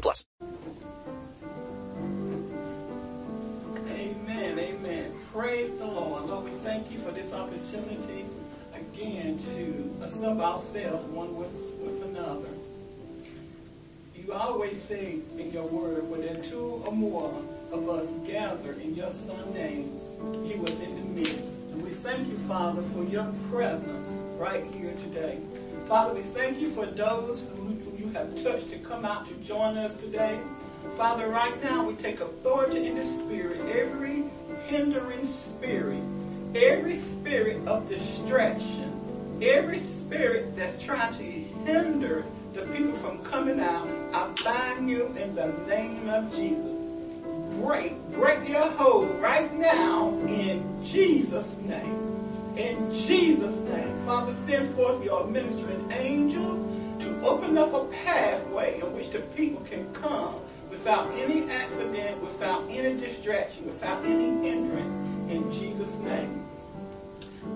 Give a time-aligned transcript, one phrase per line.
[0.00, 0.24] plus.
[3.90, 5.12] Amen, amen.
[5.32, 6.26] Praise the Lord.
[6.26, 8.26] Lord, we thank you for this opportunity
[8.74, 12.48] again to assemble ourselves one with, with another.
[14.14, 17.32] You always say in your word, where there are two or more
[17.72, 19.98] of us gather in your Son's name,
[20.44, 21.38] he was in the midst.
[21.72, 25.38] And we thank you, Father, for your presence right here today.
[25.86, 27.77] Father, we thank you for those who
[28.08, 30.38] you have touched to come out to join us today.
[30.96, 34.24] Father, right now we take authority in the spirit, every
[34.66, 36.02] hindering spirit,
[36.54, 43.86] every spirit of distraction, every spirit that's trying to hinder the people from coming out,
[44.14, 46.74] I bind you in the name of Jesus.
[47.60, 52.56] Break, break your hold right now in Jesus' name.
[52.56, 53.94] In Jesus' name.
[54.06, 56.77] Father, send forth your ministering angel
[57.24, 60.34] open up a pathway in which the people can come
[60.70, 64.92] without any accident, without any distraction, without any hindrance.
[65.30, 66.44] In Jesus' name.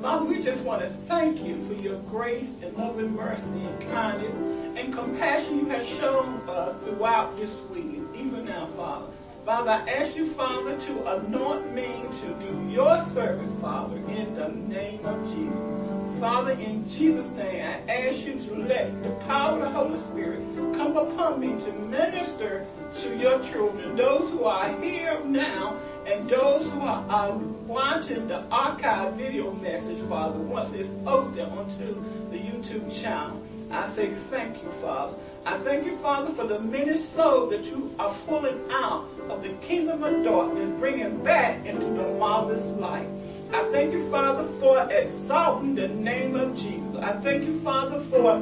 [0.00, 3.80] Father, we just want to thank you for your grace and love and mercy and
[3.92, 4.34] kindness
[4.77, 9.06] and compassion you have shown us throughout this week, even now, Father.
[9.44, 14.48] Father, I ask you, Father, to anoint me to do your service, Father, in the
[14.48, 16.02] name of Jesus.
[16.23, 20.41] Father, in Jesus' name, I ask you to let the power of the Holy Spirit
[20.77, 22.65] come upon me to minister
[23.01, 27.33] to your children, those who are here now and those who are, are
[27.67, 32.00] watching the archive video message, Father, once it's posted onto
[32.31, 33.43] the YouTube channel.
[33.72, 35.16] I say thank you, Father.
[35.44, 39.55] I thank you, Father, for the many souls that you are pulling out of the
[39.55, 43.09] kingdom of darkness, bringing back into the marvelous light.
[43.52, 46.96] I thank you, Father, for exalting the name of Jesus.
[46.96, 48.36] I thank you, Father, for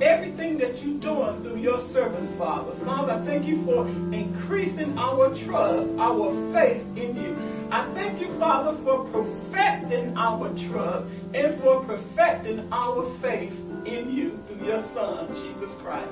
[0.00, 2.72] everything that you're doing through your servant, Father.
[2.86, 7.36] Father, I thank you for increasing our trust, our faith in you.
[7.70, 13.54] I thank you, Father, for perfecting our trust and for perfecting our faith
[13.84, 16.08] in you through your Son, Jesus Christ.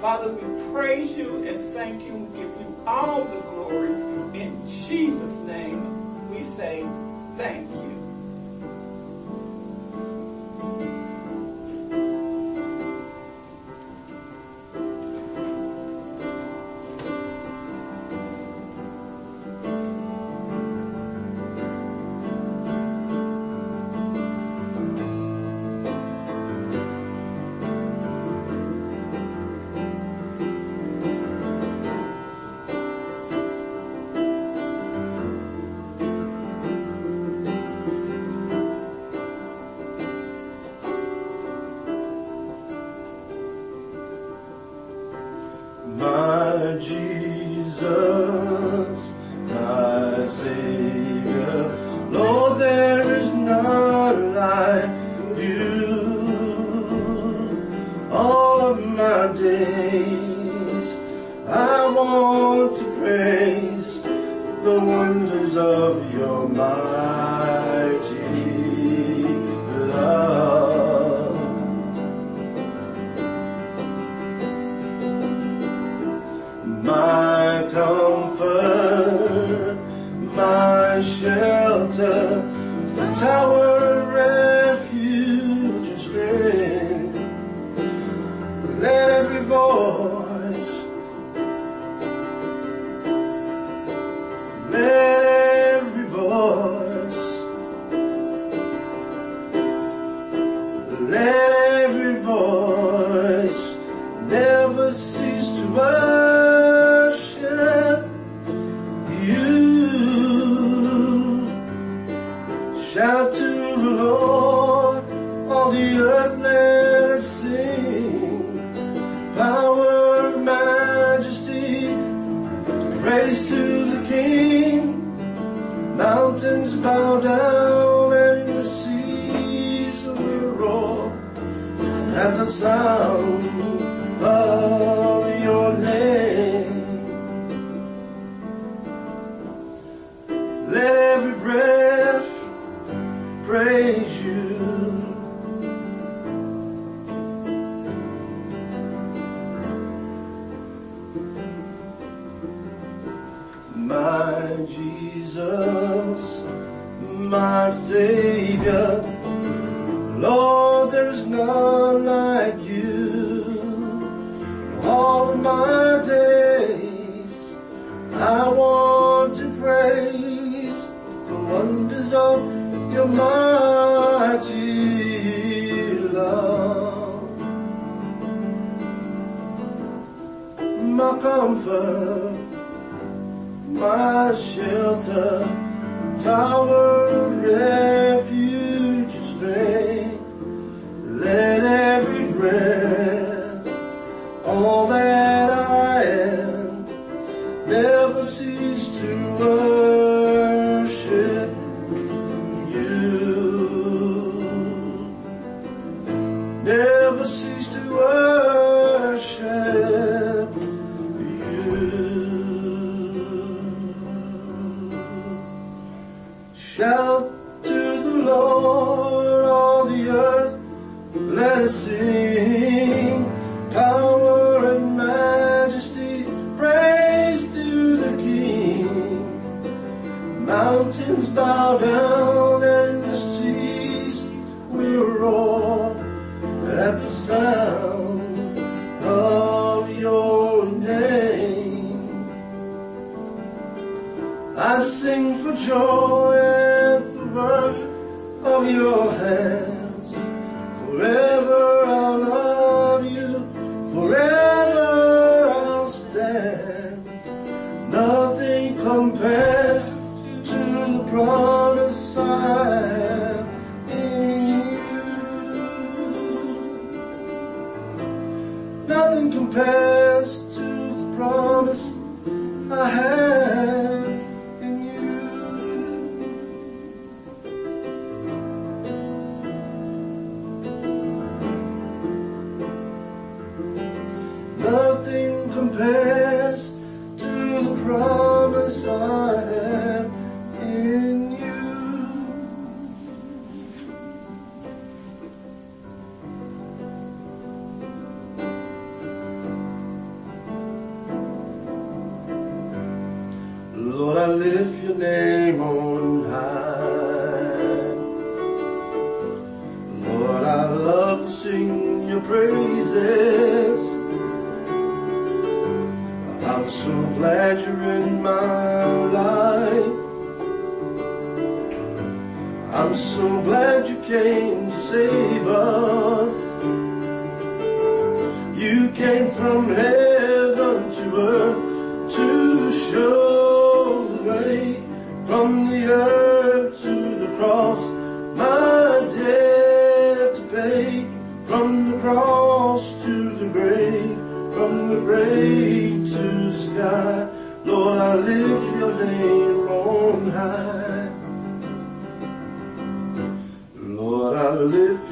[0.00, 2.14] Father, we praise you and thank you.
[2.14, 3.90] We give you all the glory.
[4.38, 6.84] In Jesus' name, we say
[7.36, 7.82] thank you.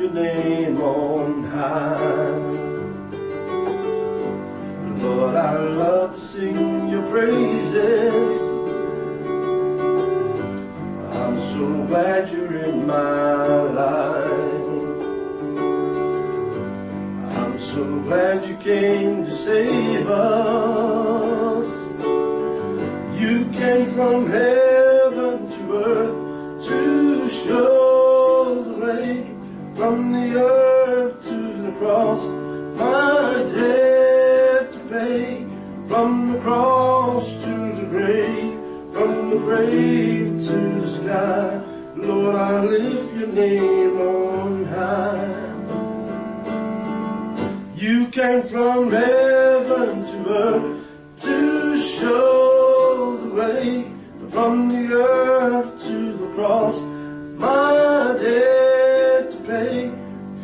[0.01, 2.39] your name on high.
[5.03, 8.41] Lord, I love to sing your praises.
[11.13, 13.45] I'm so glad you're in my
[13.83, 14.61] life.
[17.37, 21.69] I'm so glad you came to save us.
[23.21, 24.60] You came from heaven
[39.51, 41.61] grave to the sky.
[41.97, 45.39] Lord, I lift your name on high.
[47.75, 50.67] You came from heaven to earth
[51.25, 53.91] to show the way
[54.29, 56.81] from the earth to the cross.
[57.47, 59.91] My debt to pay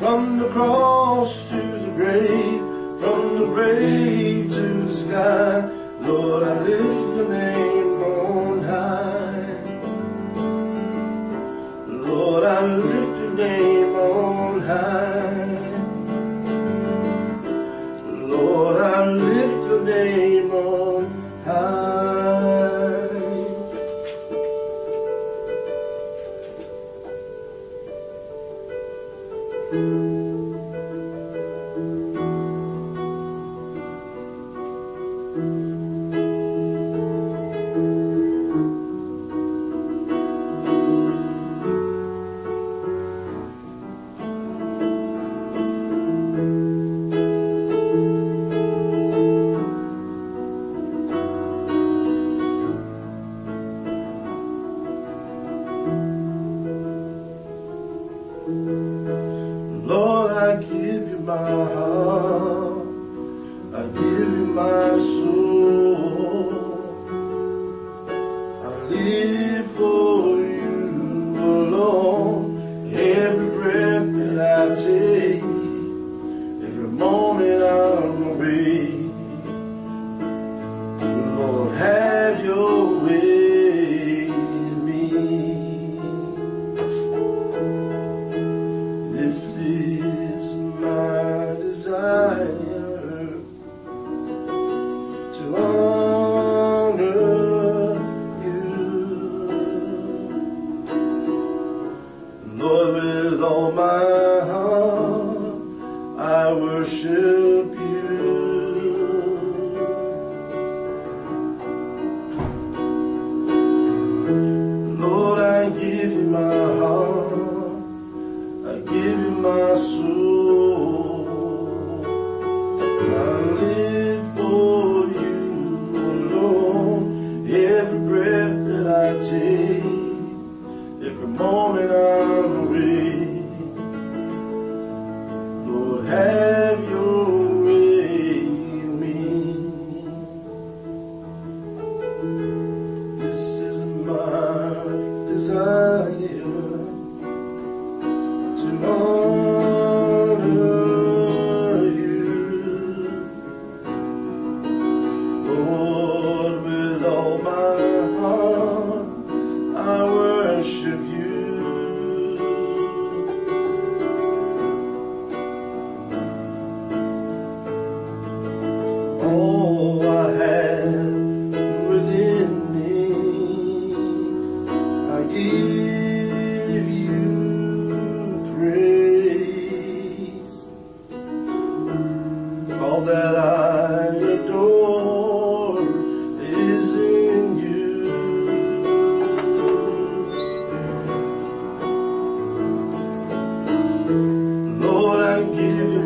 [0.00, 2.60] from the cross to the grave,
[3.00, 5.70] from the grave to the sky.
[6.00, 7.75] Lord, I lift your name.
[12.46, 15.58] I lift your name on high.
[18.28, 20.25] Lord, I lift your name.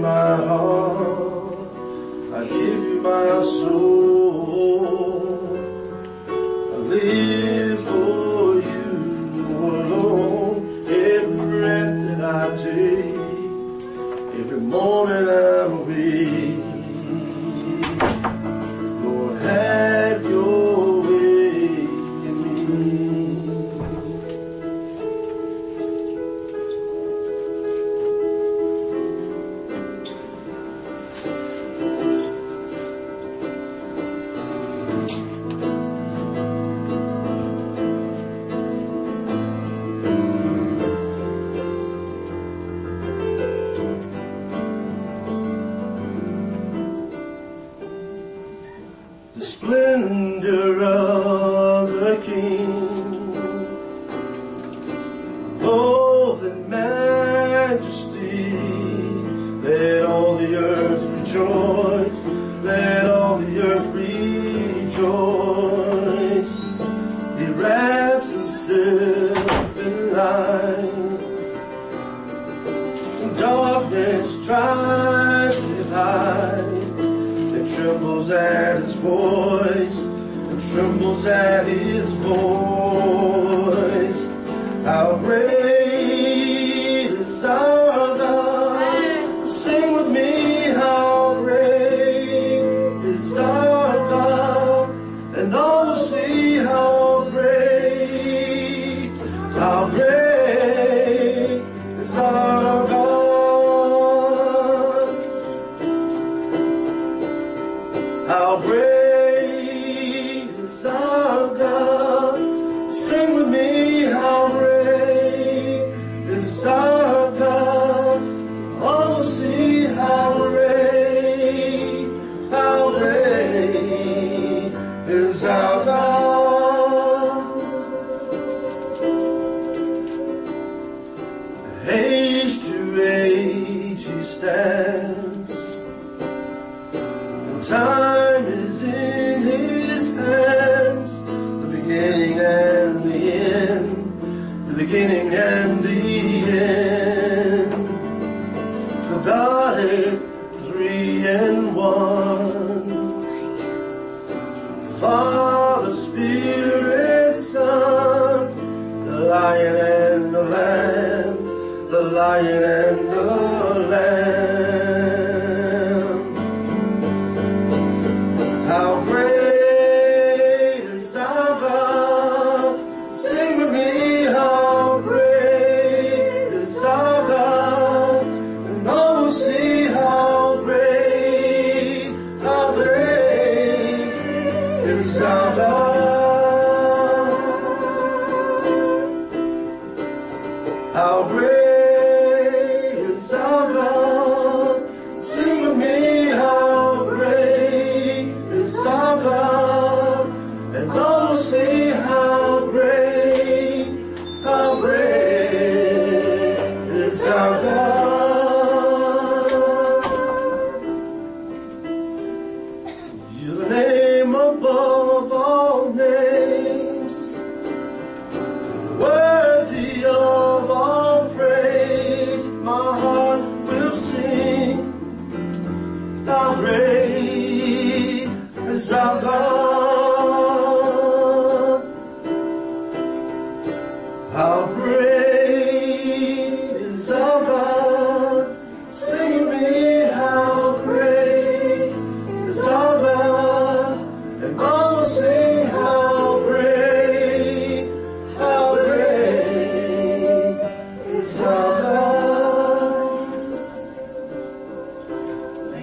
[0.00, 1.54] My heart.
[2.33, 3.89] I give you my soul.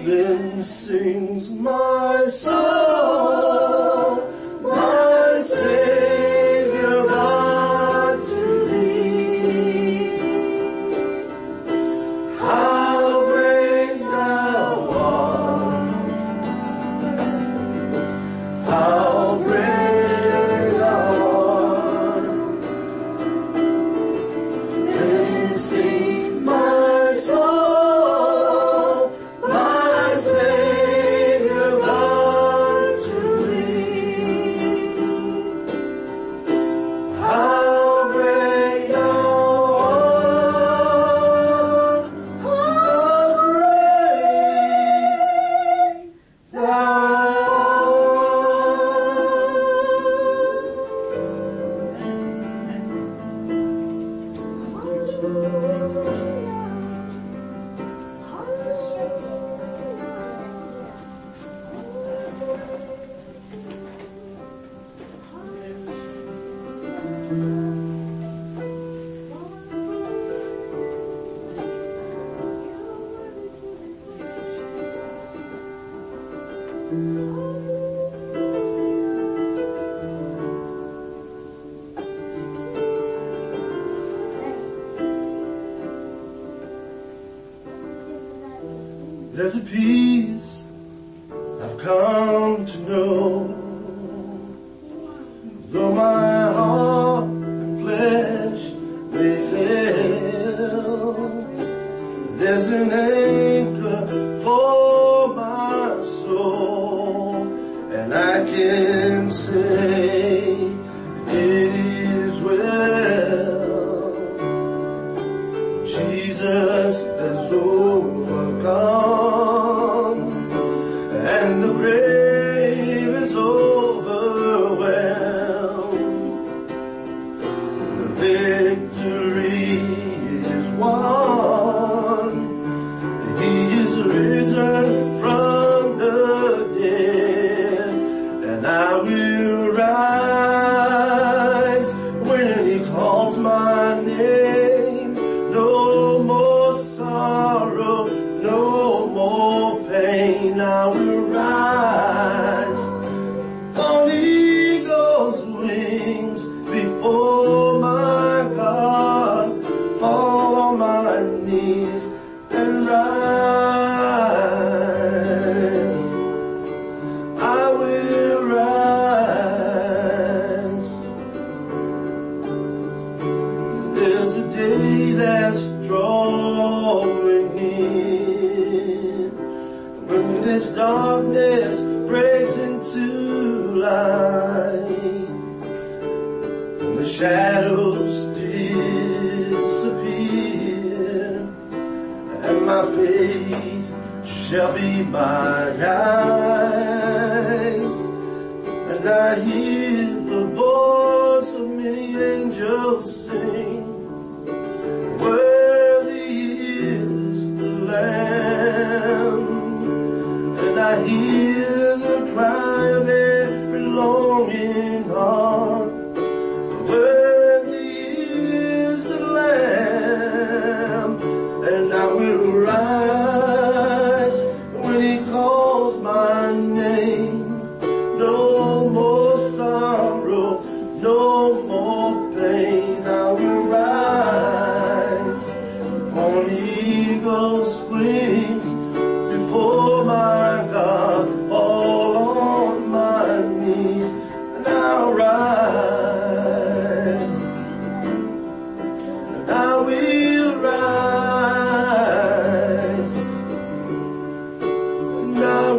[0.08, 3.57] Then sings my soul,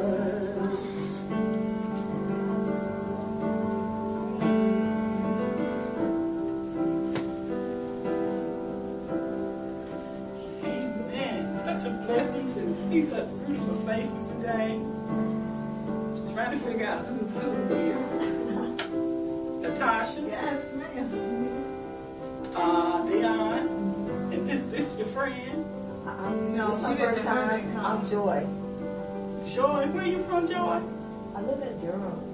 [10.64, 11.60] Amen.
[11.64, 14.80] Such a blessing to see such beautiful faces today.
[16.32, 17.81] Trying to figure out who's who's
[25.30, 25.64] friend,
[26.06, 27.72] I'm, No, my she first time.
[27.74, 27.86] come.
[27.86, 28.46] I'm Joy.
[29.54, 29.86] Joy.
[29.94, 30.82] Where you from, Joy?
[31.34, 32.28] I live in Durham.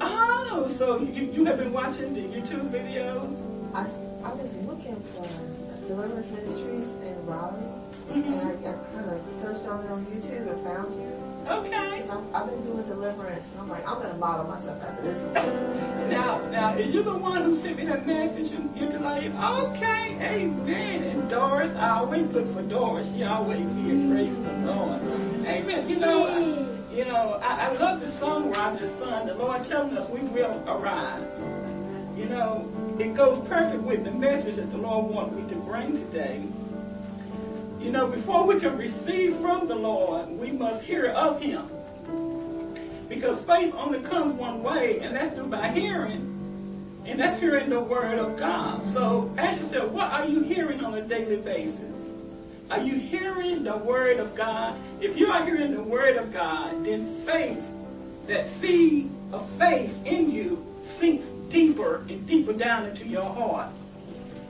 [0.00, 3.30] Oh, so you, you have been watching the YouTube videos?
[3.74, 3.82] I,
[4.26, 5.22] I was looking for
[5.86, 7.62] Deliverance Ministries in Raleigh,
[8.10, 8.26] Mhm.
[8.26, 11.31] and I, I kind of searched on it on YouTube and found you.
[11.48, 12.08] Okay.
[12.08, 16.10] I'm, I've been doing deliverance, and I'm like, I'm gonna model myself after this one.
[16.10, 19.34] Now, now, is you the one who sent me that message and you delayed?
[19.34, 21.02] Okay, amen.
[21.02, 23.10] And Doris, I always look for Doris.
[23.12, 24.10] She always here.
[24.10, 25.00] Praise the Lord.
[25.46, 25.88] Amen.
[25.88, 29.26] You know, I, you know, I, I love the song where I just sung.
[29.26, 31.26] The Lord telling us we will arise.
[32.16, 32.68] You know,
[33.00, 36.42] it goes perfect with the message that the Lord wants me to bring today.
[37.82, 41.68] You know, before we can receive from the Lord, we must hear of Him.
[43.08, 46.28] Because faith only comes one way, and that's through by hearing.
[47.04, 48.86] And that's hearing the word of God.
[48.86, 51.96] So ask yourself, what are you hearing on a daily basis?
[52.70, 54.78] Are you hearing the word of God?
[55.00, 57.62] If you are hearing the word of God, then faith,
[58.28, 63.70] that seed of faith in you, sinks deeper and deeper down into your heart.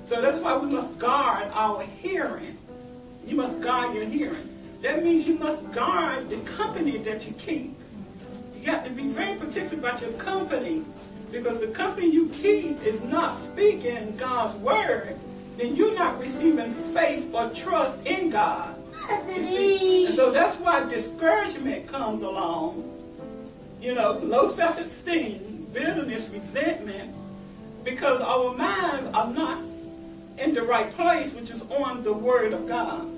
[0.05, 2.59] So that's why we must guard our hearing.
[3.27, 4.49] You must guard your hearing.
[4.83, 7.75] That means you must guard the company that you keep.
[8.57, 10.85] You got to be very particular about your company
[11.31, 15.17] because the company you keep is not speaking God's word,
[15.57, 18.75] then you're not receiving faith or trust in God.
[20.15, 22.89] So that's why discouragement comes along.
[23.81, 27.15] You know, low self-esteem, bitterness, resentment,
[27.85, 29.59] because our minds are not
[30.42, 33.09] in the right place, which is on the word of God.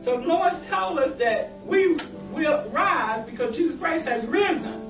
[0.00, 1.96] So Lord's told us that we
[2.30, 4.80] will rise because Jesus Christ has risen.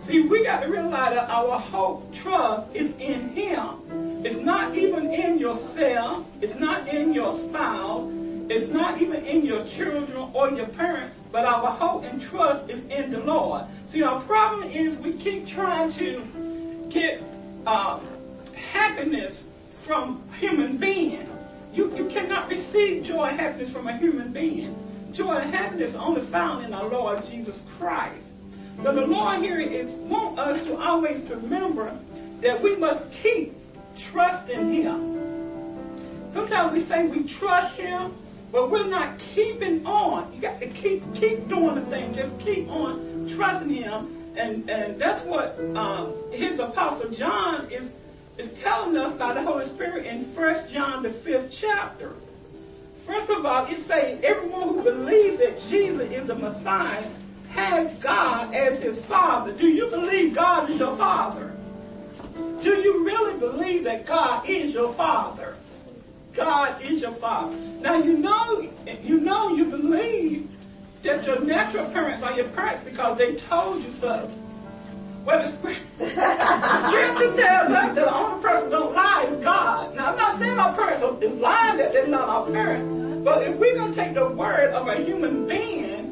[0.00, 4.22] See, we got to realize that our hope, trust is in Him.
[4.24, 6.26] It's not even in yourself.
[6.42, 8.10] It's not in your spouse.
[8.50, 11.16] It's not even in your children or your parents.
[11.32, 13.64] But our hope and trust is in the Lord.
[13.88, 17.22] See, our problem is we keep trying to get
[17.66, 17.98] uh,
[18.54, 19.40] happiness
[19.84, 21.28] from human being.
[21.74, 24.74] You, you cannot receive joy and happiness from a human being.
[25.12, 28.26] Joy and happiness only found in our Lord Jesus Christ.
[28.82, 31.96] So the Lord here is want us to always remember
[32.40, 33.52] that we must keep
[33.96, 36.32] trusting Him.
[36.32, 38.12] Sometimes we say we trust Him,
[38.50, 40.32] but we're not keeping on.
[40.34, 42.12] You got to keep keep doing the thing.
[42.14, 47.92] Just keep on trusting Him, and and that's what um, His Apostle John is
[48.36, 52.14] is telling us by the Holy Spirit in First John the fifth chapter.
[53.06, 57.04] First of all, it says everyone who believes that Jesus is the Messiah
[57.50, 59.52] has God as his Father.
[59.52, 61.54] Do you believe God is your Father?
[62.62, 65.56] Do you really believe that God is your Father?
[66.32, 67.54] God is your Father.
[67.80, 68.68] Now you know,
[69.02, 70.48] you know, you believe
[71.02, 74.28] that your natural parents are your parents because they told you so.
[75.24, 79.96] Well, the scripture, tells us that the only person don't lie is God.
[79.96, 83.56] Now, I'm not saying our parents is lying that they're not our parents, but if
[83.56, 86.10] we're going to take the word of a human being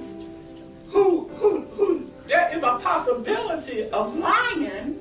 [0.89, 4.99] who, who, who, there is a possibility of lying,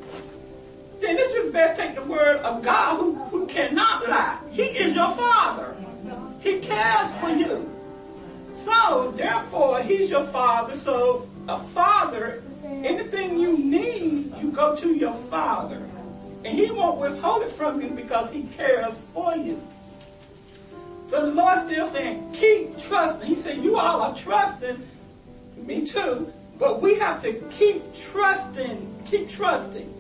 [1.00, 4.40] then it's just best take the word of God who, who cannot lie.
[4.52, 5.74] He is your father.
[6.42, 7.72] He cares for you.
[8.52, 10.76] So, therefore, he's your father.
[10.76, 12.44] So, a father,
[12.86, 15.82] anything you need, you go to your father.
[16.44, 19.62] And he won't withhold it from you because he cares for you.
[21.10, 23.28] So the Lord's still saying, keep trusting.
[23.28, 24.82] He said, you all are trusting,
[25.58, 29.94] me too, but we have to keep trusting, keep trusting,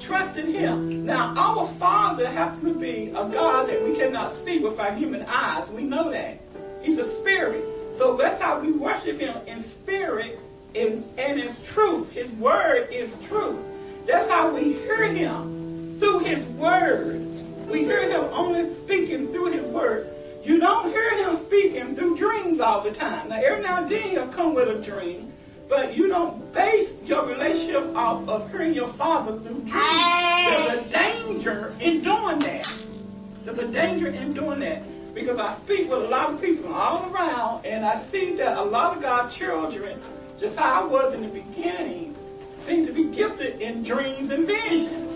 [0.00, 1.04] trusting him.
[1.04, 5.22] Now, our Father happens to be a God that we cannot see with our human
[5.22, 5.68] eyes.
[5.68, 6.40] We know that.
[6.82, 7.64] He's a spirit.
[7.94, 10.40] So that's how we worship him in spirit
[10.76, 12.12] and, and in truth.
[12.12, 13.58] His word is truth.
[14.06, 17.22] That's how we hear him through his word.
[17.68, 20.08] We hear him only speaking through his word.
[20.44, 23.30] You don't hear him speaking through dreams all the time.
[23.30, 25.32] Now, every now and then he'll come with a dream,
[25.68, 29.72] but you don't base your relationship off of hearing your father through dreams.
[29.72, 32.72] There's a danger in doing that.
[33.44, 34.82] There's a danger in doing that.
[35.14, 38.62] Because I speak with a lot of people all around, and I see that a
[38.62, 39.98] lot of God's children,
[40.38, 42.16] just how I was in the beginning,
[42.58, 45.12] seem to be gifted in dreams and visions.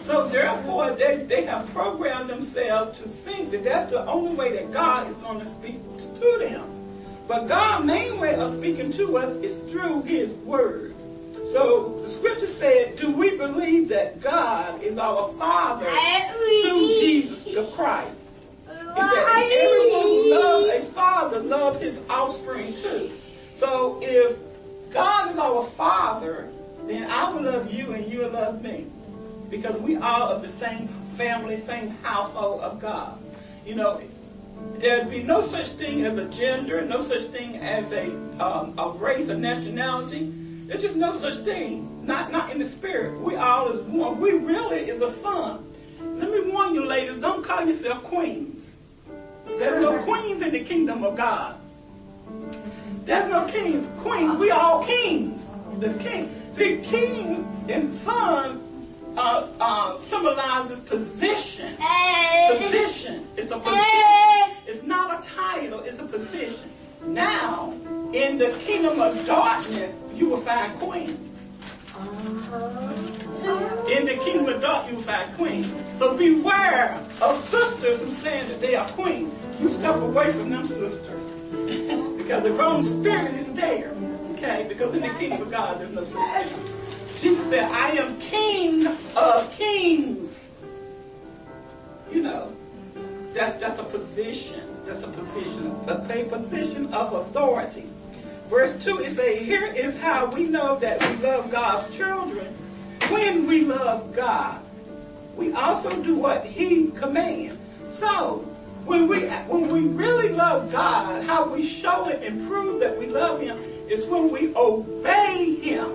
[0.00, 4.72] So therefore, they, they have programmed themselves to think that that's the only way that
[4.72, 6.64] God is going to speak to them.
[7.26, 10.94] But God's main way of speaking to us is through His Word.
[11.52, 17.64] So the scripture said, do we believe that God is our Father through Jesus the
[17.74, 18.12] Christ?
[18.66, 23.10] He said, everyone who loves a father loves his offspring too.
[23.54, 24.36] So if
[24.90, 26.48] God is our Father,
[26.86, 28.86] then I will love you and you will love me
[29.50, 33.18] because we are of the same family, same household of God.
[33.66, 34.00] You know,
[34.78, 38.10] there'd be no such thing as a gender, no such thing as a
[38.42, 40.32] um, a race, a nationality.
[40.66, 42.06] There's just no such thing.
[42.06, 43.20] Not not in the spirit.
[43.20, 44.20] We all is one.
[44.20, 45.64] We really is a son.
[46.00, 47.20] Let me warn you, ladies.
[47.20, 48.66] Don't call yourself queens.
[49.46, 51.58] There's no queens in the kingdom of God.
[53.08, 54.36] There's no kings, queens.
[54.36, 55.42] We all kings.
[55.78, 56.28] There's kings.
[56.52, 58.60] See, king and son
[59.16, 61.74] uh, uh, symbolizes position.
[62.50, 63.26] Position.
[63.38, 64.56] It's a position.
[64.66, 65.80] It's not a title.
[65.80, 66.70] It's a position.
[67.06, 67.72] Now,
[68.12, 71.48] in the kingdom of darkness, you will find queens.
[73.90, 75.74] In the kingdom of darkness, you will find queens.
[75.98, 79.32] So beware of sisters who saying that they are queens.
[79.58, 82.14] You step away from them sisters.
[82.28, 83.90] because the wrong spirit is there.
[84.32, 84.66] Okay?
[84.68, 86.62] Because in the kingdom of God, there's no such thing.
[87.20, 88.86] Jesus said, I am king
[89.16, 90.46] of kings.
[92.12, 92.54] You know,
[93.32, 94.60] that's that's a position.
[94.84, 97.86] That's a position, a, a position of authority.
[98.50, 102.46] Verse 2, it says, here is how we know that we love God's children.
[103.08, 104.60] When we love God,
[105.34, 107.56] we also do what he commands.
[107.90, 108.47] So,
[108.88, 113.06] when we when we really love God, how we show it and prove that we
[113.06, 115.92] love him is when we obey him.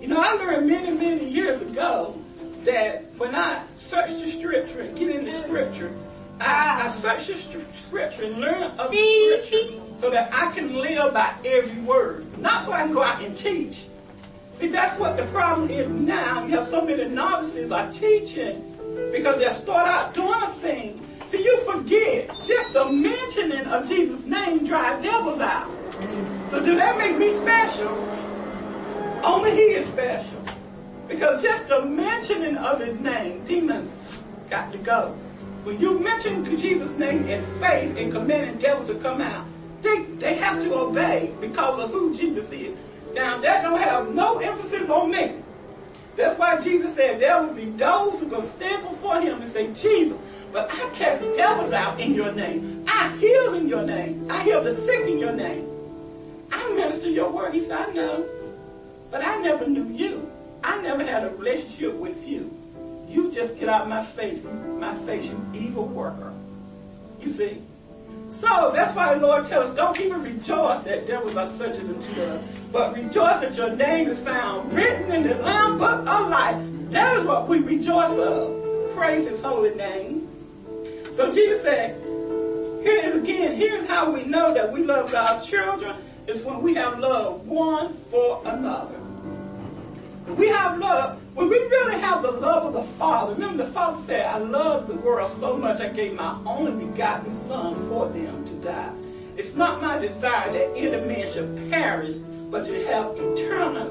[0.00, 2.16] You know, I learned many, many years ago
[2.62, 5.92] that when I search the scripture and get in the scripture,
[6.40, 11.12] I, I search the scripture and learn of the scripture so that I can live
[11.12, 12.38] by every word.
[12.38, 13.84] Not so I can go out and teach.
[14.58, 16.44] See, that's what the problem is now.
[16.44, 18.68] You have so many novices are teaching
[19.12, 21.08] because they start out doing a thing.
[21.32, 25.66] See, you forget just the mentioning of Jesus' name drive devils out.
[26.50, 27.88] So do that make me special?
[29.24, 30.44] Only he is special.
[31.08, 35.16] Because just the mentioning of his name, demons got to go.
[35.64, 39.46] When you mention Jesus' name in faith and commanding devils to come out,
[39.80, 42.76] they, they have to obey because of who Jesus is.
[43.14, 45.32] Now that don't have no emphasis on me.
[46.14, 49.72] That's why Jesus said there will be those who to stand before him and say,
[49.72, 50.18] Jesus,
[50.52, 52.84] but I cast devils out in your name.
[52.86, 54.30] I heal in your name.
[54.30, 55.66] I heal the sick in your name.
[56.52, 57.54] I minister your word.
[57.54, 58.26] He said, I know.
[59.10, 60.30] But I never knew you.
[60.62, 62.56] I never had a relationship with you.
[63.08, 64.42] You just get out my face,
[64.78, 66.32] my face, you evil worker.
[67.20, 67.62] You see?
[68.30, 72.22] So that's why the Lord tells us, don't even rejoice that devils are subject unto
[72.22, 76.56] us, but rejoice that your name is found written in the Lamb Book of Life.
[76.90, 78.94] That is what we rejoice of.
[78.94, 80.21] Praise His holy name.
[81.14, 82.00] So Jesus said,
[82.82, 85.96] here is again, here's how we know that we love God's children,
[86.26, 88.98] is when we have love one for another.
[90.36, 91.20] We have love.
[91.34, 94.86] When we really have the love of the Father, remember the Father said, I love
[94.86, 98.92] the world so much I gave my only begotten Son for them to die.
[99.36, 102.14] It's not my desire that any man should perish,
[102.50, 103.90] but to have eternal,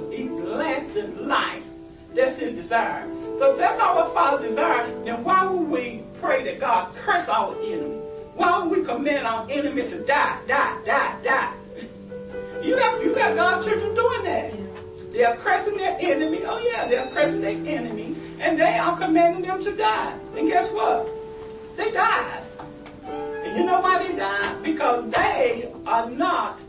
[0.55, 1.65] lasting life.
[2.13, 3.07] That's his desire.
[3.41, 7.56] So if that's our Father's desire, then why would we pray that God curse our
[7.63, 7.97] enemy?
[8.36, 11.54] Why would we command our enemy to die, die, die, die?
[12.63, 14.54] You got you got God's children doing that.
[15.12, 16.41] They are cursing their enemy.
[16.45, 20.15] Oh yeah, they're cursing their enemy, and they are commanding them to die.
[20.38, 21.10] And guess what?
[21.77, 22.43] They died.
[23.08, 24.62] And you know why they died?
[24.62, 26.60] Because they are not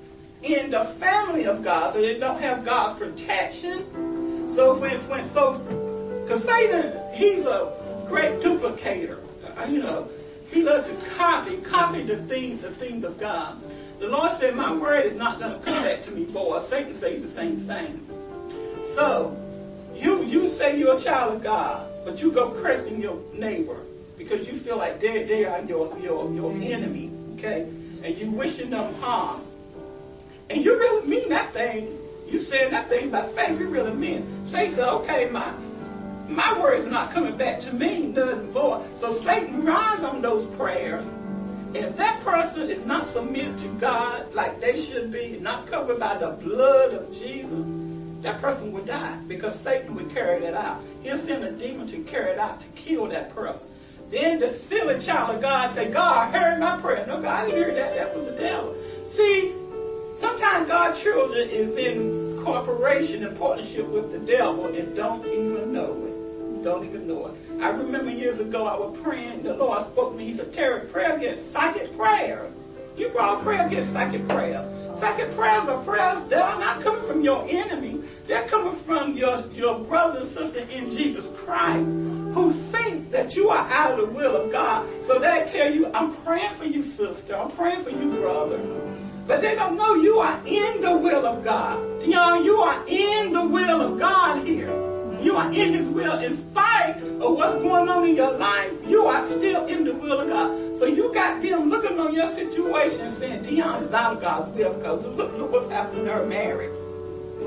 [0.42, 4.48] in the family of God, so they don't have God's protection.
[4.54, 5.61] So when when so,
[6.22, 7.72] because Satan, he's a
[8.08, 9.18] great duplicator.
[9.44, 10.08] Uh, You know,
[10.50, 13.56] he loves to copy, copy the things, the things of God.
[13.98, 16.61] The Lord said, "My word is not going to come back to me boy.
[16.62, 18.00] Satan says the same thing.
[18.82, 19.37] So,
[19.94, 23.76] you you say you're a child of God, but you go cursing your neighbor
[24.18, 27.66] because you feel like they they are your your your enemy, okay?
[28.02, 29.40] And you wishing them harm,
[30.50, 31.96] and you really mean that thing.
[32.28, 33.61] You said that thing by faith.
[33.61, 34.26] You really mean.
[34.48, 35.52] Satan said, "Okay, my
[36.35, 41.05] my word's not coming back to me, nothing void." So Satan rides on those prayers.
[41.75, 46.18] If that person is not submitted to God like they should be, not covered by
[46.18, 47.64] the blood of Jesus,
[48.21, 50.81] that person would die because Satan would carry that out.
[51.03, 53.66] He'll send a demon to carry it out to kill that person.
[54.11, 57.07] Then the silly child of God say, God, heard my prayer.
[57.07, 57.97] No, God didn't hear that.
[57.97, 58.77] That was the devil.
[59.07, 59.55] See,
[60.18, 65.97] sometimes God's children is in cooperation and partnership with the devil and don't even know
[66.05, 66.12] it.
[66.62, 67.35] Don't even know it.
[67.61, 70.27] I remember years ago I was praying, the Lord spoke to me.
[70.27, 72.53] He said, Terry, prayer against psychic prayer.
[72.96, 74.64] You brought prayer against psychic prayer.
[74.96, 78.01] Psychic prayers are prayers that are not coming from your enemy.
[78.27, 81.87] They're coming from your, your brother and sister in Jesus Christ
[82.35, 84.88] who think that you are out of the will of God.
[85.05, 87.35] So they tell you, I'm praying for you, sister.
[87.35, 88.61] I'm praying for you, brother.
[89.27, 92.01] But they don't know you are in the will of God.
[92.01, 94.91] Dion, you are in the will of God here.
[95.22, 96.18] You are in His will.
[96.18, 100.20] In spite of what's going on in your life, you are still in the will
[100.20, 100.78] of God.
[100.78, 104.56] So you got them looking on your situation and saying, Dion is out of God's
[104.56, 106.72] will because look, look what's happening to her marriage.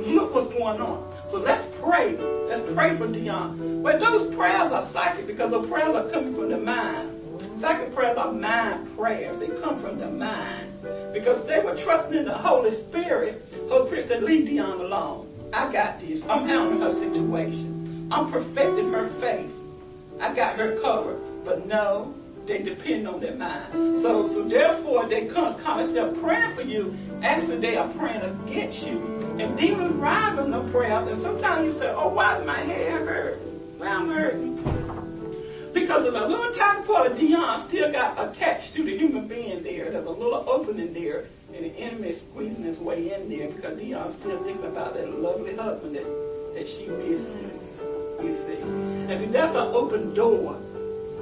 [0.07, 1.11] Look what's going on.
[1.27, 2.15] So let's pray.
[2.15, 3.83] Let's pray for Dion.
[3.83, 7.11] But those prayers are psychic because the prayers are coming from the mind.
[7.59, 9.39] Psychic prayers are mind prayers.
[9.39, 10.71] They come from the mind.
[11.13, 13.43] Because they were trusting in the Holy Spirit.
[13.69, 15.34] Holy Spirit said, leave Dion alone.
[15.53, 16.23] I got this.
[16.27, 18.09] I'm handling her situation.
[18.11, 19.51] I'm perfecting her faith.
[20.19, 21.19] I got her covered.
[21.43, 22.13] But no,
[22.45, 23.99] they depend on their mind.
[24.01, 28.85] So, so therefore, they come, come of praying for you, actually they are praying against
[28.85, 28.99] you.
[29.39, 30.99] And demons rise on the prayer.
[30.99, 33.39] And sometimes you say, oh, why is my head hurt?
[33.77, 34.55] Why I'm hurting?
[35.73, 39.61] Because there's a little tiny part of Dion still got attached to the human being
[39.61, 39.91] there.
[39.91, 43.79] There's a little opening there, and the enemy is squeezing his way in there because
[43.79, 47.79] Dion's still thinking about that lovely husband that, that she misses.
[48.21, 48.61] You see.
[49.11, 50.59] And see, that's an open door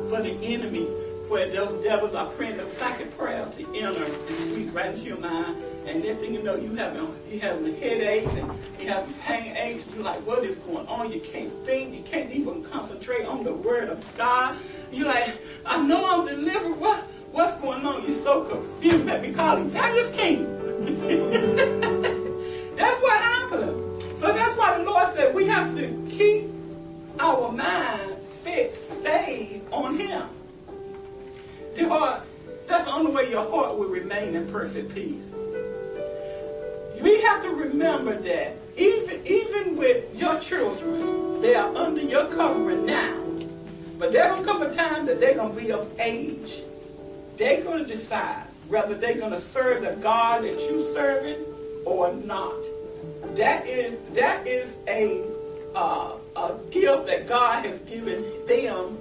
[0.09, 0.85] for the enemy
[1.27, 5.17] where those devils are praying those psychic prayers to enter and squeeze right into your
[5.17, 5.57] mind.
[5.85, 9.83] And next thing you know, you having you having headaches and you having pain aches.
[9.93, 11.11] You're like, what is going on?
[11.11, 11.93] You can't think.
[11.93, 14.57] You can't even concentrate on the word of God.
[14.91, 16.79] You're like, I know I'm delivered.
[16.79, 18.03] What what's going on?
[18.03, 19.05] You're so confused.
[19.05, 20.45] Let me call him Fabulous King.
[22.75, 24.01] that's what happened.
[24.17, 26.45] So that's why the Lord said we have to keep
[27.19, 30.23] our mind fixed, stayed on Him.
[31.75, 32.21] The heart,
[32.67, 35.29] that's the only way your heart will remain in perfect peace.
[37.01, 42.85] We have to remember that even even with your children, they are under your covering
[42.85, 43.19] now.
[43.97, 46.61] But there gonna come a time that they're gonna be of age.
[47.37, 51.43] They're gonna decide whether they're gonna serve the God that you're serving
[51.85, 52.55] or not.
[53.35, 55.23] That is that is a
[55.75, 58.97] uh, a gift that God has given them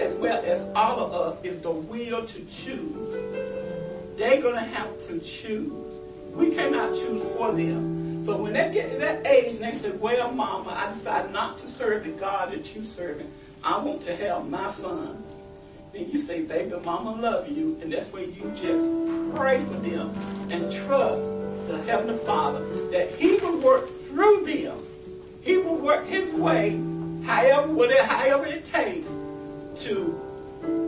[0.00, 4.16] as well as all of us is the will to choose.
[4.16, 5.72] They're gonna have to choose.
[6.34, 8.24] We cannot choose for them.
[8.24, 11.58] So when they get to that age and they say, well, mama, I decided not
[11.58, 13.30] to serve the God that you're serving.
[13.64, 15.24] I want to have my fun.
[15.92, 17.78] Then you say, baby, mama love you.
[17.82, 20.10] And that's where you just pray for them
[20.50, 21.22] and trust
[21.68, 24.78] the Heavenly Father that He will work through them.
[25.42, 26.80] He will work His way,
[27.24, 29.06] however, whatever, however it takes
[29.82, 30.20] to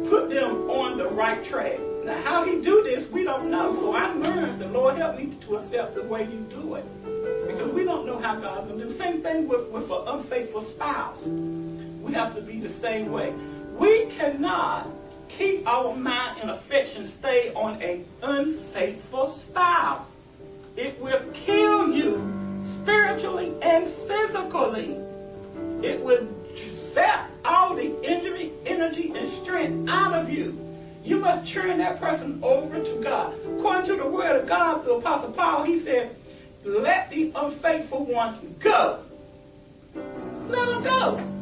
[0.09, 1.79] put them on the right track.
[2.05, 3.75] Now, how he do this, we don't know.
[3.75, 6.85] So I learned, the Lord help me to accept the way you do it.
[7.47, 8.91] Because we don't know how God's going to do.
[8.91, 11.23] Same thing with, with an unfaithful spouse.
[11.27, 13.35] We have to be the same way.
[13.81, 14.89] We cannot
[15.31, 20.07] keep our mind and affection stay on an unfaithful spouse.
[20.77, 24.99] It will kill you spiritually and physically.
[25.83, 26.29] It will
[26.77, 30.61] zap all the energy, energy and strength out of you.
[31.03, 33.33] You must turn that person over to God.
[33.47, 36.15] According to the word of God through Apostle Paul, he said,
[36.65, 39.03] let the unfaithful one go.
[40.51, 41.40] Let him go.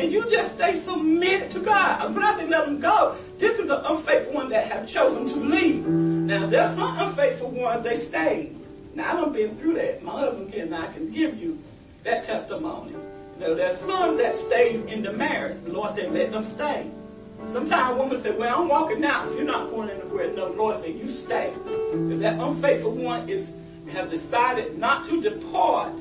[0.00, 2.14] And you just stay submitted to God.
[2.14, 5.36] When I say let them go, this is an unfaithful one that have chosen to
[5.36, 5.86] leave.
[5.86, 8.56] Now there's some unfaithful ones, they stayed.
[8.94, 10.02] Now I done been through that.
[10.02, 11.58] My husband can I can give you
[12.04, 12.94] that testimony.
[13.38, 15.62] Know, there's some that stays in the marriage.
[15.64, 16.90] The Lord said, let them stay.
[17.52, 19.28] Sometimes a woman say, well, I'm walking out.
[19.28, 21.52] If you're not going word, no, the Lord said, you stay.
[21.66, 23.50] If that unfaithful one is,
[23.92, 25.92] have decided not to depart,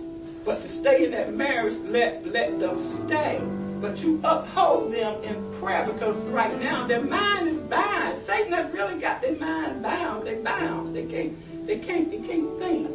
[0.45, 3.41] but to stay in that marriage, let, let them stay.
[3.82, 8.18] But you uphold them in prayer because right now their mind is bound.
[8.24, 10.28] Satan has really got their mind bound.
[10.28, 10.94] They bound.
[10.94, 12.90] They can't, they can't, they can't think.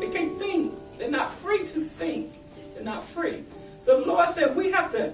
[0.00, 0.74] They can't think.
[0.98, 2.32] They're not free to think.
[2.74, 3.42] They're not free.
[3.84, 5.12] So the Lord said we have to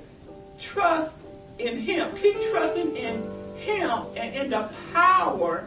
[0.59, 1.15] trust
[1.59, 2.15] in Him.
[2.17, 3.23] Keep trusting in
[3.57, 5.67] Him and in the power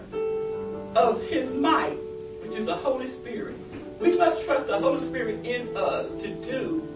[0.96, 1.98] of His might,
[2.44, 3.56] which is the Holy Spirit.
[4.00, 6.88] We must trust the Holy Spirit in us to do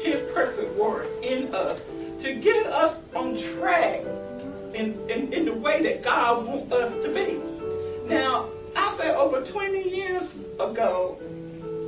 [0.00, 1.80] His perfect work in us,
[2.20, 4.00] to get us on track
[4.74, 7.40] in, in, in the way that God wants us to be.
[8.08, 11.18] Now, I say over 20 years ago,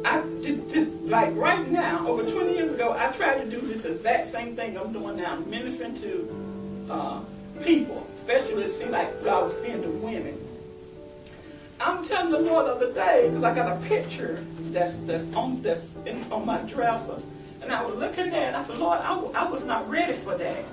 [0.04, 3.84] I did, did, like right now, over 20 years ago, I tried to do this
[3.84, 7.20] exact same thing I'm doing now, ministering to uh,
[7.62, 10.38] people, especially it seemed like God was seeing the women.
[11.80, 15.62] I'm telling the Lord the other day because I got a picture that's that's on
[15.62, 17.20] that's in, on my dresser,
[17.62, 18.54] and I was looking at it.
[18.54, 20.64] I said, Lord, I, w- I was not ready for that,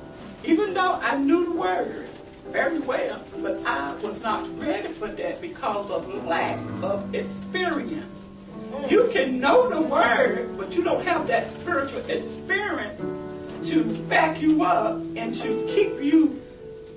[0.43, 2.07] even though I knew the word
[2.47, 8.05] very well, but I was not ready for that because of lack of experience.
[8.89, 12.99] You can know the word, but you don't have that spiritual experience
[13.69, 16.41] to back you up and to keep you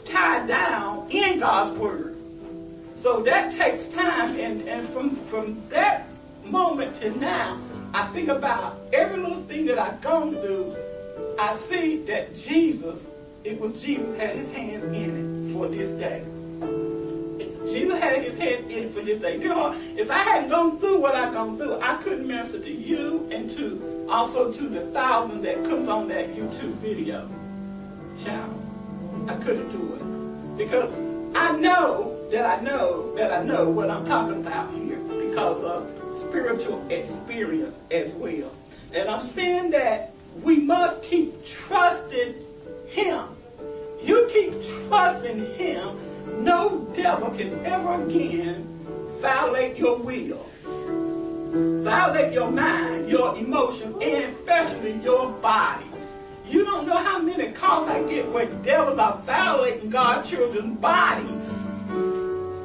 [0.07, 2.17] tied down in God's word.
[2.97, 6.07] So that takes time and, and from, from that
[6.45, 7.61] moment to now,
[7.95, 10.75] I think about every little thing that I've gone through,
[11.39, 12.99] I see that Jesus,
[13.45, 16.25] it was Jesus had his hand in it for this day.
[17.67, 19.39] Jesus had his hand in it for this day.
[19.39, 22.73] You know, if I hadn't gone through what I've gone through, I couldn't minister to
[22.73, 27.29] you and to also to the thousands that comes on that YouTube video
[28.25, 28.59] channel.
[29.29, 30.59] I couldn't do it.
[30.59, 30.91] Because
[31.37, 36.02] I know that I know that I know what I'm talking about here because of
[36.15, 38.51] spiritual experience as well.
[38.95, 42.35] And I'm saying that we must keep trusting
[42.89, 43.25] Him.
[44.03, 48.69] You keep trusting Him, no devil can ever again
[49.21, 50.45] violate your will,
[51.85, 55.87] violate your mind, your emotion, and especially your body.
[56.49, 61.47] You don't know how many calls I get where devils are violating God's children's bodies.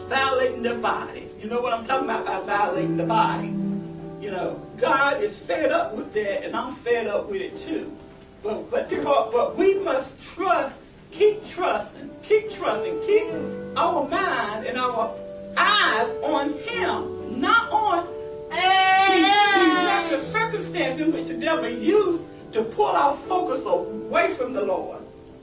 [0.10, 1.27] Violating their bodies.
[1.40, 3.48] You know what I'm talking about by violating the body.
[4.20, 7.96] You know, God is fed up with that and I'm fed up with it too.
[8.44, 10.76] But but but we must trust,
[11.12, 13.28] keep trusting, keep trusting, keep
[13.78, 15.16] our mind and our
[15.56, 18.08] eyes on him, not on
[20.10, 22.24] the circumstance in which the devil used
[22.54, 24.97] to pull our focus away from the Lord.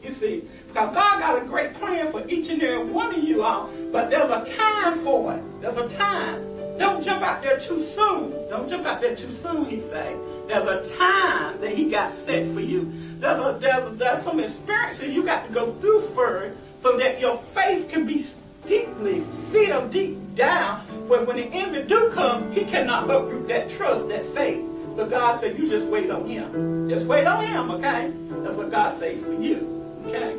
[0.05, 3.43] You see, because God got a great plan for each and every one of you
[3.43, 5.43] all, but there's a time for it.
[5.63, 6.55] There's a time.
[6.79, 8.31] Don't jump out there too soon.
[8.51, 10.15] Don't jump out there too soon, he say.
[10.47, 12.93] There's a time that he got set for you.
[13.19, 17.39] There's, a, there's, there's some experiences you got to go through first so that your
[17.39, 18.23] faith can be
[18.67, 24.09] deeply sealed deep down where when the enemy do come, he cannot uproot that trust,
[24.09, 24.65] that faith.
[24.97, 26.89] So God said, you just wait on him.
[26.89, 28.13] Just wait on him, okay?
[28.43, 30.37] That's what God says for you, okay?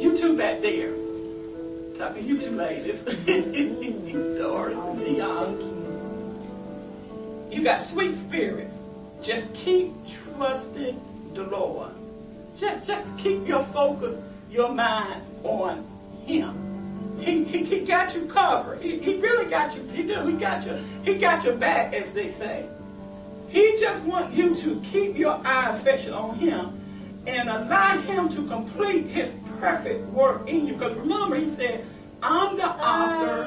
[0.00, 0.92] You two back there.
[1.96, 3.02] Talking you two ladies.
[4.38, 5.58] Doris and Dion.
[7.50, 8.74] You got sweet spirits.
[9.22, 11.00] Just keep trusting
[11.34, 11.90] the Lord.
[12.56, 14.16] Just, just keep your focus,
[14.50, 15.84] your mind on
[16.24, 17.18] him.
[17.20, 18.80] He, he, he got you covered.
[18.80, 19.82] He, he really got you.
[19.88, 20.24] He do.
[20.26, 20.76] He got you.
[21.02, 22.68] He got your back, as they say.
[23.48, 26.77] He just wants you to keep your eye affection on him
[27.28, 30.72] and allow him to complete his perfect work in you.
[30.74, 31.84] Because remember, he said,
[32.22, 33.44] I'm the author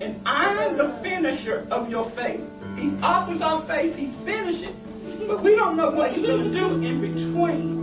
[0.00, 2.42] and I'm the finisher of your faith.
[2.76, 5.28] He authors our faith, he finishes it.
[5.28, 7.80] But we don't know what he's going to do in between.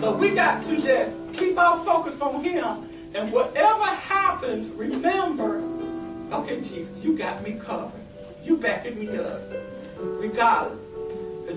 [0.00, 2.88] So we got to just keep our focus on him.
[3.14, 5.62] And whatever happens, remember,
[6.32, 8.00] okay, Jesus, you got me covered.
[8.44, 9.40] You backing me up.
[9.98, 10.85] Regardless.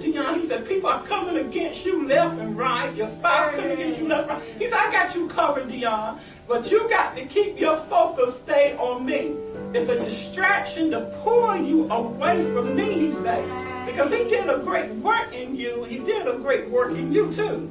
[0.02, 2.94] Dion, he said, people are coming against you left and right.
[2.96, 4.58] Your spouse coming against you left and right.
[4.58, 6.20] He said, I got you covered, Dion.
[6.48, 9.36] But you got to keep your focus stay on me.
[9.74, 13.86] It's a distraction to pull you away from me, he said.
[13.86, 15.84] Because he did a great work in you.
[15.84, 17.70] He did a great work in you too.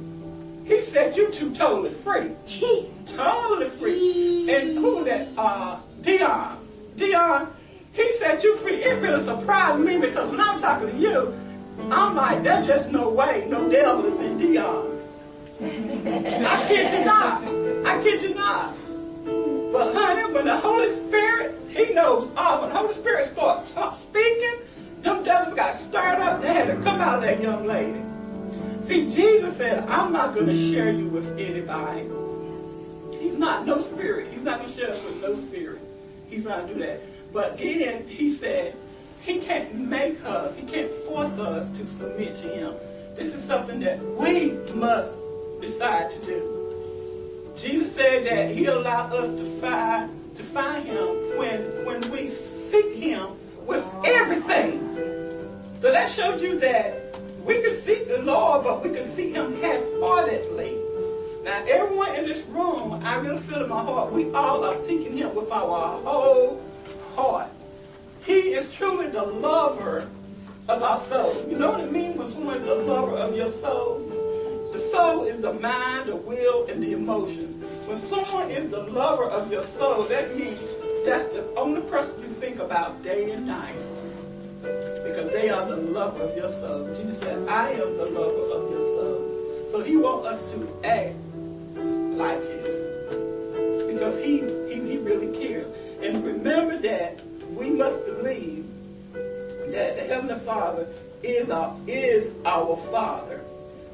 [0.65, 2.31] He said you two totally free.
[3.07, 4.53] totally free.
[4.53, 5.27] And who that?
[5.35, 6.59] Uh, Dion.
[6.95, 7.51] Dion,
[7.93, 8.75] he said you free.
[8.75, 11.33] It really surprised me because when I'm talking to you,
[11.91, 14.99] I'm like, there's just no way no devil is in Dion.
[15.61, 17.43] I kid you not.
[17.87, 18.75] I kid you not.
[19.71, 22.61] But honey, when the Holy Spirit, He knows all.
[22.61, 24.55] When the Holy Spirit starts speaking,
[25.01, 26.41] them devils got stirred up.
[26.41, 28.01] They had to come out of that young lady.
[28.83, 32.09] See, Jesus said, I'm not going to share you with anybody.
[33.19, 34.33] He's not no spirit.
[34.33, 35.81] He's not going to share us with no spirit.
[36.29, 37.01] He's not going to do that.
[37.31, 38.75] But again, he said,
[39.29, 42.73] he can't make us, he can't force us to submit to him.
[43.15, 45.15] This is something that we must
[45.61, 47.53] decide to do.
[47.55, 52.95] Jesus said that he allowed us to find, to find him when, when we seek
[52.95, 53.27] him
[53.67, 54.95] with everything.
[55.79, 57.15] So that shows you that
[57.45, 60.77] we can seek the Lord, but we can seek Him half-heartedly.
[61.43, 65.17] Now, everyone in this room, I really feel in my heart, we all are seeking
[65.17, 66.61] Him with our whole
[67.15, 67.49] heart.
[68.25, 70.07] He is truly the lover
[70.67, 71.45] of our soul.
[71.49, 73.99] You know what it means when someone is the lover of your soul?
[74.71, 77.59] The soul is the mind, the will, and the emotion.
[77.87, 80.59] When someone is the lover of your soul, that means
[81.05, 83.75] that's the only person you think about day and night
[84.61, 86.87] because they are the lover of your soul.
[86.93, 89.67] Jesus said, I am the lover of your soul.
[89.71, 91.15] So he wants us to act
[92.17, 94.41] like him because he,
[94.71, 95.67] he, he really cares.
[96.01, 97.19] And remember that
[97.59, 98.65] we must believe
[99.13, 100.87] that the Heavenly Father
[101.21, 103.41] is our, is our Father.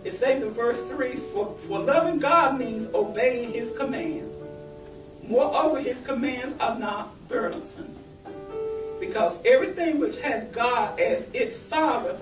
[0.04, 4.32] It says in verse 3, for, for loving God means obeying his commands.
[5.24, 7.96] Moreover, his commands are not burdensome
[9.00, 12.18] because everything which has God as its father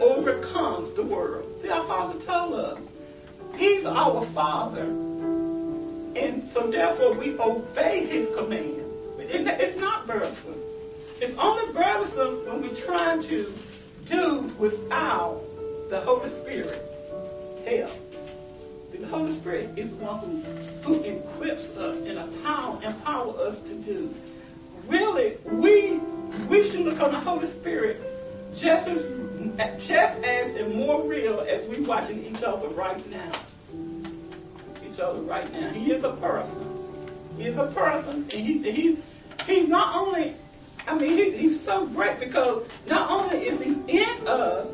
[0.00, 1.46] overcomes the world.
[1.62, 2.78] See, our father told us.
[3.56, 4.82] He's our father.
[4.82, 8.82] And so therefore we obey his command.
[9.18, 10.55] It's not burdensome.
[11.18, 13.50] It's only burdensome when we're trying to
[14.04, 15.40] do without
[15.88, 16.82] the Holy Spirit
[17.66, 17.90] help.
[18.92, 20.18] The Holy Spirit is one
[20.82, 24.14] who, who equips us and empower, empower us to do.
[24.86, 25.98] Really, we
[26.48, 28.00] we should look on the Holy Spirit
[28.54, 29.02] just as
[29.78, 33.32] just as and more real as we're watching each other right now.
[34.84, 35.70] Each other right now.
[35.70, 36.66] He is a person.
[37.36, 38.98] He is a person, and he he
[39.46, 40.34] he's not only.
[40.88, 44.68] I mean, he, he's so great because not only is he in us,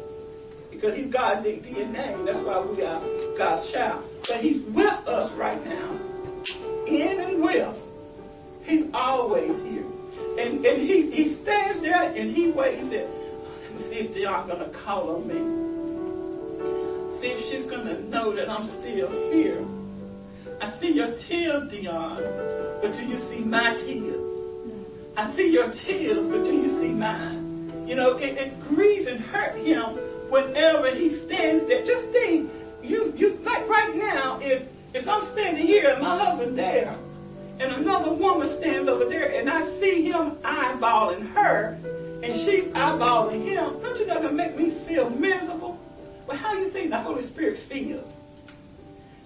[0.71, 2.25] because he's God's DNA.
[2.27, 3.01] That's why we are
[3.39, 4.05] God's child.
[4.29, 5.99] But he's with us right now,
[6.87, 7.77] in and with.
[8.65, 9.85] He's always here.
[10.39, 12.83] And, and he, he stands there and he waits.
[12.83, 17.19] He said, oh, let me see if they aren't going to call on me.
[17.19, 19.65] See if she's going to know that I'm still here.
[20.61, 22.17] I see your tears, Dion,
[22.81, 24.22] but do you see my tears?
[25.17, 27.87] I see your tears, but do you see mine?
[27.87, 29.97] You know, it, it grieves and hurt him
[30.31, 31.85] whenever he stands there.
[31.85, 32.51] Just think,
[32.83, 36.97] you, you, like right now, if, if I'm standing here and my husband there,
[37.61, 41.79] and another woman stands over there and I see him eyeballing her
[42.23, 45.79] and she's eyeballing him, don't you know that make me feel miserable?
[46.27, 48.09] Well, how do you think the Holy Spirit feels?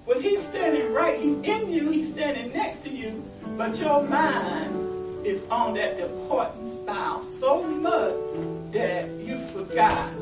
[0.05, 3.25] When he's standing right, he's in you, he's standing next to you,
[3.57, 4.96] but your mind
[5.27, 8.15] is on that important spouse so much
[8.73, 10.13] that you forgot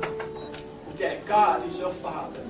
[0.97, 2.41] that God is your father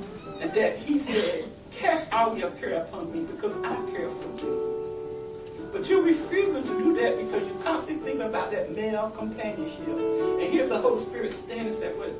[0.40, 5.70] and that he said, cast all your care upon me because I care for you.
[5.72, 9.88] But you're refusing to do that because you're constantly thinking about that male companionship.
[9.88, 12.12] And here's the Holy Spirit standing and saying, but,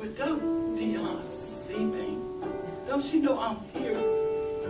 [0.00, 2.18] but don't Dion see me?
[2.88, 3.94] Don't she know I'm here?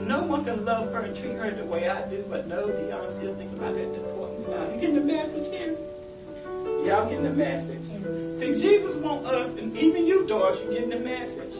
[0.01, 3.13] No one can love her and treat her the way I do, but no, Dion's
[3.15, 3.95] still thinking about that
[4.49, 4.69] now.
[4.73, 5.77] You getting the message here?
[6.85, 7.85] Y'all getting the message.
[8.39, 11.55] See, Jesus wants us, and even you, Doris, you're getting the message.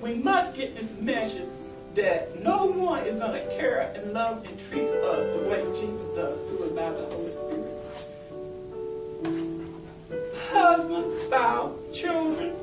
[0.00, 1.48] We must get this message
[1.94, 6.08] that no one is going to care and love and treat us the way Jesus
[6.14, 7.78] does through and by the Holy Spirit.
[10.52, 12.54] Husband, spouse, children,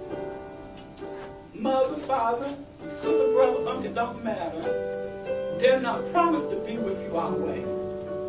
[1.53, 2.55] mother, father,
[2.99, 4.61] sister, brother, uncle, don't matter.
[5.59, 7.65] They're not promised to be with you always.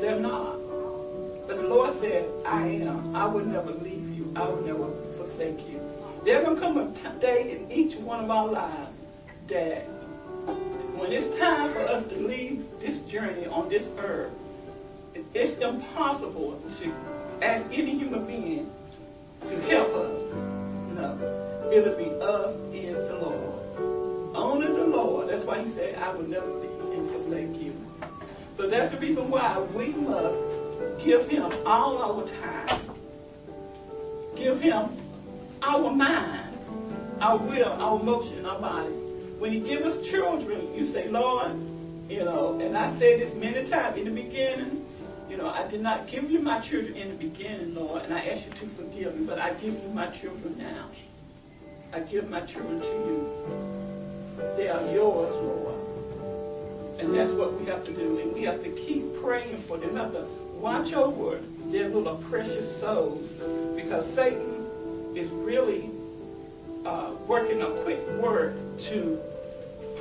[0.01, 0.66] They're not.
[1.47, 3.15] But the Lord said, I am.
[3.15, 4.33] I will never leave you.
[4.35, 5.81] I will never forsake you.
[6.25, 8.99] There's going to come a day in each one of our lives
[9.47, 9.83] that
[10.99, 14.33] when it's time for us to leave this journey on this earth,
[15.35, 16.93] it's impossible to
[17.43, 18.71] ask any human being
[19.43, 20.21] to help us.
[20.95, 21.71] No.
[21.73, 24.35] It'll be us and the Lord.
[24.35, 25.29] Only the Lord.
[25.29, 27.75] That's why he said, I will never leave and forsake you.
[28.57, 30.37] So that's the reason why we must
[31.03, 32.81] give him all our time.
[34.37, 34.89] Give him
[35.63, 36.57] our mind,
[37.21, 38.93] our will, our emotion, our body.
[39.39, 41.53] When he gives us children, you say, Lord,
[42.09, 44.87] you know, and I said this many times in the beginning,
[45.29, 48.19] you know, I did not give you my children in the beginning, Lord, and I
[48.19, 50.87] ask you to forgive me, but I give you my children now.
[51.93, 53.29] I give my children to you.
[54.57, 57.01] They are yours, Lord.
[57.01, 58.19] And that's what we have to do.
[58.19, 59.93] And we have to keep praying for them.
[59.93, 60.27] We have to
[60.61, 63.29] watch over their little precious souls
[63.77, 64.67] because Satan
[65.15, 65.91] is really
[66.85, 69.21] uh, working a quick work to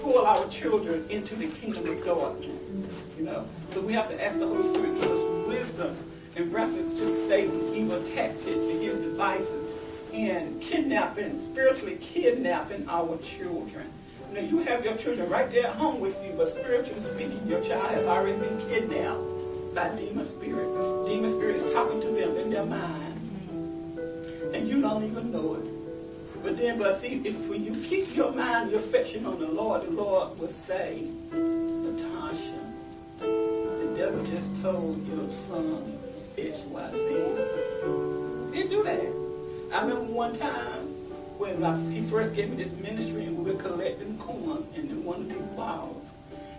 [0.02, 2.48] pull our children into the kingdom of darkness.
[3.18, 5.98] You know, so we have to ask the Holy Spirit to give us wisdom
[6.36, 9.74] in reference to Satan's evil tactics and his devices
[10.12, 13.92] in kidnapping, spiritually kidnapping our children.
[14.30, 17.48] You know, you have your children right there at home with you, but spiritually speaking,
[17.48, 19.35] your child has already been kidnapped
[19.76, 21.06] by demon spirit.
[21.06, 23.20] Demon spirit is talking to them in their mind,
[24.54, 25.68] and you don't even know it.
[26.42, 29.86] But then, but see, if when you keep your mind, your affection on the Lord,
[29.86, 32.60] the Lord will say, Natasha,
[33.20, 35.98] the devil just told your son
[36.38, 38.56] X, Y, Z.
[38.56, 39.00] He do that.
[39.74, 40.88] I remember one time
[41.38, 45.22] when I, he first gave me this ministry and we were collecting coins in one
[45.22, 46.06] of these bottles.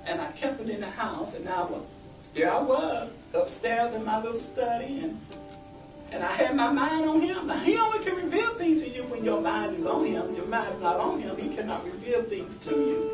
[0.04, 1.82] And I kept it in the house and I was,
[2.36, 5.18] there I was, upstairs in my little study and
[6.12, 7.48] and I had my mind on him.
[7.48, 10.36] Now he only can reveal things to you when your mind is on him.
[10.36, 11.36] Your mind is not on him.
[11.36, 13.10] He cannot reveal things to you.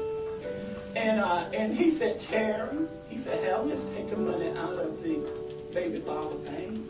[0.94, 2.68] And uh, and he said, Terry,
[3.08, 5.14] he said, Helen, let's take the money out of the
[5.72, 6.80] baby bottle bank.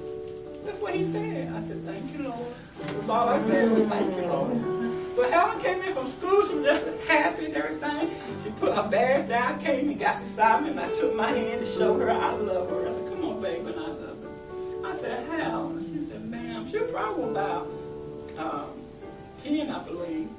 [0.64, 1.52] That's what he said.
[1.54, 2.54] I said, thank you, Lord.
[2.78, 4.81] That's all I said was thank you, Lord.
[5.14, 6.46] So Helen came in from school.
[6.46, 8.10] She was just happy and everything.
[8.42, 11.60] She put her bags down, came and got beside me, and I took my hand
[11.60, 12.88] to show her I love her.
[12.88, 14.88] I said, come on, baby, and I love her.
[14.88, 15.66] I said, how?
[15.66, 17.68] And she said, ma'am, she was probably about
[18.38, 18.70] um,
[19.38, 20.30] 10, I believe.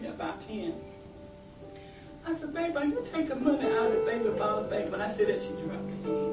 [0.00, 0.74] Yeah, about 10.
[2.26, 4.88] I said, babe, are you taking money out of the baby bottle, babe?
[4.90, 6.30] When I said that, she dropped her head.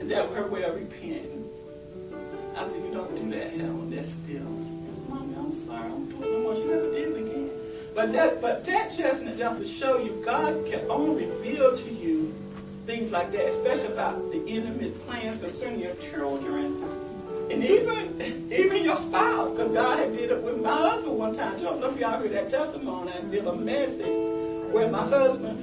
[0.00, 1.29] And that was her way of repenting.
[2.60, 3.90] I said, you don't do that, Helen.
[3.90, 4.42] That's still.
[5.08, 5.90] Mommy, I'm sorry.
[5.90, 6.54] I'm doing no more.
[6.54, 7.50] She never did it again.
[7.94, 12.34] But that, but that just enough to show you God can only reveal to you
[12.84, 16.84] things like that, especially about the enemy's plans concerning your children.
[17.50, 21.56] And even even your spouse, because God had did it with my husband one time.
[21.56, 23.10] I don't know if y'all heard that testimony.
[23.10, 25.58] I did a message where my husband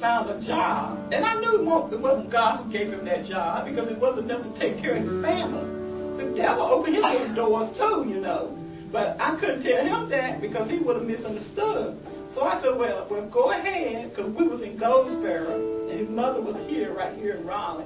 [0.00, 1.12] found a job.
[1.12, 4.42] And I knew it wasn't God who gave him that job because it wasn't enough
[4.42, 5.81] to take care of his family.
[6.16, 8.58] The devil opened his little doors too, you know.
[8.90, 11.98] But I couldn't tell him that because he would have misunderstood.
[12.30, 16.40] So I said, well, well, go ahead, because we was in Goldsboro, and his mother
[16.40, 17.84] was here, right here in Raleigh.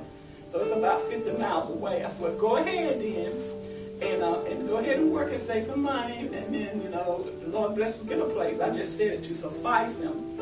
[0.48, 2.04] So it's about 50 miles away.
[2.04, 3.32] I said, well, go ahead then,
[4.02, 7.26] and uh, and go ahead and work and save some money, and then, you know,
[7.40, 8.60] the Lord bless you, get a place.
[8.60, 10.36] I just said it to suffice him.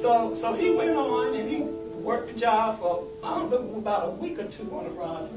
[0.00, 4.08] So so he went on, and he worked the job for, I don't know, about
[4.08, 5.28] a week or two on the Roger.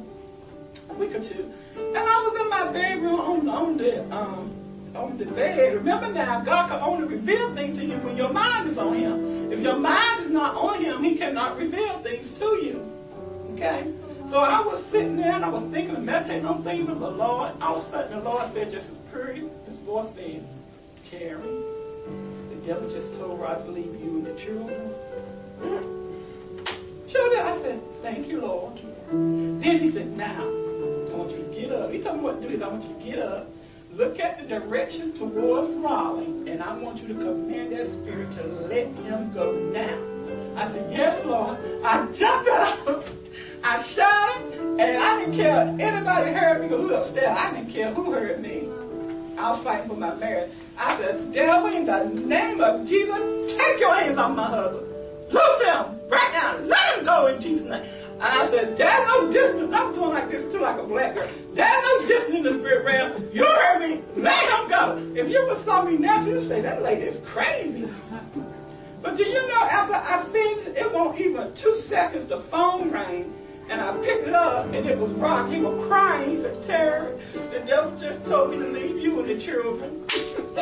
[0.90, 1.52] A week or two.
[1.78, 4.54] And I was in my bedroom on, on the, um,
[4.96, 5.76] on the bed.
[5.76, 9.52] Remember now, God can only reveal things to you when your mind is on Him.
[9.52, 12.84] If your mind is not on Him, He cannot reveal things to you.
[13.54, 13.92] Okay?
[14.30, 17.10] So I was sitting there and I was thinking and meditating on things of the
[17.10, 17.54] Lord.
[17.62, 20.46] All of a sudden, the Lord said, just as pretty, His voice said,
[21.10, 24.94] Terry, the devil just told her I believe you and the children.
[25.62, 27.40] Did.
[27.40, 28.78] I said, thank you, Lord.
[29.10, 30.44] Then he said, now,
[31.18, 31.92] want you to get up.
[31.92, 32.64] He told me what to do.
[32.64, 33.48] I want you to get up
[33.98, 38.44] look at the direction towards Raleigh, and I want you to command that spirit to
[38.68, 40.62] let him go now.
[40.62, 41.58] I said, yes, Lord.
[41.84, 43.06] I jumped up.
[43.64, 47.38] I shouted, and I didn't care if anybody heard me because we upstairs.
[47.38, 48.68] I didn't care who heard me.
[49.38, 50.52] I was fighting for my marriage.
[50.78, 54.88] I said, devil, in the name of Jesus, take your hands off my husband.
[55.32, 56.58] Loose him right now.
[56.60, 57.86] Let him go in Jesus' name.
[58.18, 59.72] And I said, there's no distance.
[59.72, 61.30] I'm doing like this too, like a black girl.
[61.54, 63.30] There's no distance in the spirit realm.
[63.32, 64.02] You heard me.
[64.16, 64.98] Let him go.
[65.16, 67.88] If you would saw me now, you'd say, that lady is crazy.
[69.04, 73.32] But do you know, after I finished, it won't even two seconds, the phone rang,
[73.70, 75.54] and I picked it up and it was Roger.
[75.54, 76.32] He was crying.
[76.32, 77.16] He said, Terry,
[77.52, 80.06] the devil just told me to leave you and the children.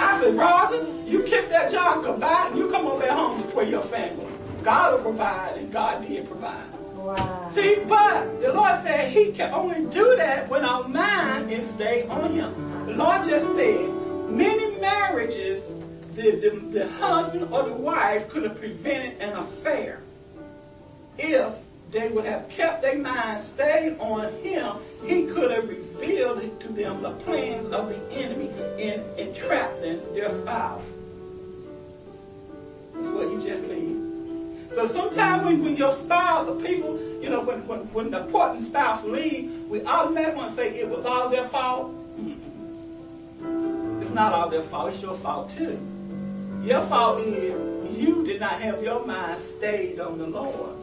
[0.00, 3.62] I said, Roger, you kiss that job goodbye and you come over at home for
[3.62, 4.37] your family.
[4.68, 6.74] God will provide and God did provide.
[6.74, 7.50] Wow.
[7.54, 12.06] See, but the Lord said he can only do that when our mind is stayed
[12.10, 12.52] on him.
[12.84, 13.88] The Lord just said,
[14.28, 15.62] many marriages,
[16.14, 20.02] the, the, the husband or the wife could have prevented an affair
[21.16, 21.54] if
[21.90, 26.68] they would have kept their mind stayed on him, he could have revealed it to
[26.68, 30.84] them the plans of the enemy and entrapped them, their spouse.
[32.94, 34.07] That's what you just said.
[34.72, 38.64] So sometimes when, when your spouse, the people, you know, when, when, when the important
[38.64, 41.94] spouse leave, we automatically say it was all their fault.
[42.18, 44.02] Mm-mm.
[44.02, 45.78] It's not all their fault, it's your fault too.
[46.62, 50.76] Your fault is you did not have your mind stayed on the Lord.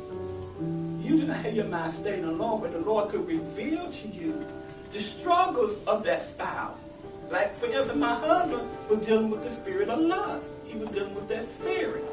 [1.03, 3.91] You did not have your mind stayed on the Lord, but the Lord could reveal
[3.91, 4.45] to you
[4.91, 6.77] the struggles of that spouse.
[7.29, 10.45] Like, for instance, my husband was dealing with the spirit of lust.
[10.65, 12.03] He was dealing with that spirit.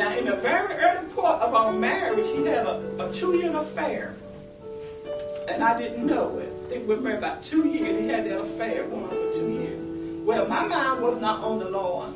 [0.00, 4.14] Now, in the very early part of our marriage, he had a, a two-year affair.
[5.46, 6.50] And I didn't know it.
[6.64, 8.00] I think we were married about two years.
[8.00, 10.24] He had that affair going on for two years.
[10.24, 12.12] Well, my mind was not on the Lord.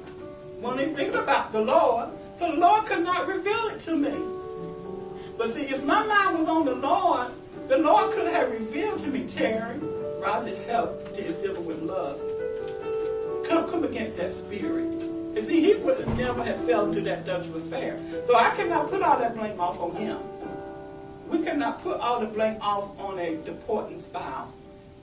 [0.63, 2.09] When he thinks about the Lord,
[2.39, 4.15] the Lord could not reveal it to me.
[5.37, 7.33] But see, if my mind was on the Lord,
[7.69, 9.79] the Lord could have revealed to me, Terry,
[10.23, 12.19] rather than help dealing with love.
[13.47, 15.14] Come, come against that spirit.
[15.37, 17.99] And see, he would never have fell into that Dutch affair.
[18.27, 20.19] So I cannot put all that blame off on him.
[21.29, 24.53] We cannot put all the blame off on a deporting spouse.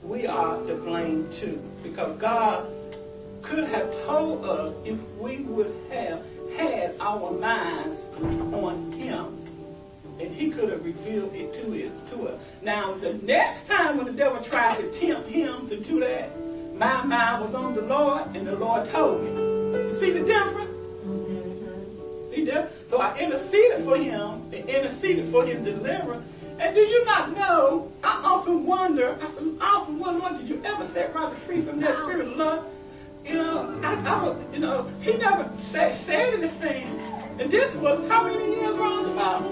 [0.02, 1.62] We are to blame too.
[1.82, 2.66] Because God
[3.42, 6.22] could have told us if we would have
[6.56, 8.00] had our minds
[8.54, 9.38] on him.
[10.18, 12.40] And he could have revealed it to, it to us.
[12.62, 16.30] Now, the next time when the devil tried to tempt him to do that,
[16.74, 19.30] my mind was on the Lord, and the Lord told me.
[19.30, 20.70] You see the difference?
[22.34, 22.72] See that?
[22.88, 26.26] So I interceded for him, and interceded for his deliverance.
[26.58, 31.14] And do you not know, I often wonder, I often- wonder, did you ever set
[31.14, 32.64] Roger free from that spirit of love?
[33.24, 36.86] You know, I, I you know, he never said, said anything.
[37.38, 39.42] And this was how many years round about?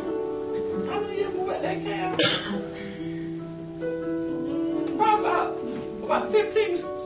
[0.89, 2.21] How many years was that camp?
[4.97, 5.57] Probably about,
[6.03, 6.99] about 15, about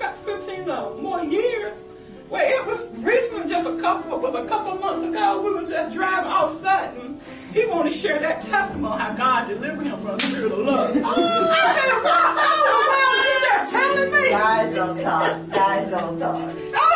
[0.00, 1.76] 15 uh, more years.
[2.28, 5.94] Well, it was recently, just a couple, was a couple months ago, we were just
[5.94, 7.20] driving all of a sudden.
[7.52, 10.90] He wanted to share that testimony how God delivered him from the spirit of love.
[10.90, 12.38] I said, what?
[12.38, 14.30] Oh, wow, you just telling me?
[14.30, 15.50] Guys don't talk.
[15.50, 16.36] Guys don't talk.
[16.36, 16.86] I,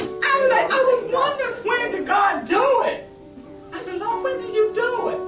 [0.00, 3.08] I, was like, I was wondering when did God do it?
[3.72, 5.20] I said, Lord, when did you do it?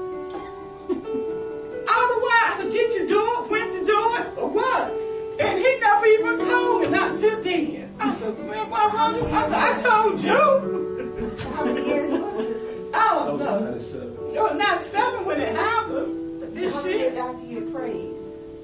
[1.88, 3.48] Otherwise, I said, did you do it?
[3.48, 4.38] When did you do it?
[4.38, 5.15] Or what?
[5.38, 7.94] And he never even told me, not till then.
[8.00, 9.20] I said, man, why Ronnie?
[9.32, 11.46] I said, I told you.
[11.54, 12.94] How many years was it?
[12.94, 13.70] I don't That was know.
[13.70, 14.08] 97.
[14.36, 16.40] It was 97 when it happened.
[16.40, 18.12] But This How many years after you had prayed?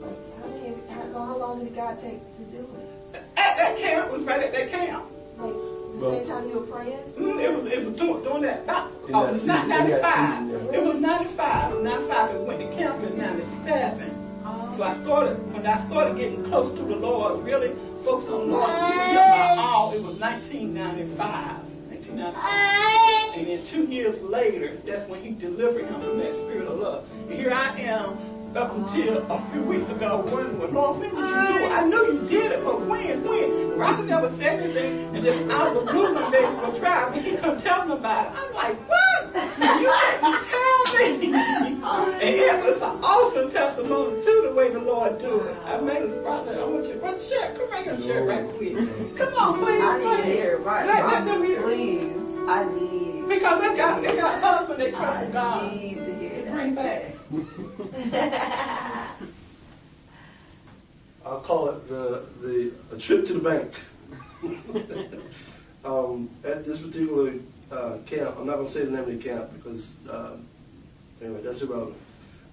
[0.01, 2.69] Like, how many, how long, how long did God take to do
[3.15, 3.23] it?
[3.37, 5.05] At that camp, was right at that camp.
[5.39, 5.59] Like, the
[5.99, 6.99] Well- same time you were praying?
[7.19, 8.63] Mm, It was, it was doing, doing that.
[8.65, 10.39] About, oh, that it was season- not 95.
[10.39, 11.73] season, It was 95.
[11.73, 14.22] It 95 because we went to camp in 97.
[14.77, 17.73] So I started, when I started getting close to the Lord, really
[18.03, 21.63] focused on the Lord, giving my all, it was 1995.
[21.91, 23.39] 1995.
[23.39, 27.05] And then two years later, that's when he delivered him from that spirit of love.
[27.29, 28.19] And here I am,
[28.57, 31.73] up until a few weeks ago, wondering, Lord, when did you do it?
[31.73, 33.79] I knew you did it, but when, when?
[33.79, 37.37] Roger never said anything, and just out of the blue day we were driving, he
[37.37, 38.33] come tell me about it.
[38.37, 39.13] I'm like, what?
[39.81, 41.33] You didn't tell me.
[42.23, 45.57] and it was an awesome testimony too, the way the Lord do it.
[45.65, 48.49] I made it, Roger, I want you to share, come right here and share right
[48.57, 48.77] quick.
[49.17, 50.25] Come on, please, I need to please.
[50.25, 50.61] hear it.
[50.61, 51.65] Right, right.
[51.65, 52.17] Please.
[52.49, 56.12] I need, Because they got, they got husband they trust I God need
[56.53, 57.15] to hear bring back.
[61.25, 63.73] I'll call it the, the a trip to the bank.
[65.85, 67.35] um, at this particular
[67.71, 70.37] uh, camp, I'm not going to say the name of the camp because, uh,
[71.21, 71.97] anyway, that's irrelevant.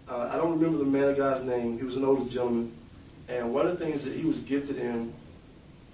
[0.07, 1.77] Uh, I don't remember the man of God's name.
[1.77, 2.71] He was an older gentleman.
[3.27, 5.13] And one of the things that he was gifted in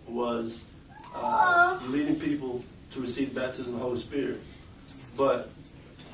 [0.07, 0.63] was
[1.13, 4.39] uh, leading people to receive baptism of the Holy Spirit.
[5.17, 5.49] But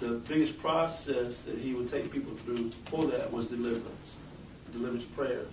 [0.01, 4.17] the biggest process that he would take people through for that was deliverance,
[4.71, 5.47] deliverance prayers.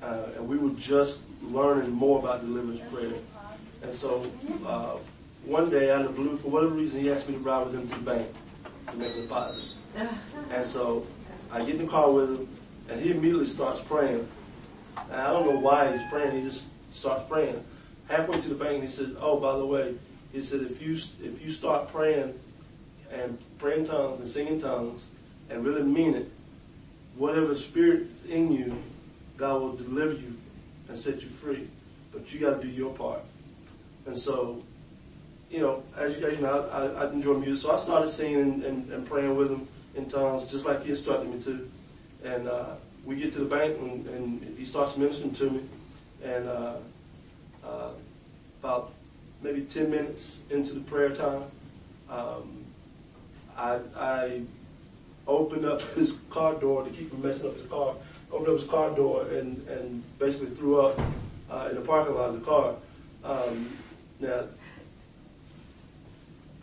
[0.00, 3.12] Uh, and we were just learning more about deliverance prayer.
[3.82, 4.24] And so
[4.64, 4.96] uh,
[5.44, 7.74] one day out of the blue, for whatever reason, he asked me to ride with
[7.74, 8.28] him to the bank
[8.90, 9.64] to make a deposit.
[10.50, 11.06] And so
[11.50, 12.48] I get in the car with him,
[12.88, 14.26] and he immediately starts praying.
[15.10, 16.36] And I don't know why he's praying.
[16.36, 17.62] He just starts praying.
[18.08, 19.94] Halfway to the bank, he said, "Oh, by the way,"
[20.32, 22.38] he said, "if you if you start praying
[23.12, 25.04] and praying tongues and singing tongues
[25.50, 26.30] and really mean it,
[27.16, 28.82] whatever spirit is in you,
[29.36, 30.36] God will deliver you
[30.88, 31.68] and set you free.
[32.12, 33.20] But you got to do your part."
[34.06, 34.62] And so,
[35.50, 38.64] you know, as you, you know, I, I enjoy music, so I started singing and,
[38.64, 41.70] and, and praying with him in tongues, just like he instructed me to.
[42.24, 45.60] And uh, we get to the bank, and, and he starts ministering to me.
[46.24, 46.74] And uh,
[47.64, 47.90] uh,
[48.60, 48.92] about
[49.42, 51.42] maybe 10 minutes into the prayer time,
[52.08, 52.61] um,
[53.56, 54.42] I, I
[55.26, 57.94] opened up his car door to keep from messing up his car.
[58.30, 60.98] Opened up his car door and, and basically threw up
[61.50, 62.74] uh, in the parking lot of the car.
[63.24, 63.68] Um,
[64.20, 64.44] now,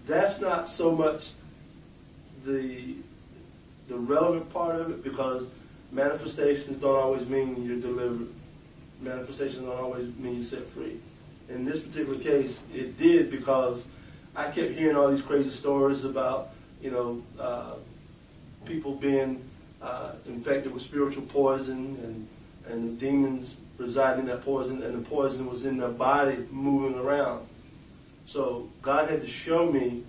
[0.07, 1.33] that's not so much
[2.45, 2.95] the
[3.87, 5.47] the relevant part of it because
[5.91, 8.27] manifestations don't always mean you're delivered.
[9.01, 10.99] Manifestations don't always mean you're set free.
[11.49, 13.85] In this particular case, it did because
[14.35, 16.49] I kept hearing all these crazy stories about,
[16.81, 17.73] you know, uh,
[18.65, 19.43] people being
[19.81, 22.27] uh, infected with spiritual poison and
[22.69, 26.99] and the demons residing in that poison, and the poison was in their body moving
[26.99, 27.47] around.
[28.25, 30.03] So God had to show me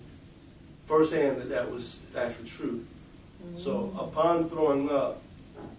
[0.86, 2.84] firsthand that that was actually true.
[3.56, 5.22] So upon throwing up,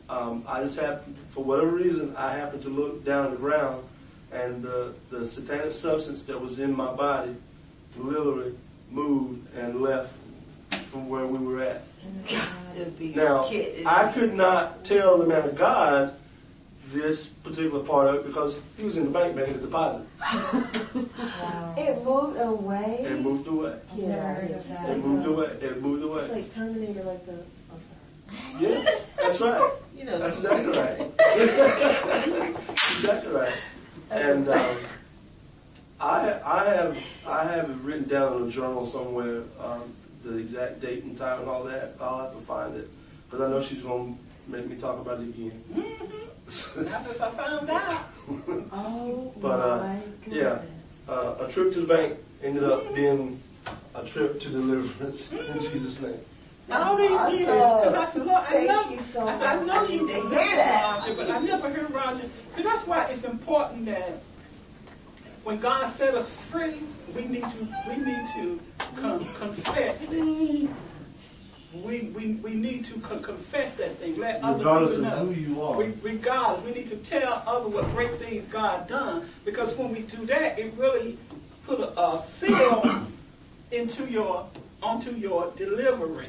[0.09, 3.83] um, I just happened, for whatever reason, I happened to look down at the ground,
[4.31, 7.35] and the, the satanic substance that was in my body
[7.97, 8.55] literally
[8.89, 10.13] moved and left
[10.91, 11.83] from where we were at.
[13.15, 13.45] Now.
[13.85, 16.13] I could not tell the man of God
[16.89, 20.05] this particular part of it because he was in the bank making a deposit.
[20.19, 21.75] Wow.
[21.77, 22.97] It moved away.
[22.99, 23.79] It moved away.
[23.95, 24.61] Get out of here.
[24.89, 25.45] It moved away.
[25.61, 26.21] It moved away.
[26.23, 27.43] It's like Terminator, like the.
[27.71, 28.61] I'm.
[28.61, 28.83] Yeah,
[29.17, 29.71] that's right.
[29.95, 30.19] You know.
[30.19, 30.99] That's exactly right.
[32.97, 33.61] exactly right.
[34.11, 34.77] And um,
[36.01, 40.79] I, I have, I have it written down in a journal somewhere, um, the exact
[40.81, 41.95] date and time and all that.
[41.99, 42.89] I'll have to find it
[43.25, 45.63] because I know she's going to make me talk about it again.
[45.75, 48.01] Not if I found out.
[48.73, 50.59] Oh But, uh, my yeah.
[51.09, 53.41] Uh, a trip to the bank ended up being
[53.95, 56.17] a trip to deliverance in Jesus' name.
[56.71, 59.55] All these years, because I said, Lord, I Thank know, you so I said, I
[59.57, 59.67] much.
[59.67, 60.99] know I you need to can hear that.
[60.99, 62.29] Roger, but I never heard Roger.
[62.55, 64.21] See, that's why it's important that
[65.43, 66.79] when God set us free,
[67.15, 68.59] we need to, we need to
[68.95, 70.69] con- confess it.
[71.73, 74.17] We, we, we need to con- confess that thing.
[74.19, 75.25] Let other Regardless of know.
[75.25, 75.77] who you are.
[75.77, 79.27] We, regardless, we need to tell others what great things God done.
[79.45, 81.17] Because when we do that, it really
[81.65, 83.05] put a, a seal
[83.71, 84.47] into your
[84.83, 86.27] onto your delivery.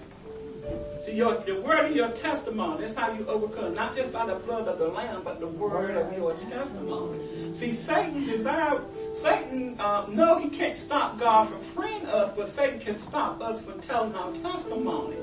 [1.04, 2.82] So your the word of your testimony.
[2.82, 5.96] That's how you overcome, not just by the blood of the lamb, but the word
[5.96, 7.18] of your testimony.
[7.54, 8.80] See, Satan desire
[9.12, 13.60] Satan uh, no, he can't stop God from freeing us, but Satan can stop us
[13.62, 15.16] from telling our testimony.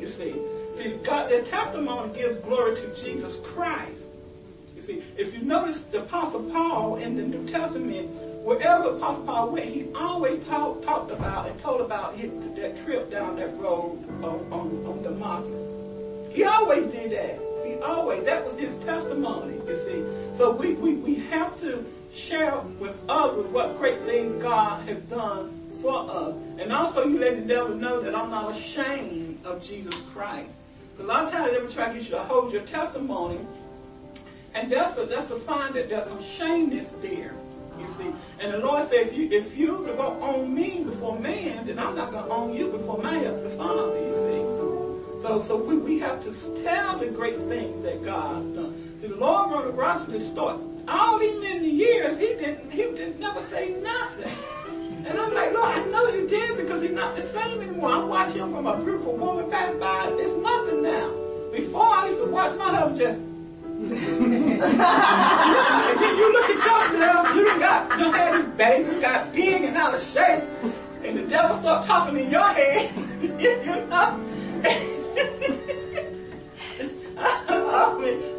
[0.00, 0.34] You see,
[0.74, 4.07] see, God, their testimony gives glory to Jesus Christ.
[4.88, 8.08] If you notice the Apostle Paul in the New Testament,
[8.42, 13.10] wherever Apostle Paul went, he always talk, talked about and told about his, that trip
[13.10, 16.34] down that road on, on, on Damascus.
[16.34, 17.38] He always did that.
[17.66, 20.36] He always, that was his testimony, you see.
[20.36, 21.84] So we, we, we have to
[22.14, 26.34] share with others what great things God has done for us.
[26.58, 30.48] And also you let the devil know that I'm not ashamed of Jesus Christ.
[30.98, 33.38] A lot of times they will try to get you to hold your testimony
[34.58, 37.32] and that's a that's a sign that there's some shameness there.
[37.78, 38.12] You see.
[38.40, 41.94] And the Lord said if you if you won't own me before man, then I'm
[41.94, 45.22] not gonna own you before my heavenly Father, you see.
[45.22, 48.98] So so we, we have to tell the great things that God done.
[49.00, 50.58] See the Lord wrote a Washington story.
[50.88, 54.32] All these many years he didn't he didn't never say nothing.
[55.06, 57.92] And I'm like, Lord, I know you did because he's not the same anymore.
[57.92, 60.08] I'm watching him from a beautiful woman pass by.
[60.18, 61.08] It's nothing now.
[61.52, 63.27] Before I used to watch my husband just
[63.78, 64.60] and
[66.00, 69.94] then you look at yourself, you got, you had this baby, got big and out
[69.94, 70.42] of shape,
[71.04, 72.90] and the devil start talking in your head,
[73.40, 74.24] you know?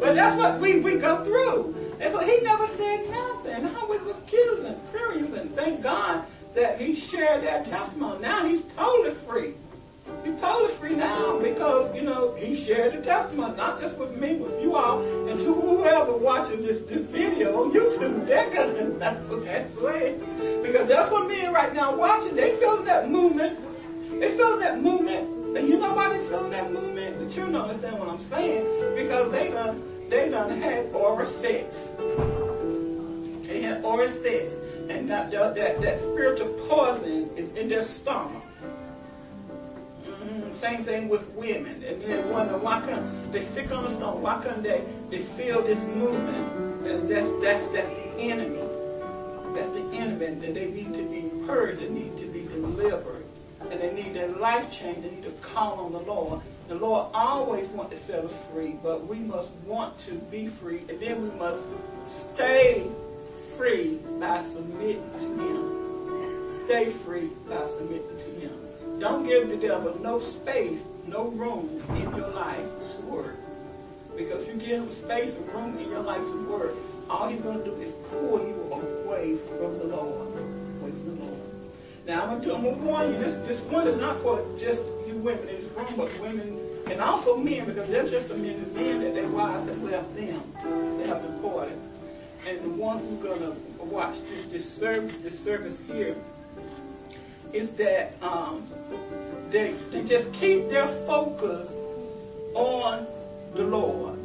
[0.00, 1.76] But that's what we, we go through.
[2.00, 3.66] And so he never said nothing.
[3.66, 6.24] I was accusing, furious, and thank God
[6.54, 8.20] that he shared that testimony.
[8.20, 9.54] Now he's totally free.
[10.24, 14.36] He's totally free now because, you know, he shared the testimony, not just with me,
[14.36, 19.40] with you all, and to whoever watching this, this video on YouTube, they're to know
[19.40, 20.18] that way.
[20.62, 23.58] Because there's some men right now watching, they feeling that movement.
[24.20, 27.18] They feeling that movement And you know why they feeling that movement?
[27.18, 31.88] The you don't understand what I'm saying because they done they done had oral sex.
[33.48, 34.52] They had oral sex,
[34.88, 38.42] and that that, that spiritual poison is in their stomach.
[40.60, 44.20] Same thing with women, and they wonder why can't they stick on the stone?
[44.20, 46.86] Why couldn't they they feel this movement?
[46.86, 48.60] And that's that's that's the enemy.
[49.54, 51.80] That's the enemy, and they need to be purged.
[51.80, 53.24] They need to be delivered,
[53.70, 55.02] and they need their life change.
[55.02, 56.42] They need to call on the Lord.
[56.68, 60.82] The Lord always wants to set us free, but we must want to be free,
[60.90, 61.62] and then we must
[62.06, 62.86] stay
[63.56, 66.66] free by submitting to Him.
[66.66, 68.59] Stay free by submitting to Him.
[69.00, 73.36] Don't give the devil no space, no room in your life to work.
[74.14, 76.74] Because you give him space and room in your life to work,
[77.08, 80.28] all he's going to do is pull you away from the Lord.
[80.28, 81.40] Away from the Lord.
[82.06, 85.48] Now I'm going to warn you, this, this one is not for just you women
[85.48, 89.00] in this room, but women and also men, because there's just the men and men
[89.00, 90.42] that their wives have left them.
[90.98, 91.78] They have departed.
[92.46, 96.16] And the ones who are going to watch this, this service, this service here,
[97.52, 98.66] is that um,
[99.50, 101.70] they, they just keep their focus
[102.54, 103.06] on
[103.54, 104.18] the Lord.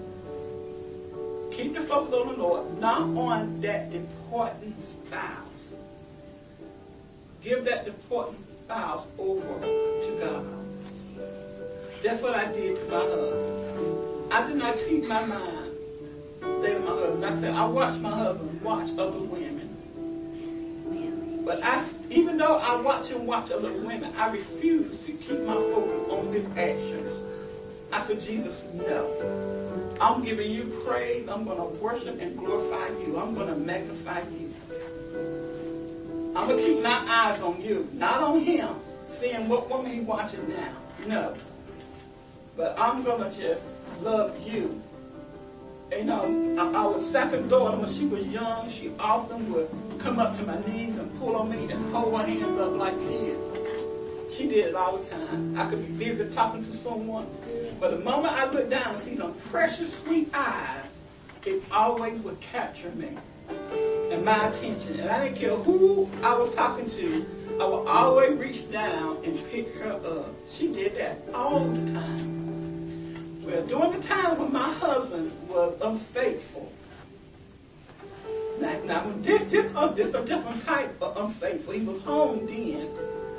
[1.52, 5.42] Keep the focus on the Lord, not on that important spouse.
[7.42, 10.46] Give that important spouse over to God.
[12.04, 14.34] That's what I did to my husband.
[14.34, 15.66] I did not keep my mind
[16.66, 17.26] stay on my husband.
[17.26, 19.45] I said, I watched my husband watch other women.
[21.46, 25.54] But I, even though I watch and watch other women, I refuse to keep my
[25.54, 27.12] focus on his actions.
[27.94, 29.96] I said, Jesus, no.
[30.02, 31.30] I'm giving you praise.
[31.30, 33.20] I'm going to worship and glorify you.
[33.20, 34.54] I'm going to magnify you.
[36.36, 38.76] I'm going to keep my eyes on you, not on him,
[39.08, 40.74] seeing what woman he watching now.
[41.08, 41.36] No.
[42.58, 43.62] But I'm going to just
[44.02, 44.82] love you.
[45.92, 49.70] You uh, know, our second daughter, when she was young, she often would
[50.00, 52.98] come up to my knees and pull on me and hold her hands up like
[53.02, 54.36] this.
[54.36, 55.58] She did it all the time.
[55.58, 57.28] I could be busy talking to someone,
[57.80, 60.86] but the moment I looked down and see them precious sweet eyes,
[61.46, 63.10] it always would capture me
[64.12, 65.00] and my attention.
[65.00, 67.26] And I didn't care who I was talking to,
[67.62, 70.34] I would always reach down and pick her up.
[70.50, 72.46] She did that all the time.
[73.46, 76.72] Well, during the time when my husband was unfaithful,
[78.60, 81.74] now, now this this uh, this a different type of unfaithful.
[81.74, 82.90] He was home then.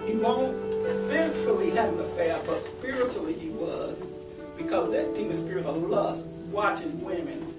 [0.07, 0.57] He won't
[1.09, 3.99] physically have an affair, but spiritually he was
[4.57, 7.53] because that demon spirit of lust, watching women.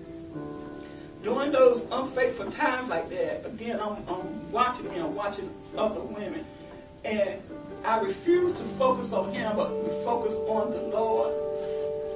[1.23, 6.45] During those unfaithful times like that, again, I'm, I'm watching him, watching other women,
[7.03, 7.41] and
[7.83, 9.67] I refuse to focus on him, but
[10.05, 11.33] focus on the Lord.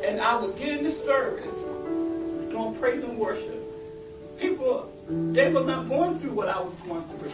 [0.03, 1.53] And I would get in the service,
[2.51, 3.57] going praise and worship.
[4.39, 7.31] People, they were not going through what I was going through.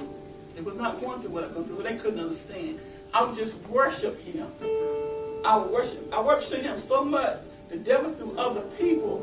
[0.56, 1.84] They was not going through what I was going through.
[1.84, 2.80] They couldn't understand.
[3.14, 4.48] I would just worship him.
[5.46, 6.14] I would worship.
[6.14, 7.38] I worship him so much.
[7.70, 9.22] The devil through other people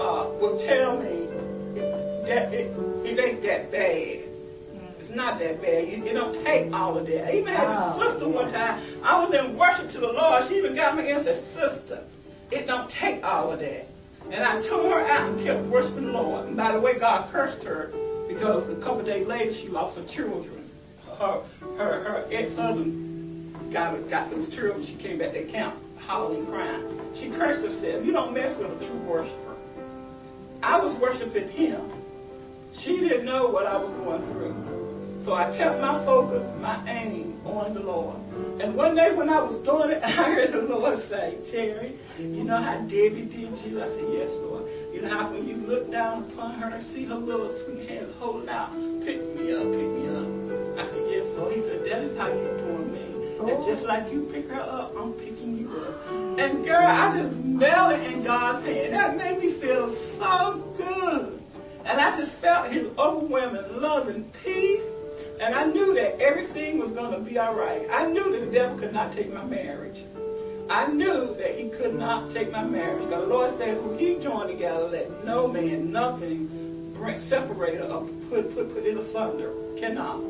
[0.00, 1.26] uh, will tell me
[2.26, 2.72] that it,
[3.04, 4.18] it ain't that bad.
[4.98, 5.88] It's not that bad.
[5.88, 7.28] You, you don't take all of that.
[7.28, 8.80] I even had a Oh, sister one time.
[9.02, 10.46] I was in worship to the Lord.
[10.46, 12.04] She even got me in and said, Sister,
[12.50, 13.86] it don't take all of that.
[14.30, 16.46] And I took her out and kept worshiping the Lord.
[16.46, 17.92] And by the way, God cursed her
[18.28, 20.68] because a couple days later she lost her children.
[21.18, 21.42] Her
[21.76, 24.84] her her ex-husband got got those children.
[24.84, 25.74] She came back to camp
[26.06, 27.00] howling, crying.
[27.14, 28.04] She cursed herself.
[28.04, 29.56] You don't mess with a true worshiper.
[30.62, 31.80] I was worshiping him.
[32.72, 34.79] She didn't know what I was going through.
[35.22, 38.16] So I kept my focus, my aim on the Lord.
[38.60, 42.44] And one day when I was doing it, I heard the Lord say, Terry, you
[42.44, 43.82] know how Debbie did you?
[43.82, 44.64] I said, yes, Lord.
[44.94, 48.14] You know how when you look down upon her and see her little sweet hands
[48.18, 48.72] hold out,
[49.04, 50.78] pick me up, pick me up.
[50.78, 51.54] I said, yes, Lord.
[51.54, 53.00] He said, that is how you're doing me.
[53.40, 53.66] And oh.
[53.66, 56.38] just like you pick her up, I'm picking you up.
[56.38, 58.94] And girl, I just melted in God's hand.
[58.94, 61.42] That made me feel so good.
[61.84, 64.84] And I just felt his overwhelming love and peace.
[65.40, 67.86] And I knew that everything was going to be all right.
[67.90, 70.02] I knew that the devil could not take my marriage.
[70.68, 73.08] I knew that he could not take my marriage.
[73.08, 78.54] The Lord said, who he joined together, let no man, nothing bring, separate or put,
[78.54, 79.50] put, put it asunder.
[79.78, 80.20] Cannot.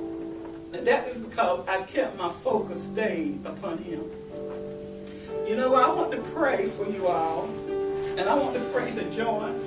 [0.72, 4.04] And that is because I kept my focus stayed upon him.
[5.44, 7.46] You know, I want to pray for you all.
[8.16, 9.60] And I want to pray to join.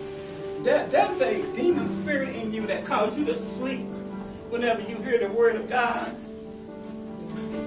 [0.63, 3.85] That, that's a demon spirit in you that caused you to sleep
[4.53, 6.15] whenever you hear the word of God.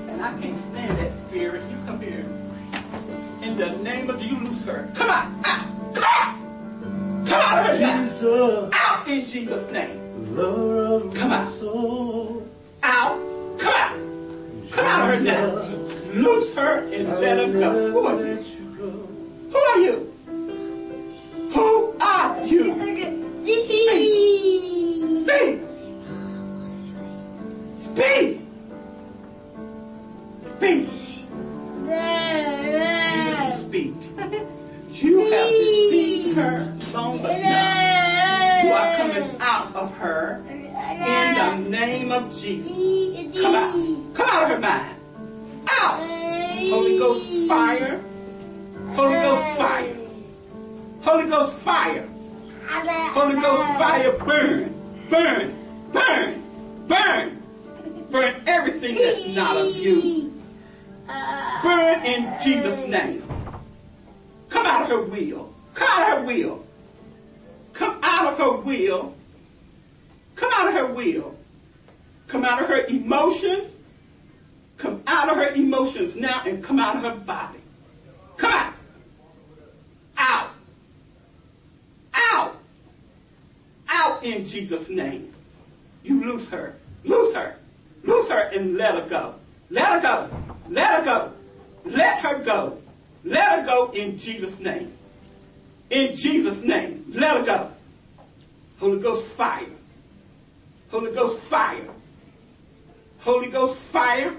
[0.08, 1.60] And I can't stand that spirit.
[1.68, 2.24] You come here.
[3.42, 4.88] In the name of you, loose her.
[4.94, 6.36] Come out, out, ah, come out.
[7.26, 8.02] Come out of her now.
[8.04, 10.36] Jesus, Out in Jesus' name.
[10.36, 11.48] lover of Come my out.
[11.48, 12.46] soul.
[12.84, 13.18] Out.
[13.58, 13.96] Come out.
[14.70, 15.46] Come out of her now.
[16.14, 17.90] Loose her and let her go.
[17.90, 18.24] Who are you?
[18.24, 18.56] Let you.
[19.50, 20.12] Who are you?
[21.50, 22.74] Who are you?
[25.24, 25.65] Speak.
[27.96, 28.42] Speak.
[30.58, 30.88] Speak.
[33.06, 33.94] Jesus, speak.
[34.90, 38.64] You have deceived her long enough.
[38.64, 43.40] You are coming out of her in the name of Jesus.
[43.40, 44.14] Come out.
[44.14, 44.96] Come out of her mind.
[45.80, 46.00] Out.
[46.68, 48.02] Holy Ghost fire.
[48.92, 49.96] Holy Ghost fire.
[51.00, 52.08] Holy Ghost fire.
[52.66, 54.74] Holy Ghost fire burn.
[55.08, 55.54] Burn.
[55.92, 56.42] Burn.
[56.88, 57.35] Burn.
[58.10, 60.32] Burn everything that's not of you.
[61.62, 63.22] Burn in Jesus' name.
[64.48, 65.52] Come out of her will.
[65.74, 66.64] Come out of her will.
[67.72, 69.14] Come out of her will.
[70.34, 71.36] Come out of her will.
[72.28, 73.72] Come out of her emotions.
[74.76, 77.58] Come out of her emotions now and come out of her body.
[78.36, 78.74] Come out.
[80.18, 80.50] Out.
[82.14, 82.56] Out.
[83.88, 85.32] Out in Jesus' name.
[86.04, 86.76] You lose her.
[87.04, 87.56] Lose her.
[88.06, 89.34] Loose her and let her go.
[89.70, 90.30] Let her go.
[90.70, 91.32] Let her go.
[91.84, 92.78] Let her go.
[93.24, 94.92] Let her go in Jesus' name.
[95.90, 97.04] In Jesus' name.
[97.12, 97.70] Let her go.
[98.78, 99.66] Holy Ghost fire.
[100.90, 101.88] Holy Ghost fire.
[103.20, 104.32] Holy Ghost fire.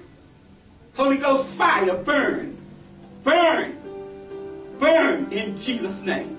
[0.95, 1.93] Holy Ghost fire.
[1.95, 2.57] Burn.
[3.23, 3.77] Burn.
[4.79, 6.37] Burn in Jesus' name.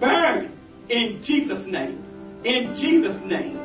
[0.00, 0.50] Burn
[0.88, 2.02] in Jesus' name.
[2.44, 3.58] In Jesus' name.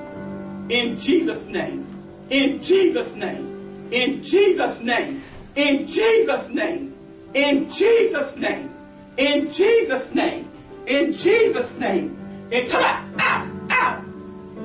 [0.69, 1.90] In Jesus' name.
[2.31, 3.89] In Jesus' name.
[3.91, 5.21] In Jesus' name.
[5.57, 6.95] In Jesus' name.
[7.33, 8.73] In Jesus' name.
[9.17, 10.49] In Jesus' name.
[10.87, 12.17] In Jesus' name.
[12.49, 13.03] And come out.
[13.19, 13.47] Out.
[13.69, 14.03] Out.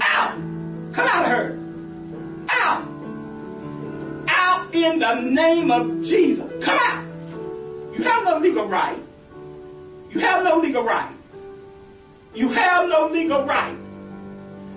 [0.01, 0.39] Out.
[0.93, 1.59] Come out of her.
[2.53, 2.89] Out.
[4.29, 6.64] Out in the name of Jesus.
[6.64, 7.05] Come out.
[7.99, 9.03] You have no legal right.
[10.11, 11.12] You have no legal right.
[12.33, 13.77] You have no legal right.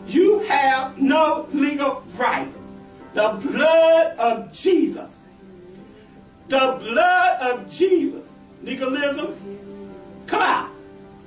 [0.07, 2.51] You have no legal right.
[3.13, 5.15] The blood of Jesus.
[6.47, 8.27] The blood of Jesus.
[8.63, 9.35] Legalism.
[10.27, 10.69] Come out.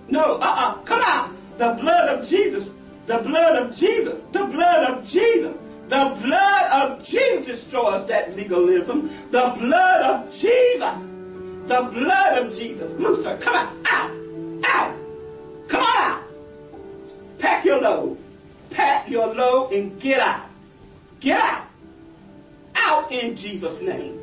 [0.08, 0.82] No, uh-uh.
[0.82, 1.30] Come out.
[1.58, 2.68] The blood of Jesus.
[3.06, 4.22] The blood of Jesus.
[4.32, 5.56] The blood of Jesus.
[5.88, 9.10] The blood of Jesus destroys that legalism.
[9.30, 11.02] The blood of Jesus.
[11.66, 13.24] The blood of Jesus.
[13.24, 13.36] Her.
[13.38, 13.72] Come out.
[13.92, 14.10] Out.
[14.66, 14.96] Out.
[15.68, 16.22] Come on out.
[17.38, 18.18] Pack your load.
[18.70, 20.46] Pack your load and get out.
[21.20, 21.66] Get out.
[22.76, 24.18] Out in Jesus' name.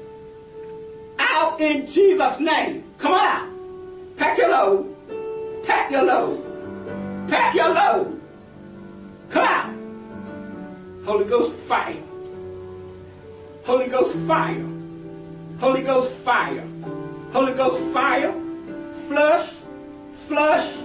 [1.19, 2.83] Out in Jesus' name.
[2.97, 3.49] Come on out.
[4.17, 5.65] Pack your load.
[5.65, 7.29] Pack your load.
[7.29, 8.21] Pack your load.
[9.29, 9.73] Come out.
[11.05, 12.03] Holy Ghost fire.
[13.63, 14.65] Holy Ghost fire.
[15.59, 16.67] Holy Ghost fire.
[17.31, 18.33] Holy Ghost fire.
[19.07, 19.53] Flush,
[20.27, 20.75] flush,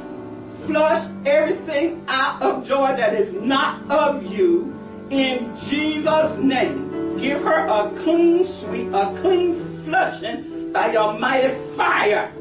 [0.67, 4.75] flush everything out of joy that is not of you
[5.11, 7.19] in Jesus' name.
[7.19, 9.55] Give her a clean sweep, a clean
[9.85, 12.33] flushing by your mighty fire.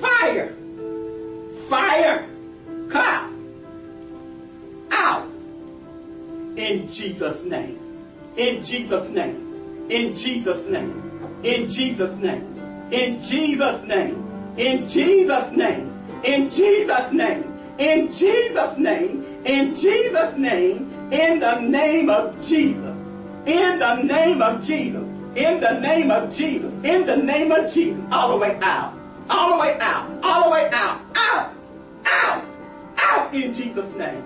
[0.00, 0.54] Fire.
[1.68, 2.28] Fire.
[2.88, 3.32] Come out.
[4.90, 5.28] Out.
[6.56, 7.78] In Jesus' name.
[8.36, 9.86] In Jesus' name.
[9.90, 11.40] In Jesus' name.
[11.42, 12.88] In Jesus' name.
[12.90, 14.54] In Jesus' name.
[14.56, 16.20] In Jesus' name.
[16.24, 17.54] In Jesus' name.
[17.78, 19.24] In Jesus' name.
[19.44, 20.87] In Jesus' name.
[21.10, 22.96] In the name of Jesus.
[23.46, 25.02] In the name of Jesus.
[25.36, 26.72] In the name of Jesus.
[26.84, 28.02] In the name of Jesus.
[28.12, 28.92] All the way out.
[29.30, 30.10] All the way out.
[30.22, 31.00] All the way out.
[31.16, 31.52] Out.
[32.06, 32.44] Out.
[32.98, 34.22] Out in Jesus' name.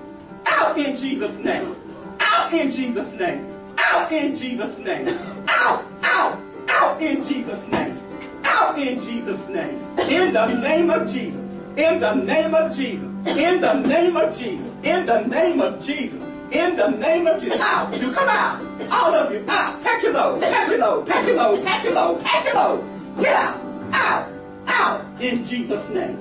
[0.46, 1.76] Out in Jesus' name.
[2.18, 3.46] Out in Jesus' name.
[3.78, 5.08] Out in Jesus' name.
[5.48, 5.84] Out.
[6.02, 6.40] Out.
[6.68, 7.96] Out in Jesus' name.
[8.42, 9.80] Out in Jesus' name.
[10.10, 11.40] In the name of Jesus.
[11.76, 13.08] In the name of Jesus.
[13.36, 14.72] In the name of Jesus.
[14.82, 16.31] In the name of Jesus.
[16.52, 17.58] In the name of Jesus.
[17.58, 17.98] Out.
[17.98, 18.60] You come out.
[18.90, 19.42] All of you.
[19.48, 19.82] Out.
[19.82, 20.42] Pack your load.
[20.42, 21.06] Pack your load.
[21.06, 21.64] Pack your load.
[21.64, 22.22] Pack your load.
[22.22, 23.16] Pack your load.
[23.16, 23.60] Get out.
[23.92, 24.28] Out.
[24.66, 25.20] Out.
[25.22, 26.18] In Jesus' name.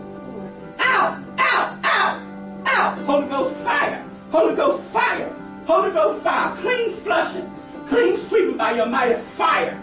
[0.79, 1.21] Out.
[1.37, 1.79] Out.
[1.83, 2.21] Out.
[2.65, 2.97] Out.
[2.99, 4.05] Holy Ghost fire.
[4.31, 5.35] Holy Ghost fire.
[5.65, 6.55] Holy Ghost fire.
[6.55, 7.51] Clean flushing.
[7.87, 9.77] Clean sweeping by your mighty fire.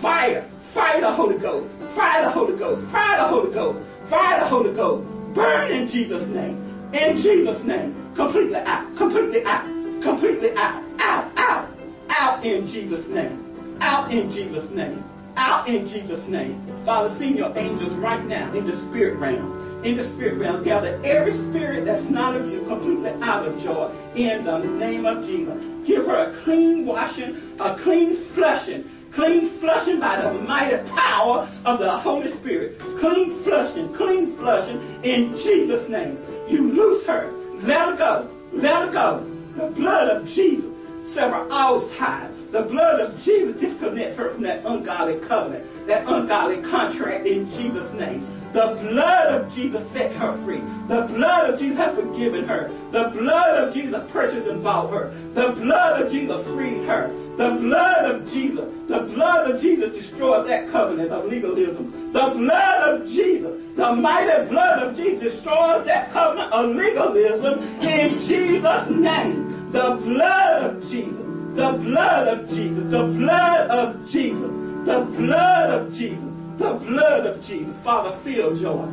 [0.00, 0.46] Fire.
[0.72, 1.68] Fire the Holy Ghost.
[1.94, 2.82] Fire the Holy Ghost.
[2.86, 3.78] Fire the Holy Ghost.
[4.08, 5.34] Fire the Holy Ghost.
[5.34, 6.56] Burn in Jesus' name.
[6.94, 7.94] In Jesus' name.
[8.14, 8.96] Completely out.
[8.96, 9.79] Completely out.
[10.02, 10.82] Completely out.
[11.00, 11.32] Out.
[11.36, 11.68] Out.
[12.10, 13.78] Out in Jesus' name.
[13.80, 15.04] Out in Jesus' name.
[15.40, 16.60] out in Jesus' name.
[16.84, 19.58] Father, send your angels right now in the spirit realm.
[19.84, 23.90] In the spirit realm, gather every spirit that's not of you completely out of joy
[24.14, 25.64] in the name of Jesus.
[25.86, 31.78] Give her a clean washing, a clean flushing, clean flushing by the mighty power of
[31.78, 32.78] the Holy Spirit.
[32.98, 36.18] Clean flushing, clean flushing in Jesus' name.
[36.48, 37.32] You loose her.
[37.62, 38.30] Let her go.
[38.52, 39.26] Let her go.
[39.60, 40.72] The blood of Jesus
[41.04, 46.62] several hours' time, The blood of Jesus disconnects her from that ungodly covenant, that ungodly
[46.62, 48.26] contract in Jesus' name.
[48.52, 50.60] The blood of Jesus set her free.
[50.88, 52.70] The blood of Jesus has forgiven her.
[52.90, 55.14] The blood of Jesus purchased and bought her.
[55.34, 57.12] The blood of Jesus freed her.
[57.36, 62.12] The blood of Jesus, the blood of Jesus destroyed that covenant of legalism.
[62.12, 68.20] The blood of Jesus, the mighty blood of Jesus destroys that covenant of legalism in
[68.20, 69.70] Jesus' name.
[69.70, 71.16] The blood of Jesus,
[71.54, 74.50] the blood of Jesus, the blood of Jesus,
[74.84, 76.29] the blood of Jesus,
[76.60, 77.74] the blood of Jesus.
[77.82, 78.86] Father, feel joy.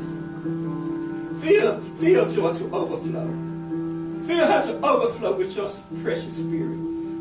[1.41, 3.27] Feel, feel joy to overflow.
[4.25, 5.69] Feel her to overflow with your
[6.01, 6.77] precious spirit.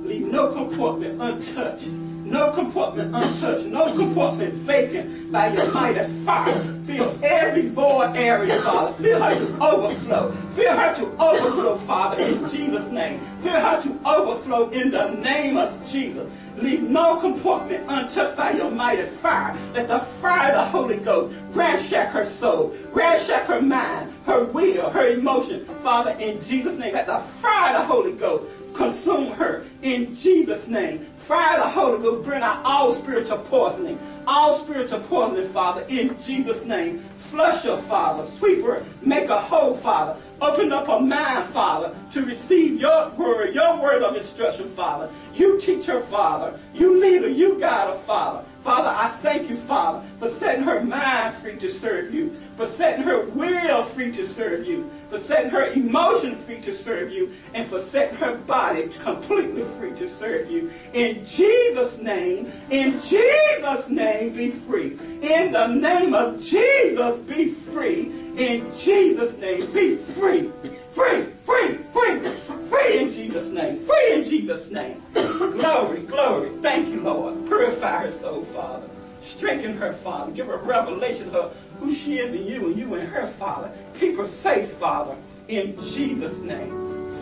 [0.07, 1.89] Leave no compartment untouched.
[1.89, 3.67] No compartment untouched.
[3.67, 6.55] No compartment vacant by your mighty fire.
[6.87, 8.93] Fill every void area, Father.
[9.03, 10.31] Fill her to overflow.
[10.55, 13.21] Fill her to overflow, Father, in Jesus' name.
[13.41, 16.31] Fill her to overflow in the name of Jesus.
[16.57, 19.57] Leave no compartment untouched by your mighty fire.
[19.75, 24.89] Let the fire of the Holy Ghost ransack her soul, ransack her mind, her will,
[24.91, 25.67] her emotion.
[25.83, 30.67] Father, in Jesus' name, let the fire of the Holy Ghost consume her in Jesus'
[30.67, 31.07] name.
[31.19, 36.21] Fire of the Holy Ghost, bring out all spiritual poisoning, all spiritual poisoning, Father, in
[36.23, 37.01] Jesus' name.
[37.17, 38.25] Flush her, Father.
[38.25, 38.85] Sweep her.
[39.03, 40.19] Make her whole, Father.
[40.41, 45.11] Open up her mind, Father, to receive your word, your word of instruction, Father.
[45.35, 46.59] You teach her, Father.
[46.75, 47.29] You lead her.
[47.29, 48.45] You guide her, Father.
[48.61, 53.05] Father, I thank you, Father, for setting her mind free to serve you, for setting
[53.05, 57.65] her will free to serve you, for setting her emotion free to serve you, and
[57.69, 60.73] for setting her body completely free to serve you.
[60.95, 64.99] In Jesus' name, in Jesus' name, be free.
[65.23, 68.26] In the name of Jesus, be free.
[68.37, 70.51] In Jesus' name, be free.
[70.93, 72.21] Free, free, free,
[72.69, 73.79] free in Jesus' name.
[73.79, 75.03] Free in Jesus' name.
[75.15, 76.51] Glory, glory.
[76.61, 77.47] Thank you, Lord.
[77.47, 78.89] Purify her soul, Father.
[79.23, 80.33] Strengthen her, Father.
[80.33, 83.71] Give her revelation of who she is in you and you in her, Father.
[83.95, 85.17] Keep her safe, Father.
[85.49, 86.71] In Jesus' name.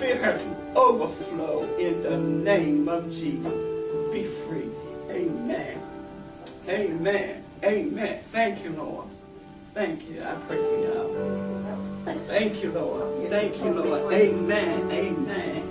[0.01, 3.53] Fill her to overflow in the name of Jesus.
[4.13, 4.69] Be free.
[5.11, 5.81] Amen.
[6.69, 7.45] Amen.
[7.63, 8.21] Amen.
[8.33, 9.14] Thank you, Lord.
[9.75, 10.23] Thank you.
[10.23, 12.15] I pray for y'all.
[12.29, 13.29] Thank you, Lord.
[13.29, 14.13] Thank you, Lord.
[14.13, 14.93] Amen.
[14.93, 15.63] Amen.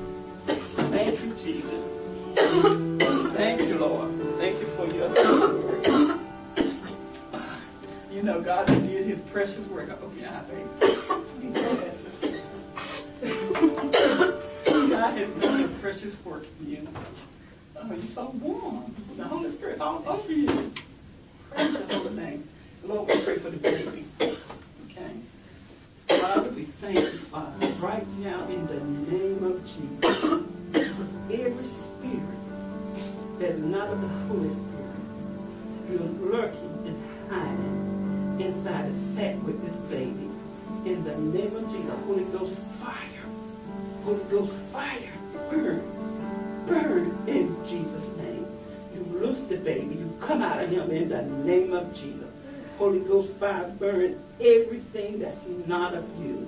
[0.46, 3.32] Thank you, Jesus.
[3.32, 4.12] Thank you, Lord.
[4.40, 6.20] Thank you for your word.
[8.12, 9.90] You know, God did his precious work.
[9.90, 10.24] I hope you.
[14.90, 16.88] God has done his precious work in you.
[17.78, 18.94] Oh, you're so warm.
[19.16, 20.74] The Holy Spirit all over you.
[21.50, 22.44] Praise the holy name.
[22.86, 24.06] Lord, we pray for the baby.
[24.90, 25.12] Okay.
[26.08, 30.24] Father, we thank you, Father, right now in the name of Jesus.
[31.32, 35.00] Every spirit that is not of the Holy Spirit,
[35.90, 40.30] you are lurking and hiding inside a sac with this baby.
[40.86, 43.26] In the name of Jesus, Holy Ghost fire.
[44.04, 45.14] Holy Ghost fire.
[45.50, 45.82] Burn.
[46.68, 48.46] Burn in Jesus' name.
[48.94, 49.96] You loose the baby.
[49.96, 52.33] You come out of him in the name of Jesus.
[52.78, 56.48] Holy Ghost fire burn everything that's not of you.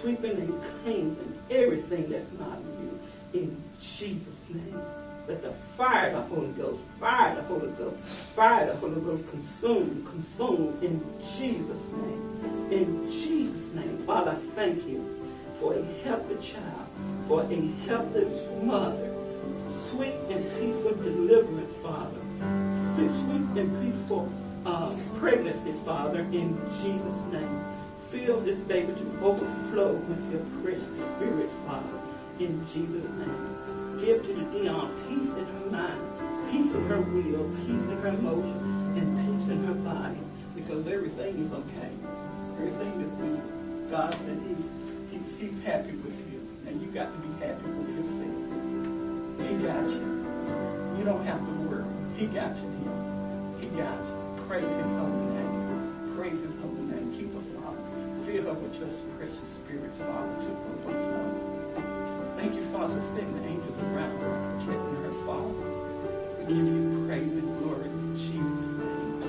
[0.00, 3.00] Sweeping and cleansing everything that's not of you.
[3.34, 4.80] In Jesus' name.
[5.28, 7.96] Let the fire of the Holy Ghost, fire of the Holy Ghost,
[8.34, 11.04] fire of the Holy Ghost consume, consume in
[11.36, 12.68] Jesus' name.
[12.70, 13.98] In Jesus' name.
[14.06, 15.04] Father, thank you
[15.60, 16.88] for a healthy child,
[17.26, 18.26] for a healthy
[18.62, 19.14] mother.
[19.90, 22.20] Sweet and peaceful deliverance, Father.
[22.94, 24.32] Sweet and peaceful
[24.68, 27.64] uh, pregnancy, Father, in Jesus' name.
[28.10, 32.00] Fill this baby to overflow with your precious spirit, Father,
[32.38, 34.00] in Jesus' name.
[34.00, 36.00] Give to the Dion peace in her mind,
[36.52, 38.58] peace in her will, peace in her emotion,
[38.96, 40.20] and peace in her body,
[40.54, 41.90] because everything is okay.
[42.58, 43.42] Everything is good.
[43.90, 44.64] God said he's,
[45.10, 48.36] he's, he's happy with you, and you got to be happy with yourself.
[49.48, 50.04] He got you.
[50.98, 51.84] You don't have to worry.
[52.16, 53.60] He got you, dear.
[53.60, 54.17] He got you.
[54.48, 56.14] Praise his holy name.
[56.16, 57.12] Praise his holy name.
[57.12, 57.84] Keep her, Father.
[58.24, 58.88] Fill her with your
[59.20, 65.52] precious spirit, Father, to her, Thank you, Father, sending angels around her, protecting her, Father.
[66.40, 69.20] We give you praise and glory in Jesus' name.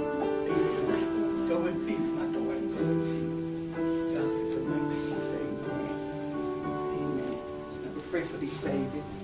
[0.56, 1.50] Amen.
[1.50, 2.40] Go in peace, my daughter.
[2.40, 3.76] Go in peace.
[4.16, 4.88] Just to go in
[5.20, 6.00] say Amen.
[6.96, 7.36] Amen.
[7.84, 9.19] I pray for these babies.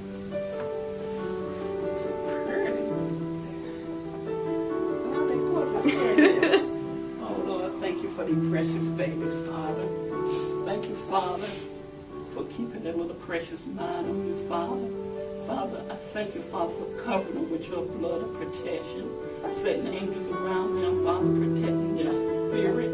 [8.49, 9.87] Precious babies, Father.
[10.65, 11.47] Thank you, Father,
[12.33, 14.87] for keeping them with a precious mind on you, Father.
[15.47, 19.09] Father, I thank you, Father, for covering them with your blood of protection,
[19.53, 22.11] setting angels around them, Father, protecting their
[22.51, 22.91] spirit,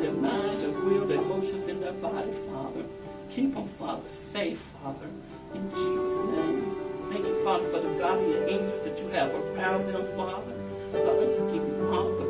[0.00, 2.84] their mind, their will, their emotions, and their body, Father.
[3.30, 5.06] Keep them, Father, safe, Father,
[5.54, 6.74] in Jesus' name.
[7.10, 10.52] Thank you, Father, for the godly angels that you have around them, Father.
[10.92, 12.23] Father, you give you all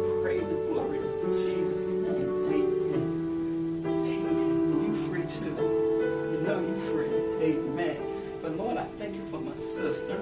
[9.94, 10.18] sister.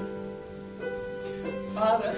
[1.75, 2.15] Father,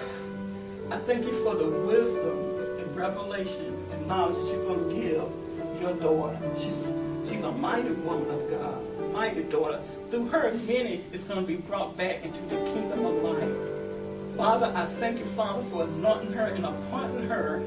[0.90, 5.80] I thank you for the wisdom and revelation and knowledge that you're going to give
[5.80, 6.38] your daughter.
[6.56, 9.80] She's, she's a mighty woman of God, a mighty daughter.
[10.10, 14.36] Through her, many is going to be brought back into the kingdom of life.
[14.36, 17.62] Father, I thank you, Father, for anointing her and appointing her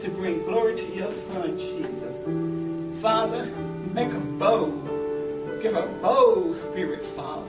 [0.00, 3.00] to bring glory to your son, Jesus.
[3.00, 3.46] Father,
[3.92, 4.84] make her bold.
[5.62, 7.47] Give her bold spirit, Father.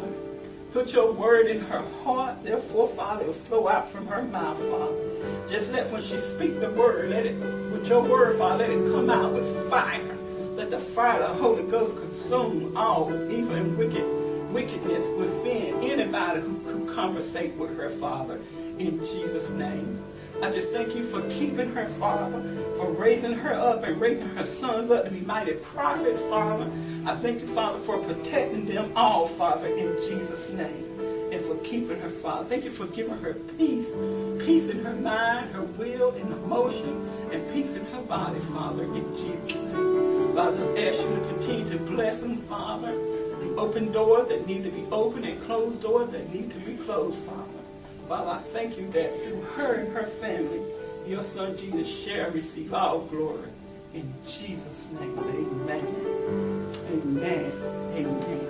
[0.71, 4.57] Put your word in her heart, therefore, Father, it will flow out from her mouth,
[4.69, 5.47] Father.
[5.49, 7.35] Just let when she speak the word, let it,
[7.71, 10.15] with your word, Father, let it come out with fire.
[10.55, 14.05] Let the fire of the Holy Ghost consume all evil and wicked
[14.51, 18.39] wickedness within anybody who, who conversate with her, Father,
[18.77, 20.03] in Jesus' name.
[20.41, 22.41] I just thank you for keeping her, Father,
[22.77, 26.71] for raising her up and raising her sons up to be mighty prophets, Father.
[27.05, 30.85] I thank you, Father, for protecting them all, Father, in Jesus' name.
[31.33, 32.47] And for keeping her, Father.
[32.47, 33.87] Thank you for giving her peace.
[34.45, 39.15] Peace in her mind, her will, and emotion, and peace in her body, Father, in
[39.17, 40.35] Jesus' name.
[40.35, 42.93] Father, I ask you to continue to bless them, Father.
[42.93, 46.75] The open doors that need to be opened and closed doors that need to be
[46.77, 47.59] closed, Father.
[48.09, 50.61] Father, I thank you that through her and her family,
[51.05, 53.49] your son Jesus shall receive all glory.
[53.93, 56.71] In Jesus' name, amen.
[56.91, 57.51] Amen.
[57.93, 58.47] Amen.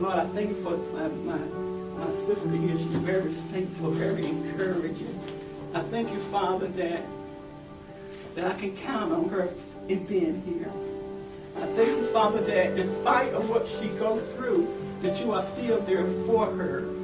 [0.00, 1.36] Lord, I thank you for my, my,
[1.98, 2.78] my sister here.
[2.78, 5.18] She's very thankful, very encouraging.
[5.74, 7.02] I thank you, Father, that,
[8.36, 9.52] that I can count on her
[9.88, 10.70] in being here.
[11.56, 14.68] I thank you, Father, that in spite of what she goes through,
[15.02, 16.99] that you are still there for her.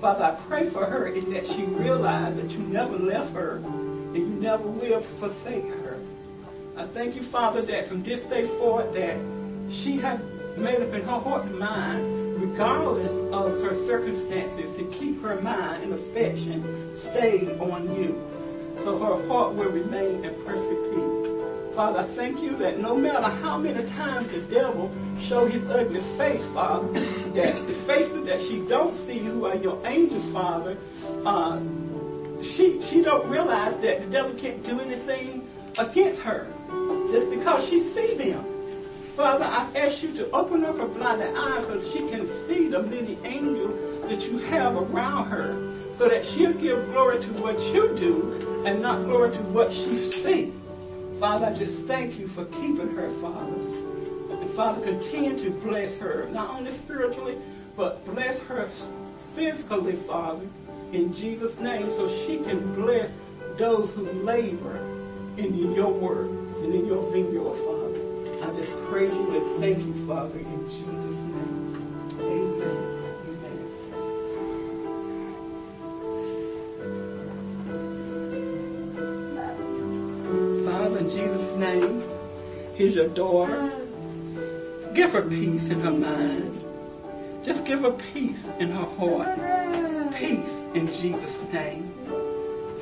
[0.00, 4.16] Father, I pray for her is that she realize that you never left her and
[4.16, 5.98] you never will forsake her.
[6.76, 9.16] I thank you, Father, that from this day forward that
[9.72, 10.20] she has
[10.56, 15.82] made up in her heart and mind, regardless of her circumstances, to keep her mind
[15.82, 18.24] and affection stayed on you.
[18.84, 21.17] So her heart will remain in perfect peace.
[21.78, 26.00] Father, I thank you that no matter how many times the devil show his ugly
[26.18, 26.88] face, Father,
[27.34, 30.76] that the faces that she don't see who are your angels, Father,
[31.24, 31.60] uh,
[32.42, 35.48] she she don't realize that the devil can't do anything
[35.78, 36.48] against her
[37.12, 38.44] just because she see them.
[39.14, 42.82] Father, I ask you to open up her blinded eyes so she can see the
[42.82, 45.54] many angels that you have around her,
[45.96, 50.10] so that she'll give glory to what you do and not glory to what she
[50.10, 50.52] see.
[51.20, 53.56] Father, I just thank you for keeping her, Father.
[54.30, 57.36] And Father, continue to bless her, not only spiritually,
[57.76, 58.68] but bless her
[59.34, 60.46] physically, Father,
[60.92, 63.10] in Jesus' name, so she can bless
[63.56, 64.78] those who labor
[65.36, 66.28] in your work
[66.62, 68.52] and in your vineyard, Father.
[68.52, 71.07] I just praise you and thank you, Father, in Jesus'
[81.10, 82.02] Jesus' name,
[82.74, 83.72] here's your daughter.
[84.94, 86.64] Give her peace in her mind.
[87.44, 90.14] Just give her peace in her heart.
[90.14, 91.92] Peace in Jesus' name.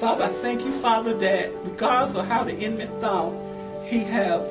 [0.00, 3.32] Father, I thank you, Father, that regardless of how the enemy thought
[3.86, 4.42] he have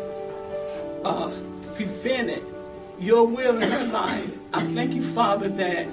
[1.04, 1.32] uh,
[1.76, 2.44] prevented
[3.00, 5.92] your will in her life, I thank you, Father, that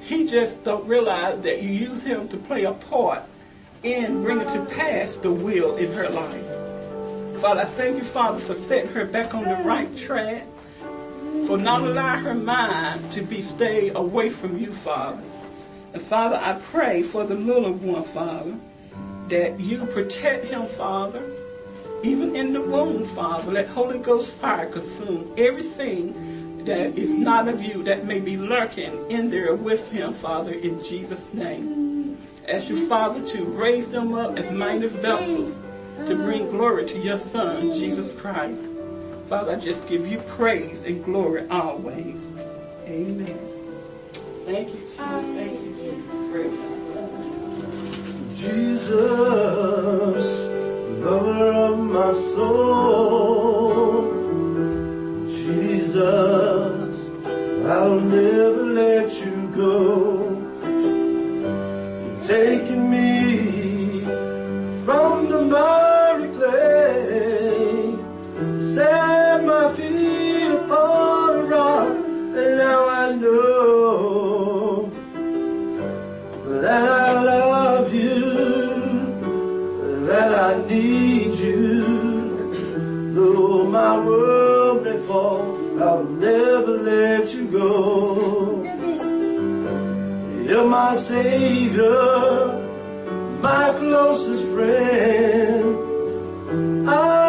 [0.00, 3.22] he just don't realize that you use him to play a part
[3.82, 6.71] in bringing to pass the will in her life.
[7.42, 10.44] Father, I thank you, Father, for setting her back on the right track,
[11.48, 15.20] for not allowing her mind to be stayed away from you, Father.
[15.92, 18.54] And Father, I pray for the little one, Father,
[19.26, 21.20] that you protect him, Father,
[22.04, 23.50] even in the womb, Father.
[23.50, 29.10] Let Holy Ghost fire consume everything that is not of you that may be lurking
[29.10, 32.18] in there with him, Father, in Jesus' name.
[32.46, 35.58] Ask you, Father, to raise them up as mighty vessels
[36.06, 38.60] to bring glory to your Son, Jesus Christ.
[39.28, 42.16] Father, I just give you praise and glory always.
[42.86, 43.38] Amen.
[44.44, 44.96] Thank you, Jesus.
[44.98, 46.02] Thank you, Jesus.
[48.42, 50.46] Jesus,
[51.04, 54.02] lover of my soul.
[55.28, 57.08] Jesus,
[57.66, 60.36] I'll never let you go.
[62.02, 63.21] You're taking me
[76.72, 78.20] that I love you,
[80.08, 83.12] that I need you.
[83.14, 85.44] Though my world may fall,
[85.82, 87.66] I'll never let you go.
[90.48, 91.98] You're my savior,
[93.48, 95.78] my closest friend.
[96.88, 97.21] I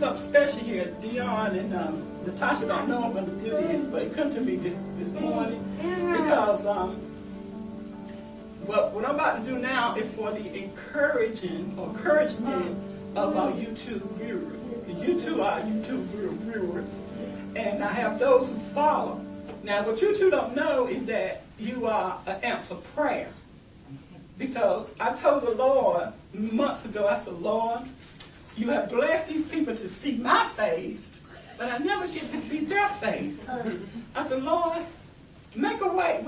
[0.00, 0.86] something special here.
[1.02, 4.56] Dion and um, Natasha don't know I'm gonna do this, but it come to me
[4.56, 6.94] this, this morning because um,
[8.64, 12.78] what what I'm about to do now is for the encouraging or encouragement
[13.14, 14.56] of our YouTube viewers.
[14.88, 16.94] You two are YouTube viewers,
[17.54, 19.22] and I have those who follow.
[19.62, 23.28] Now, what you two don't know is that you are an answer prayer
[24.38, 27.82] because I told the Lord months ago, I said, Lord,
[28.60, 31.06] you have blessed these people to see my face,
[31.56, 33.38] but I never get to see their face.
[34.14, 34.82] I said, Lord,
[35.56, 36.24] make a way,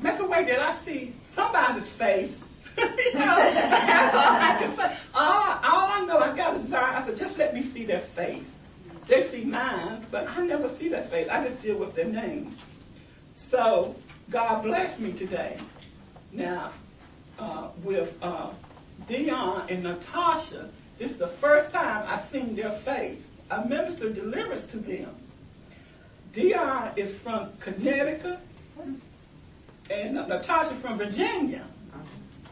[0.00, 2.38] make a way that I see somebody's face.
[2.78, 4.96] you know, that's all I can say.
[5.14, 6.94] All, all I know, I got a desire.
[6.94, 8.54] I said, just let me see their face.
[9.06, 11.28] They see mine, but I never see their face.
[11.28, 12.54] I just deal with their name.
[13.34, 13.94] So
[14.30, 15.58] God bless me today.
[16.32, 16.70] Now,
[17.38, 18.50] uh, with uh,
[19.06, 20.68] Dion and Natasha,
[20.98, 23.22] this is the first time I seen their face.
[23.50, 25.10] I ministered deliverance to them.
[26.32, 28.38] Dion is from Connecticut,
[29.90, 31.64] and Natasha from Virginia.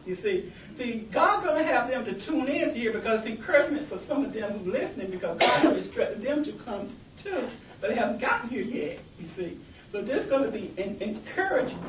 [0.05, 4.23] You see, see, God's gonna have them to tune in here because encouragement for some
[4.23, 7.43] of them who listening because God has instructed them to come too,
[7.81, 8.99] but they haven't gotten here yet.
[9.19, 9.57] You see,
[9.89, 11.81] so this is gonna be an encouragement.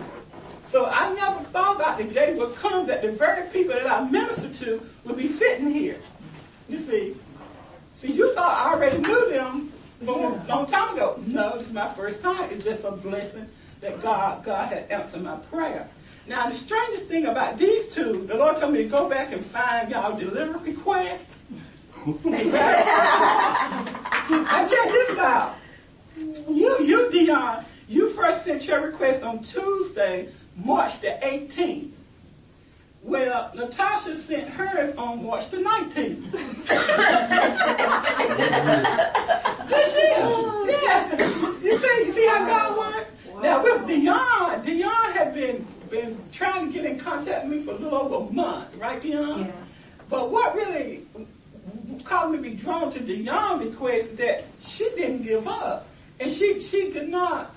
[0.67, 4.09] So I never thought about the day would come that the very people that I
[4.09, 5.99] minister to would be sitting here.
[6.69, 7.15] You see,
[7.95, 11.21] see, you thought I already knew them from a long time ago.
[11.27, 12.45] No, this is my first time.
[12.51, 13.49] It's just a blessing
[13.81, 15.89] that God God had answered my prayer.
[16.27, 19.47] Now, the strangest thing about these two, the Lord told me to go back and
[19.47, 21.33] find y'all deliverance requests.
[24.29, 25.55] I checked this out.
[26.49, 31.91] You, you, Dion, you first sent your request on Tuesday, March the 18th.
[33.07, 36.33] Well, Natasha sent hers on March the 19th.
[39.69, 40.19] This year.
[40.67, 41.13] Yeah.
[41.63, 43.11] You see, you see how God works?
[43.41, 47.71] Now with Dion, Dion had been been trying to get in contact with me for
[47.71, 49.47] a little over a month, right, Dion?
[49.47, 49.53] Yeah.
[50.11, 51.07] But what really
[52.05, 55.87] caused me to be drawn to Dion request is that she didn't give up.
[56.19, 57.55] And she she did not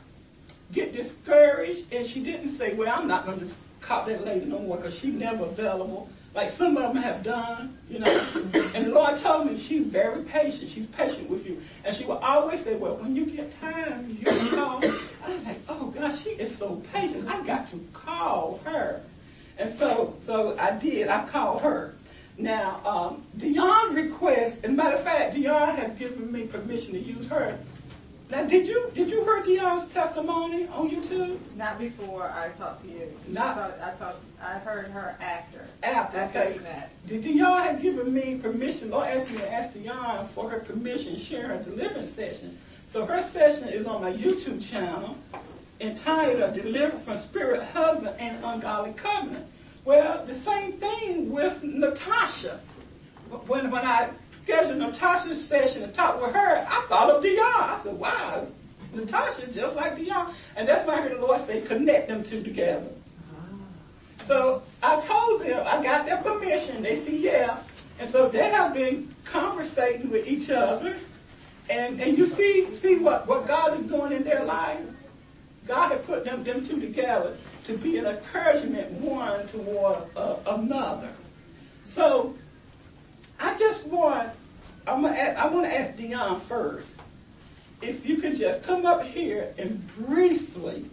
[0.72, 3.40] get discouraged and she didn't say, well, I'm not going
[3.82, 6.10] call that lady no more because she's never available.
[6.36, 8.28] Like some of them have done, you know.
[8.76, 10.70] and the Lord told me she's very patient.
[10.70, 11.62] She's patient with you.
[11.84, 14.26] And she will always say, well, when you get time, you
[14.56, 14.82] call.
[15.26, 17.28] I'm like, oh gosh, she is so patient.
[17.28, 19.02] I got to call her.
[19.58, 21.08] And so, so I did.
[21.08, 21.96] I called her.
[22.38, 27.28] Now, um, Dion request, and matter of fact, Dion had given me permission to use
[27.28, 27.60] her.
[28.30, 31.40] Now, did you did you hear Dion's testimony on YouTube?
[31.56, 33.12] Not before I talked to you.
[33.28, 35.66] Not- I, talked, I, talked, I heard her after.
[35.82, 36.60] After, okay.
[36.60, 36.92] That.
[37.08, 38.92] Did Dion have given me permission?
[38.92, 42.56] Lord asked me to ask Dion for her permission to share her deliverance session.
[42.92, 45.18] So her session is on my YouTube channel
[45.82, 49.46] entitled Delivered from Spirit Husband and Ungodly Covenant.
[49.86, 52.60] Well, the same thing with Natasha.
[53.48, 54.10] When, when I
[54.50, 57.38] scheduled Natasha's session to talk with her, I thought of Dion.
[57.40, 58.48] I said, wow,
[58.94, 60.34] Natasha just like Dion.
[60.56, 62.88] And that's why I heard the Lord say, connect them two together.
[64.24, 66.82] So I told them, I got their permission.
[66.82, 67.58] They said, yeah.
[68.00, 70.98] And so they have been conversating with each other.
[71.70, 74.82] And, and you see, see what, what God is doing in their life?
[75.68, 81.10] God had put them, them two together to be an encouragement one toward uh, another.
[81.84, 82.36] So
[83.40, 84.30] I just want,
[84.88, 86.88] I'm gonna ask, I want to ask Dion first.
[87.82, 90.86] If you could just come up here and briefly,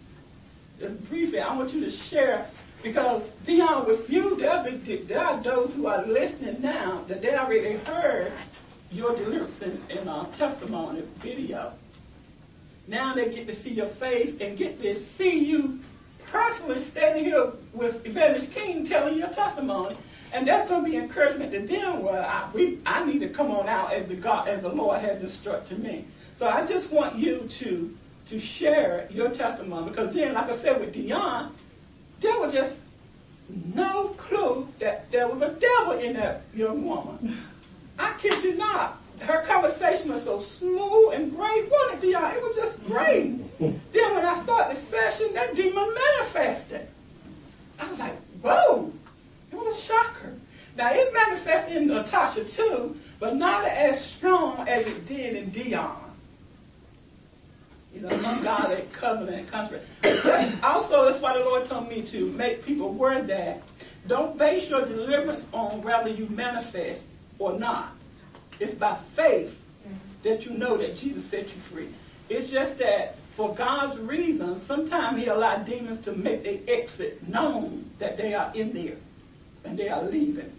[0.79, 2.47] just briefly, I want you to share
[2.83, 8.33] Because Dion, with you, there, are those who are listening now that they already heard
[8.93, 11.73] your deliverance in, in our testimony video.
[12.87, 15.81] Now they get to see your face and get to see you
[16.27, 19.97] personally standing here with Evangelist King telling your testimony.
[20.33, 22.03] And that's going to be encouragement to them.
[22.03, 25.01] Well, I, we, I need to come on out as the God, as the Lord
[25.01, 26.05] has instructed me.
[26.37, 27.97] So I just want you to
[28.29, 31.55] to share your testimony because then, like I said with Dion,
[32.21, 32.81] there was just
[33.49, 37.39] no clue that there was a devil in that young woman.
[37.99, 39.01] I kid you not.
[39.21, 42.33] Her conversation was so smooth and great, wasn't it, Dion?
[42.33, 43.39] It was just great.
[43.59, 46.87] then when I started the session, that demon manifested.
[47.79, 48.93] I was like, whoa,
[49.51, 50.35] it was a shocker.
[50.77, 55.97] Now it manifested in Natasha too, but not as strong as it did in Dion.
[57.95, 59.81] You know, ungodly covenant country.
[60.63, 63.63] also, that's why the Lord told me to make people aware that
[64.07, 67.05] don't base your deliverance on whether you manifest
[67.39, 67.95] or not.
[68.59, 69.97] It's by faith mm-hmm.
[70.23, 71.89] that you know that Jesus set you free.
[72.29, 77.91] It's just that for God's reasons, sometimes He allows demons to make their exit known
[77.99, 78.97] that they are in there
[79.65, 80.53] and they are leaving.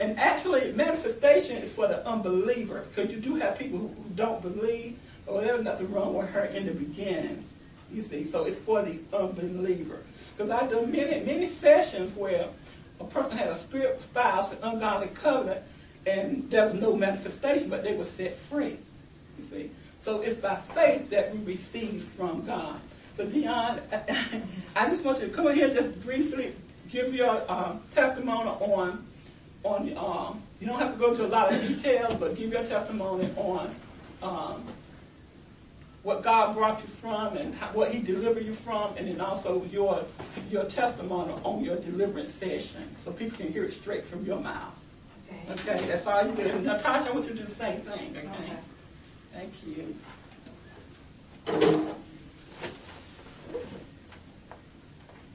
[0.00, 4.98] And actually, manifestation is for the unbeliever because you do have people who don't believe.
[5.28, 7.44] Oh, there was nothing wrong with her in the beginning.
[7.92, 9.98] You see, so it's for the unbeliever.
[10.36, 12.46] Because I've done many, many sessions where
[12.98, 15.62] a person had a spirit spouse, an ungodly covenant,
[16.06, 18.78] and there was no manifestation, but they were set free.
[19.38, 19.70] You see,
[20.00, 22.80] so it's by faith that we receive from God.
[23.16, 23.80] So Dion,
[24.76, 26.54] I just want you to come here just briefly
[26.90, 29.06] give your um, testimony on
[29.62, 32.64] on um, you don't have to go into a lot of details, but give your
[32.64, 33.74] testimony on
[34.22, 34.64] um,
[36.02, 39.64] what God brought you from and how, what He delivered you from, and then also
[39.70, 40.04] your
[40.50, 44.74] your testimony on your deliverance session, so people can hear it straight from your mouth.
[45.50, 45.74] Okay.
[45.74, 46.58] Okay, that's all you do.
[46.60, 48.16] Natasha, I want you to do the same thing.
[48.16, 48.28] Okay.
[48.28, 48.52] Okay.
[49.32, 49.96] Thank you.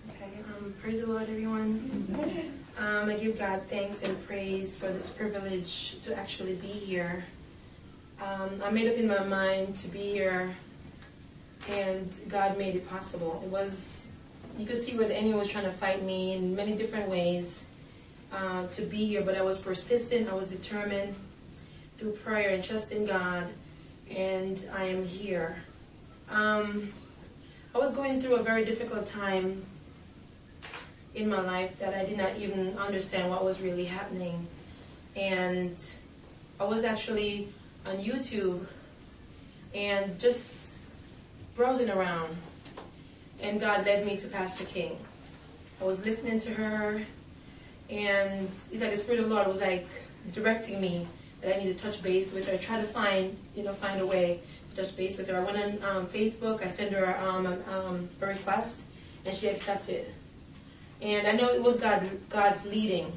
[0.09, 2.43] Okay, um, praise the Lord, everyone.
[2.77, 7.25] Um, I give God thanks and praise for this privilege to actually be here.
[8.21, 10.55] Um, I made up in my mind to be here,
[11.69, 13.41] and God made it possible.
[13.43, 14.05] It was,
[14.57, 17.65] you could see where the enemy was trying to fight me in many different ways
[18.35, 21.15] uh, to be here, but I was persistent, I was determined
[21.97, 23.47] through prayer and trust in God,
[24.09, 25.63] and I am here.
[26.29, 26.91] Um,
[27.73, 29.63] I was going through a very difficult time
[31.13, 34.45] in my life that I did not even understand what was really happening.
[35.15, 35.77] And
[36.59, 37.47] I was actually
[37.85, 38.65] on YouTube
[39.73, 40.77] and just
[41.55, 42.35] browsing around.
[43.41, 44.97] And God led me to Pastor King.
[45.79, 47.05] I was listening to her
[47.89, 49.87] and it's like the Spirit of the Lord was like
[50.31, 51.07] directing me
[51.41, 54.05] that I need to touch base with her, try to find, you know, find a
[54.05, 54.39] way
[54.71, 55.37] to touch base with her.
[55.37, 58.81] I went on um, Facebook, I sent her um, um, a request
[59.25, 60.11] and she accepted.
[61.01, 63.11] And I know it was God, God's leading.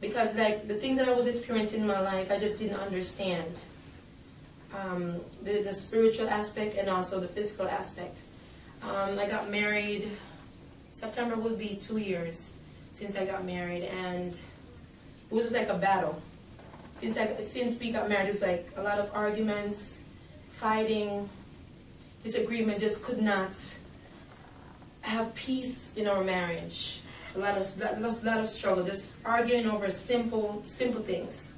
[0.00, 3.58] Because like the things that I was experiencing in my life, I just didn't understand.
[4.74, 8.20] Um, the, the spiritual aspect and also the physical aspect.
[8.82, 10.10] Um, I got married,
[10.90, 12.50] September will be two years
[12.94, 16.20] since I got married and it was just like a battle.
[16.96, 19.98] Since I, since we got married, it was like a lot of arguments,
[20.52, 21.28] fighting,
[22.22, 23.50] disagreement, just could not
[25.02, 27.00] have peace in our marriage.
[27.34, 31.50] A lot of lot, lot of struggle, just arguing over simple simple things.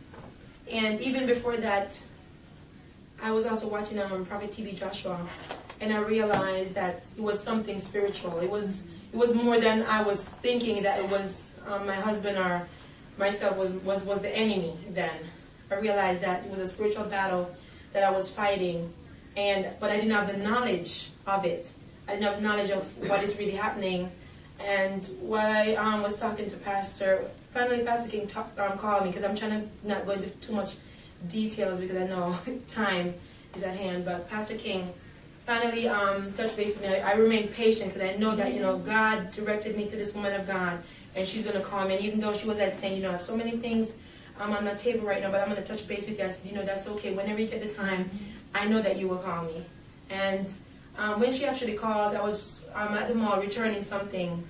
[0.73, 2.03] And even before that,
[3.23, 5.25] I was also watching um, Prophet TB Joshua,
[5.81, 8.39] and I realized that it was something spiritual.
[8.41, 8.85] It was
[9.17, 12.69] it was more than I was thinking that it was um, my husband or
[13.17, 14.77] myself was, was was the enemy.
[14.91, 15.17] Then
[15.71, 17.51] I realized that it was a spiritual battle
[17.95, 18.93] that I was fighting,
[19.35, 21.73] and but I didn't have the knowledge of it.
[22.07, 24.13] I didn't have knowledge of what is really happening.
[24.61, 27.25] And while I um, was talking to Pastor,
[27.55, 30.53] finally Pastor King talk, um, called me because I'm trying to not go into too
[30.53, 30.75] much
[31.27, 32.39] details because I know
[32.69, 33.15] time
[33.55, 34.05] is at hand.
[34.05, 34.93] But Pastor King
[35.47, 36.97] finally um, touched base with me.
[36.97, 40.13] I, I remained patient because I know that you know God directed me to this
[40.13, 40.83] woman of God,
[41.15, 41.97] and she's gonna call me.
[41.97, 43.95] And even though she was like saying, you know, I have so many things
[44.41, 46.25] um, on my table right now, but I'm gonna touch base with you.
[46.25, 47.15] I said, you know, that's okay.
[47.15, 48.11] Whenever you get the time,
[48.55, 49.65] I know that you will call me.
[50.11, 50.53] And
[50.99, 54.43] um, when she actually called, I was um, at the mall returning something,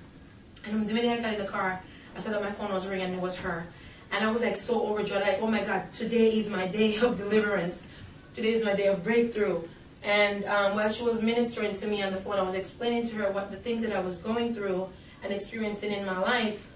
[0.65, 1.81] and the minute I got in the car,
[2.17, 3.67] I saw that my phone was ringing, and it was her.
[4.13, 7.19] And I was like so overjoyed, like, oh my God, today is my day of
[7.19, 7.87] deliverance.
[8.33, 9.61] Today is my day of breakthrough.
[10.07, 13.17] And um, while she was ministering to me on the phone, I was explaining to
[13.17, 14.89] her what the things that I was going through,
[15.25, 16.71] and experiencing in my life.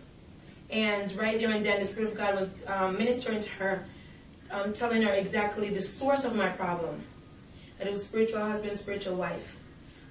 [0.68, 3.84] And right there and then, the Spirit of God was um, ministering to her,
[4.50, 7.00] um, telling her exactly the source of my problem.
[7.78, 9.58] That it was spiritual husband, spiritual wife.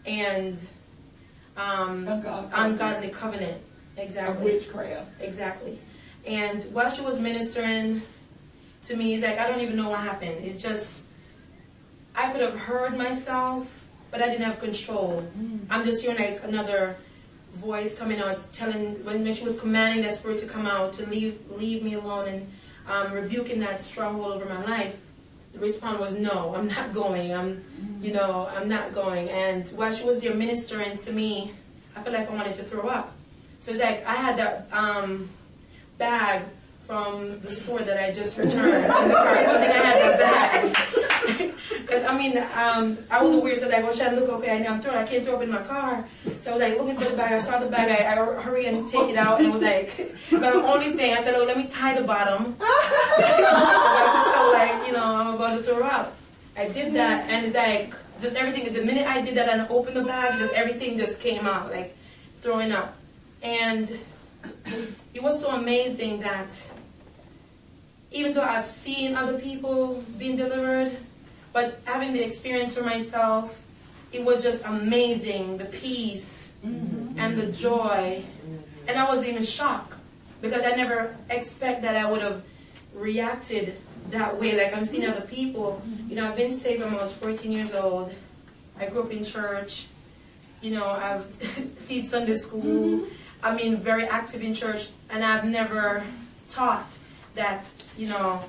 [0.05, 0.57] And
[1.57, 3.61] um, Ungodly ungodly covenant.
[3.97, 4.45] Of Exactly.
[4.53, 5.09] witchcraft.
[5.19, 5.77] Exactly.
[6.25, 8.01] And while she was ministering
[8.85, 10.37] to me, it's like, I don't even know what happened.
[10.41, 11.03] It's just,
[12.15, 15.26] I could have heard myself, but I didn't have control.
[15.69, 16.95] I'm just hearing like another
[17.53, 21.06] voice coming out, telling, when, when she was commanding that spirit to come out, to
[21.07, 22.52] leave, leave me alone and
[22.88, 24.99] um, rebuking that stronghold over my life,
[25.53, 27.34] the response was no, I'm not going.
[27.34, 27.64] I'm,
[28.02, 29.30] you know, I'm not going.
[29.30, 31.53] And while she was there ministering to me,
[31.95, 33.15] I felt like I wanted to throw up.
[33.60, 35.30] So it's like I had that um,
[35.98, 36.44] bag
[36.90, 39.36] from the store that I just returned the car.
[39.36, 41.53] Good I had that bag.
[41.70, 44.80] Because I mean, um, I was weird, so I was trying to look okay, I'm
[44.80, 46.07] throwing, I can't throw up in my car.
[46.40, 47.34] So I was like looking for the bag.
[47.34, 47.90] I saw the bag.
[47.90, 49.95] I, I hurry and take it out, and was like,
[50.32, 52.56] but the only thing I said, oh, let me tie the bottom.
[52.61, 56.16] I felt like you know I'm about to throw up.
[56.57, 58.72] I did that, and it's like just everything.
[58.72, 61.95] The minute I did that and opened the bag, just everything just came out, like
[62.41, 62.95] throwing up.
[63.41, 63.99] And
[65.14, 66.49] it was so amazing that
[68.11, 70.98] even though I've seen other people being delivered,
[71.53, 73.64] but having the experience for myself,
[74.11, 77.19] it was just amazing, the peace mm-hmm.
[77.19, 78.23] and the joy.
[78.88, 79.94] And I was even shocked
[80.41, 82.44] because I never expect that I would have
[82.95, 83.76] reacted
[84.10, 84.57] that way.
[84.57, 85.81] Like I'm seeing other people.
[86.07, 88.14] You know, I've been saved when I was 14 years old.
[88.80, 89.88] I grew up in church.
[90.61, 92.61] You know, I've teach Sunday school.
[92.64, 93.14] Mm-hmm.
[93.41, 96.03] I mean, very active in church, and I've never
[96.49, 96.88] taught
[97.40, 97.66] that,
[97.98, 98.41] you know,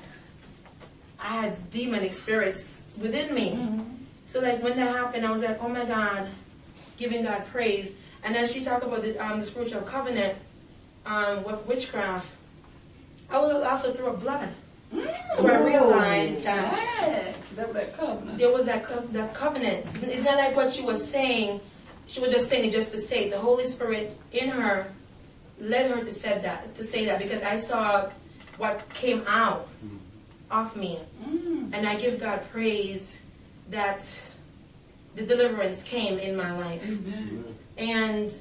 [1.19, 3.83] I had demonic spirits within me.
[4.25, 6.27] So like when that happened, I was like, oh my God,
[6.97, 7.93] giving God praise.
[8.23, 10.37] And then she talked about the, um, the spiritual covenant
[11.05, 12.27] um, with witchcraft.
[13.29, 14.49] I was also through a blood.
[15.35, 18.37] So I realized that Hey, that was that covenant.
[18.37, 19.85] there was that, co- that covenant.
[20.03, 21.61] It's not like what she was saying.
[22.07, 23.29] She was just saying it just to say.
[23.29, 24.91] The Holy Spirit in her
[25.59, 28.09] led her to say that, to say that because I saw
[28.61, 29.97] what came out mm-hmm.
[30.51, 30.99] of me.
[31.25, 31.73] Mm.
[31.73, 33.19] And I give God praise
[33.71, 34.05] that
[35.15, 36.87] the deliverance came in my life.
[37.79, 38.31] And,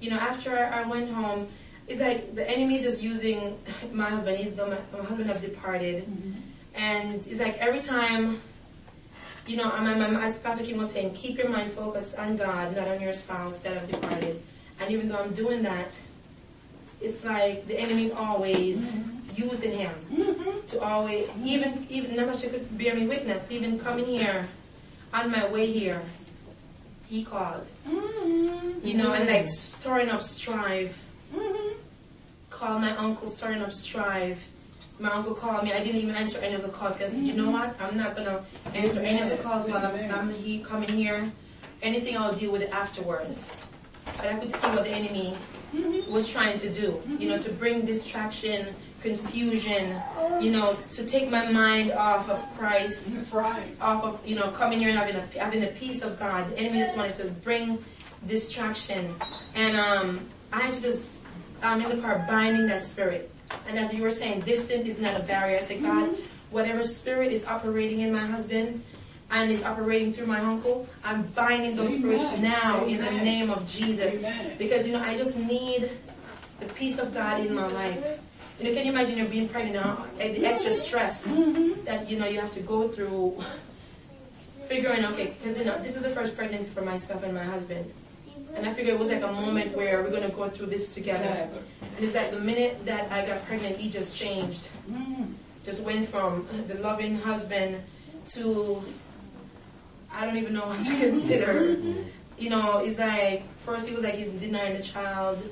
[0.00, 1.46] you know, after I went home,
[1.86, 3.56] it's like the enemy is just using
[3.92, 4.38] my husband.
[4.38, 6.02] He's my, my husband has departed.
[6.04, 6.32] Mm-hmm.
[6.74, 8.40] And it's like every time,
[9.46, 12.74] you know, my, my, as Pastor Kim was saying, keep your mind focused on God,
[12.74, 14.42] not on your spouse that have departed.
[14.80, 15.96] And even though I'm doing that,
[17.00, 19.19] it's like the enemy's always mm-hmm.
[19.40, 20.66] Using him mm-hmm.
[20.66, 24.48] to always, even, even, Natasha could bear me witness, even coming here,
[25.12, 26.02] on my way here,
[27.08, 27.66] he called.
[27.88, 28.86] Mm-hmm.
[28.86, 29.46] You know, and like mm-hmm.
[29.46, 31.04] stirring up strife.
[32.50, 34.48] Call my uncle, stirring up strife.
[34.98, 35.72] My uncle called me.
[35.72, 37.74] I didn't even answer any of the calls because you know what?
[37.80, 38.44] I'm not gonna
[38.74, 41.24] answer any of the calls while I'm, I'm he coming here.
[41.82, 43.50] Anything I'll deal with it afterwards.
[44.16, 45.34] But I could see what the enemy
[46.08, 47.00] was trying to do.
[47.18, 50.00] You know, to bring distraction, confusion.
[50.40, 53.76] You know, to take my mind off of Christ right.
[53.80, 56.48] off of you know coming here and having a having the peace of God.
[56.50, 57.82] The enemy just wanted to bring
[58.26, 59.14] distraction,
[59.54, 60.20] and um,
[60.52, 61.18] I had to just
[61.62, 63.30] um, in the car binding that spirit.
[63.68, 65.58] And as you were saying, distance is not a barrier.
[65.58, 66.16] I said, God,
[66.50, 68.82] whatever spirit is operating in my husband
[69.30, 72.42] and is operating through my uncle, I'm binding those spirits Amen.
[72.42, 74.18] now in the name of Jesus.
[74.18, 74.52] Amen.
[74.58, 75.90] Because you know I just need
[76.58, 78.20] the peace of God in my life.
[78.60, 81.82] You know, can you imagine you're being pregnant now, eh, the extra stress mm-hmm.
[81.84, 83.42] that you know you have to go through
[84.70, 87.92] figuring, okay, because you know, this is the first pregnancy for myself and my husband.
[88.54, 90.94] And I figured it was like a moment where we're going to go through this
[90.94, 91.48] together.
[91.96, 94.68] And it's like the minute that I got pregnant, he just changed.
[94.90, 95.34] Mm.
[95.64, 97.82] Just went from the loving husband
[98.30, 98.82] to,
[100.12, 101.76] I don't even know what to consider.
[101.76, 102.02] Mm-hmm.
[102.38, 105.42] You know, it's like, first he was like he's denying the child.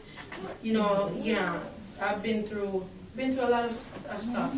[0.62, 1.58] You know, yeah,
[2.00, 2.86] I've been through,
[3.18, 4.52] been through a lot of s- uh, stuff.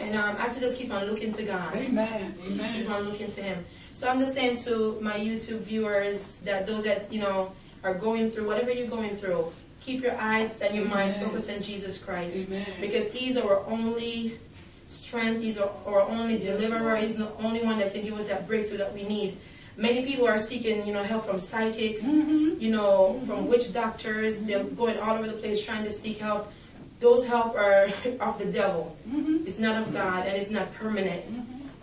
[0.00, 2.34] And um, I have to just keep on looking to God Amen.
[2.46, 2.74] Amen.
[2.82, 3.64] keep on looking to him.
[3.92, 7.52] So I'm just saying to my YouTube viewers that those that, you know,
[7.82, 11.60] are going through whatever you're going through, keep your eyes and your mind focused on
[11.60, 12.36] Jesus Christ.
[12.46, 12.66] Amen.
[12.80, 14.38] Because he's our only
[14.86, 17.00] strength, he's our, our only Yes, deliverer, Lord.
[17.00, 19.36] he's the only one that can give us that breakthrough that we need.
[19.76, 22.60] Many people are seeking, you know, help from psychics, Mm-hmm.
[22.60, 24.40] you know, from witch doctors.
[24.42, 26.52] They're going all over the place trying to seek help.
[27.00, 27.88] Those help are
[28.20, 28.96] of the devil.
[29.08, 29.46] Mm-hmm.
[29.46, 31.24] It's not of God and it's not permanent.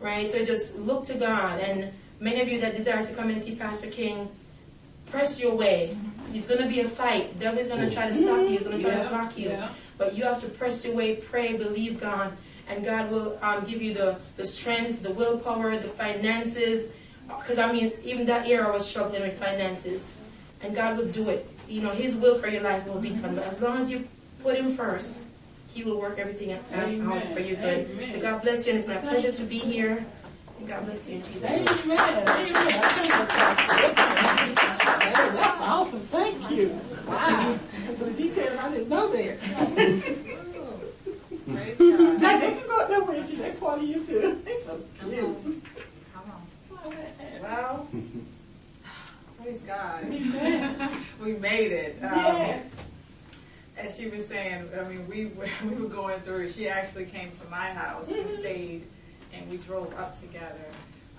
[0.02, 0.30] Right?
[0.30, 3.56] So just look to God and many of you that desire to come and see
[3.56, 4.30] Pastor King,
[5.12, 5.98] press your way.
[6.34, 7.34] It's gonna be a fight.
[7.40, 8.48] The devil's gonna try to stop you.
[8.48, 9.50] He's gonna try to block you.
[9.50, 9.70] yeah.
[9.98, 12.36] But you have to press your way, pray, believe God,
[12.68, 16.92] and God will um, give you the, the strength, the willpower, the finances.
[17.28, 20.14] Because I mean, even that year I was struggling with finances,
[20.62, 21.50] and God will do it.
[21.70, 23.36] You know, His will for your life will be done.
[23.36, 24.08] But as long as you
[24.46, 25.26] put Him first,
[25.74, 27.90] He will work everything out out for you good.
[27.90, 28.12] Amen.
[28.12, 30.06] So God bless you, and it's my pleasure to be here.
[30.60, 31.68] And God bless you in Jesus' name.
[31.68, 32.00] Amen.
[32.00, 32.56] Amen.
[35.34, 36.00] That's awesome.
[36.00, 36.80] Thank you.
[37.08, 37.58] Wow.
[38.00, 39.38] The details I didn't know there.
[41.52, 42.22] Praise God.
[42.22, 43.38] Now, they can go up there with you.
[43.38, 44.42] They're part of you too.
[44.46, 45.64] They so cute.
[46.14, 46.42] Come on.
[47.42, 47.88] Well,
[49.42, 50.04] praise God.
[50.04, 50.90] Amen.
[51.24, 51.98] we made it.
[52.04, 52.75] Um, Yes.
[53.78, 56.50] As she was saying, I mean, we were, we were going through.
[56.50, 58.84] She actually came to my house and stayed,
[59.34, 60.66] and we drove up together.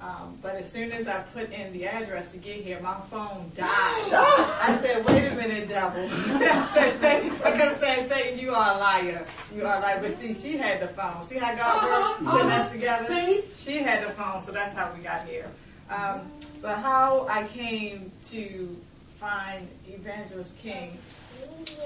[0.01, 3.51] Um, but as soon as I put in the address to get here, my phone
[3.57, 3.67] died.
[3.71, 8.75] I said, "Wait a minute, devil!" I said, Satan, I kept saying, "Satan, you are
[8.75, 9.25] a liar.
[9.55, 11.23] You are a liar." But see, she had the phone.
[11.23, 12.63] See how God worked Uh-huh, putting uh-huh.
[12.65, 13.07] us together.
[13.07, 13.45] See?
[13.55, 15.49] She had the phone, so that's how we got here.
[15.89, 16.31] Um,
[16.61, 18.77] but how I came to
[19.19, 20.99] find Evangelist King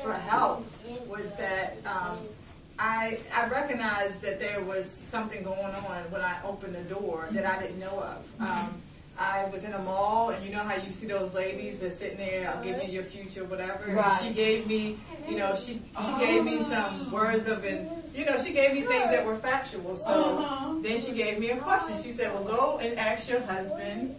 [0.02, 0.66] for help
[1.08, 2.18] was that um,
[2.78, 7.44] I I recognized that there was something going on when I opened the door that
[7.46, 8.24] I didn't know of.
[8.40, 8.80] Um,
[9.18, 12.16] I was in a mall, and you know how you see those ladies that sitting
[12.16, 13.92] there, I'll give you your future, whatever.
[13.92, 14.18] Right.
[14.22, 14.98] she gave me,
[15.28, 15.74] you know, she
[16.06, 19.36] she gave me some words of, and you know, she gave me things that were
[19.36, 19.96] factual.
[19.96, 20.74] So Uh-huh.
[20.80, 21.96] then she gave me a question.
[22.02, 24.16] She said, "Well, go and ask your husband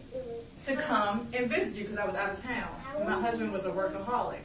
[0.66, 2.70] to come and visit you because I was out of town.
[3.06, 4.42] My husband was a workaholic.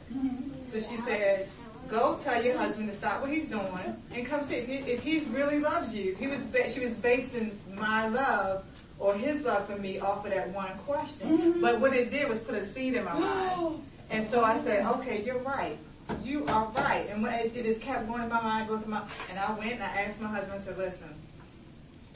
[0.65, 1.47] So she said,
[1.87, 5.03] go tell your husband to stop what he's doing and come see if he, if
[5.03, 6.15] he really loves you.
[6.15, 8.65] He was ba- she was basing my love
[8.99, 11.37] or his love for me off of that one question.
[11.37, 11.61] Mm-hmm.
[11.61, 13.83] But what it did was put a seed in my mind.
[14.09, 15.77] And so I said, okay, you're right.
[16.23, 17.07] You are right.
[17.09, 19.51] And when it, it just kept going in my mind, going to my, and I
[19.53, 21.09] went and I asked my husband, I said, listen,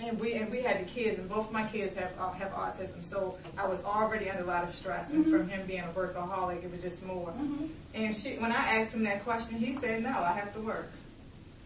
[0.02, 3.04] and we and we had the kids, and both my kids have uh, have autism.
[3.04, 5.32] So I was already under a lot of stress, and mm-hmm.
[5.32, 7.30] from him being a workaholic, it was just more.
[7.30, 7.66] Mm-hmm.
[7.94, 10.92] And she, when I asked him that question, he said, "No, I have to work."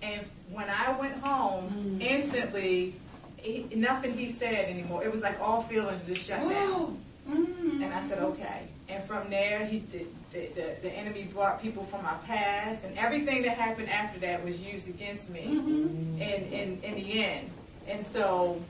[0.02, 0.22] And
[0.52, 2.02] when I went home, mm-hmm.
[2.02, 2.96] instantly,
[3.38, 5.04] he, nothing he said anymore.
[5.04, 7.00] It was like all feelings just shut down.
[7.28, 8.68] And I said, okay.
[8.88, 12.96] And from there, he did, the, the, the enemy brought people from my past, and
[12.98, 17.50] everything that happened after that was used against me in, in, in the end.
[17.88, 18.62] And so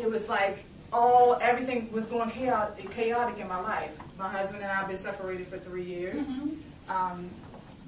[0.00, 3.96] it was like all, everything was going chaotic, chaotic in my life.
[4.18, 6.22] My husband and I have been separated for three years.
[6.88, 7.28] Um,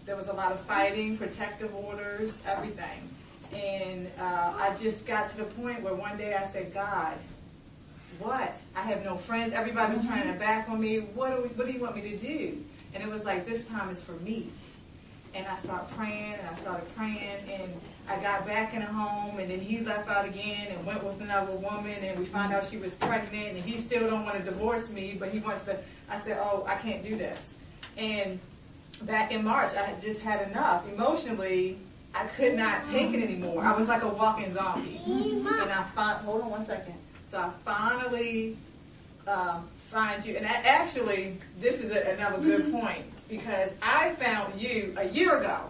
[0.05, 3.09] there was a lot of fighting, protective orders, everything.
[3.53, 7.15] And uh, I just got to the point where one day I said, God,
[8.19, 8.55] what?
[8.75, 9.53] I have no friends.
[9.53, 10.99] Everybody was turning their back on me.
[10.99, 12.59] What do we, What do you want me to do?
[12.95, 14.49] And it was like this time is for me.
[15.35, 17.19] And I started praying, and I started praying,
[17.49, 17.73] and
[18.09, 21.21] I got back in the home, and then he left out again and went with
[21.21, 24.43] another woman, and we found out she was pregnant, and he still don't want to
[24.43, 25.79] divorce me, but he wants to.
[26.09, 27.49] I said, oh, I can't do this.
[27.99, 28.39] And
[29.03, 30.89] back in March, I had just had enough.
[30.89, 31.79] Emotionally,
[32.15, 33.63] I could not take it anymore.
[33.63, 35.01] I was like a walking zombie.
[35.05, 36.95] And I found, hold on one second.
[37.31, 38.57] So I finally
[39.27, 40.37] um, find you.
[40.37, 45.39] And I, actually, this is a, another good point because I found you a year
[45.39, 45.61] ago.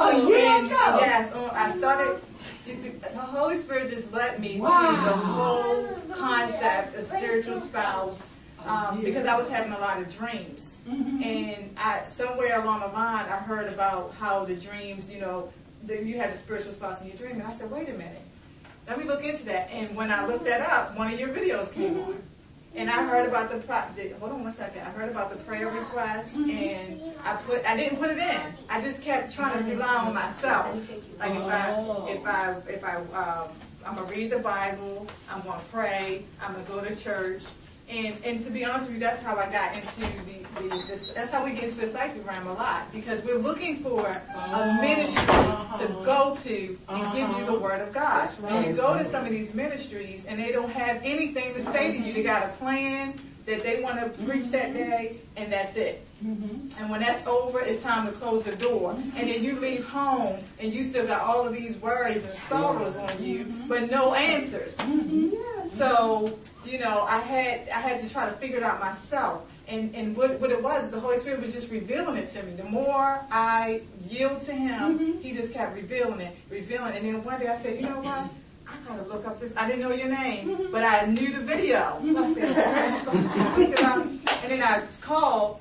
[0.00, 0.98] A year ago?
[1.00, 2.20] Yes, uh, I started.
[2.66, 4.90] The Holy Spirit just led me Wow.
[4.90, 8.26] to the whole concept of spiritual spouse
[8.66, 10.66] um, because I was having a lot of dreams.
[10.88, 15.48] And I, somewhere along the line, I heard about how the dreams, you know,
[15.84, 17.32] that you had a spiritual spouse in your dream.
[17.32, 18.20] And I said, wait a minute,
[18.88, 19.70] let me look into that.
[19.70, 22.20] And when I looked that up, one of your videos came on.
[22.74, 24.82] And I heard about the, pro- the hold on one second.
[24.82, 28.40] I heard about the prayer request, and I put I didn't put it in.
[28.68, 30.88] I just kept trying to rely on myself.
[31.18, 33.48] Like if I if I if I um,
[33.84, 37.42] I'm gonna read the Bible, I'm gonna pray, I'm gonna go to church,
[37.90, 41.12] and and to be honest with you, that's how I got into the, the this,
[41.12, 42.90] that's how we get into the psychic realm a lot.
[42.92, 44.80] Because we're looking for a uh-huh.
[44.80, 46.04] ministry to uh-huh.
[46.04, 47.58] go to and give you the uh-huh.
[47.58, 48.30] word of God.
[48.46, 51.92] And you go to some of these ministries and they don't have anything to say
[51.92, 52.12] to you.
[52.12, 53.14] They got a plan
[53.50, 54.90] that they want to preach that mm-hmm.
[54.90, 56.06] day, and that's it.
[56.24, 56.80] Mm-hmm.
[56.80, 58.92] And when that's over, it's time to close the door.
[58.92, 59.16] Mm-hmm.
[59.16, 62.96] And then you leave home and you still got all of these worries and sorrows
[62.96, 64.76] on you, but no answers.
[65.70, 69.50] So, you know, I had I had to try to figure it out myself.
[69.66, 72.54] And and what, what it was, the Holy Spirit was just revealing it to me.
[72.54, 76.94] The more I yield to Him, He just kept revealing it, revealing.
[76.94, 77.02] It.
[77.02, 78.28] And then one day I said, you know what?
[78.72, 79.52] I gotta look up this.
[79.56, 82.00] I didn't know your name, but I knew the video.
[82.12, 82.44] So I said,
[84.42, 85.60] and then I called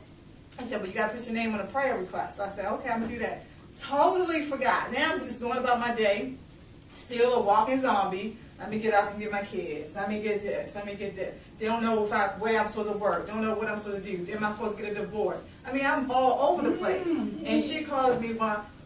[0.60, 2.38] I said, well, you got to put your name on a prayer request.
[2.38, 3.46] So I said, okay, I'm to do that.
[3.80, 4.92] Totally forgot.
[4.92, 6.34] Now I'm just going about my day,
[6.94, 8.36] still a walking zombie.
[8.60, 9.96] Let me get up and get my kids.
[9.96, 10.76] Let me get this.
[10.76, 11.34] Let me get this.
[11.60, 13.26] They don't know if I, where I'm supposed to work.
[13.26, 14.30] Don't know what I'm supposed to do.
[14.34, 15.40] Am I supposed to get a divorce?
[15.66, 17.08] I mean, I'm all over the place.
[17.08, 18.34] And she calls me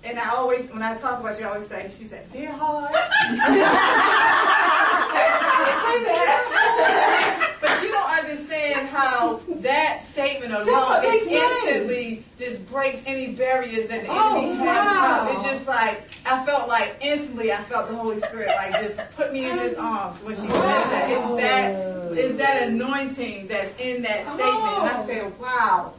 [0.03, 2.91] and I always, when I talk about you, I always say, she said, dear heart.
[7.61, 14.01] but you don't understand how that statement alone it instantly just breaks any barriers that
[14.03, 15.21] the Oh, enemy has wow.
[15.21, 15.29] up.
[15.35, 19.31] It's just like I felt like instantly I felt the Holy Spirit like just put
[19.31, 21.09] me in his arms when she said that.
[21.09, 24.79] It's that it's that anointing that's in that statement.
[24.79, 25.93] And I said, Wow.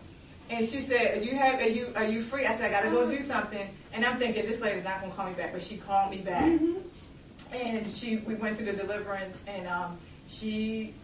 [0.50, 2.90] And she said, you have are you are you free?" I said, "I got to
[2.90, 5.76] go do something." And I'm thinking this lady's not gonna call me back, but she
[5.76, 6.60] called me back
[7.54, 9.98] and she we went through the deliverance and um
[10.28, 10.94] she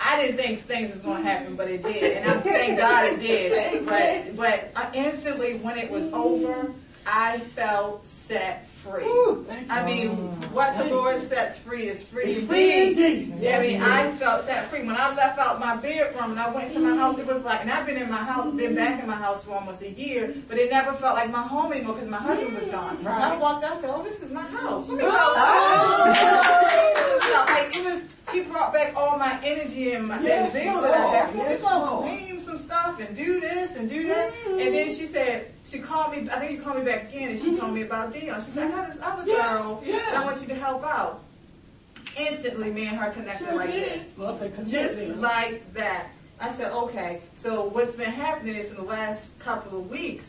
[0.00, 3.04] I didn't think things was going to happen, but it did, and I thank God
[3.04, 3.86] it did.
[3.86, 6.72] But but uh, instantly when it was over,
[7.10, 9.04] I felt set free.
[9.04, 10.10] Ooh, I mean,
[10.52, 13.32] what the Lord sets free is free indeed.
[13.46, 14.86] I mean, I felt set free.
[14.86, 17.62] When I left out my bedroom and I went into my house, it was like,
[17.62, 20.34] and I've been in my house, been back in my house for almost a year,
[20.48, 22.98] but it never felt like my home anymore because my husband was gone.
[22.98, 24.86] And I walked out, I said, oh, this is my house.
[24.88, 26.54] Let me go.
[27.28, 28.02] Like, it was,
[28.32, 31.34] he brought back all my energy and my Yes, that zeal that I had.
[31.34, 31.48] Lord.
[31.48, 34.32] Let me go clean some stuff and do this and do that.
[34.32, 34.58] Mm-hmm.
[34.58, 37.38] And then she said, she called me, I think you called me back again and
[37.38, 38.40] she told me about Dion.
[38.40, 40.14] She said, I got this other Yeah, girl yeah.
[40.14, 41.22] I want you to help out.
[42.16, 44.10] Instantly, me and her connected Sure like this.
[44.16, 44.38] Well.
[44.66, 46.08] Just like that.
[46.40, 47.20] I said, okay.
[47.34, 50.26] So what's been happening is in the last couple of weeks,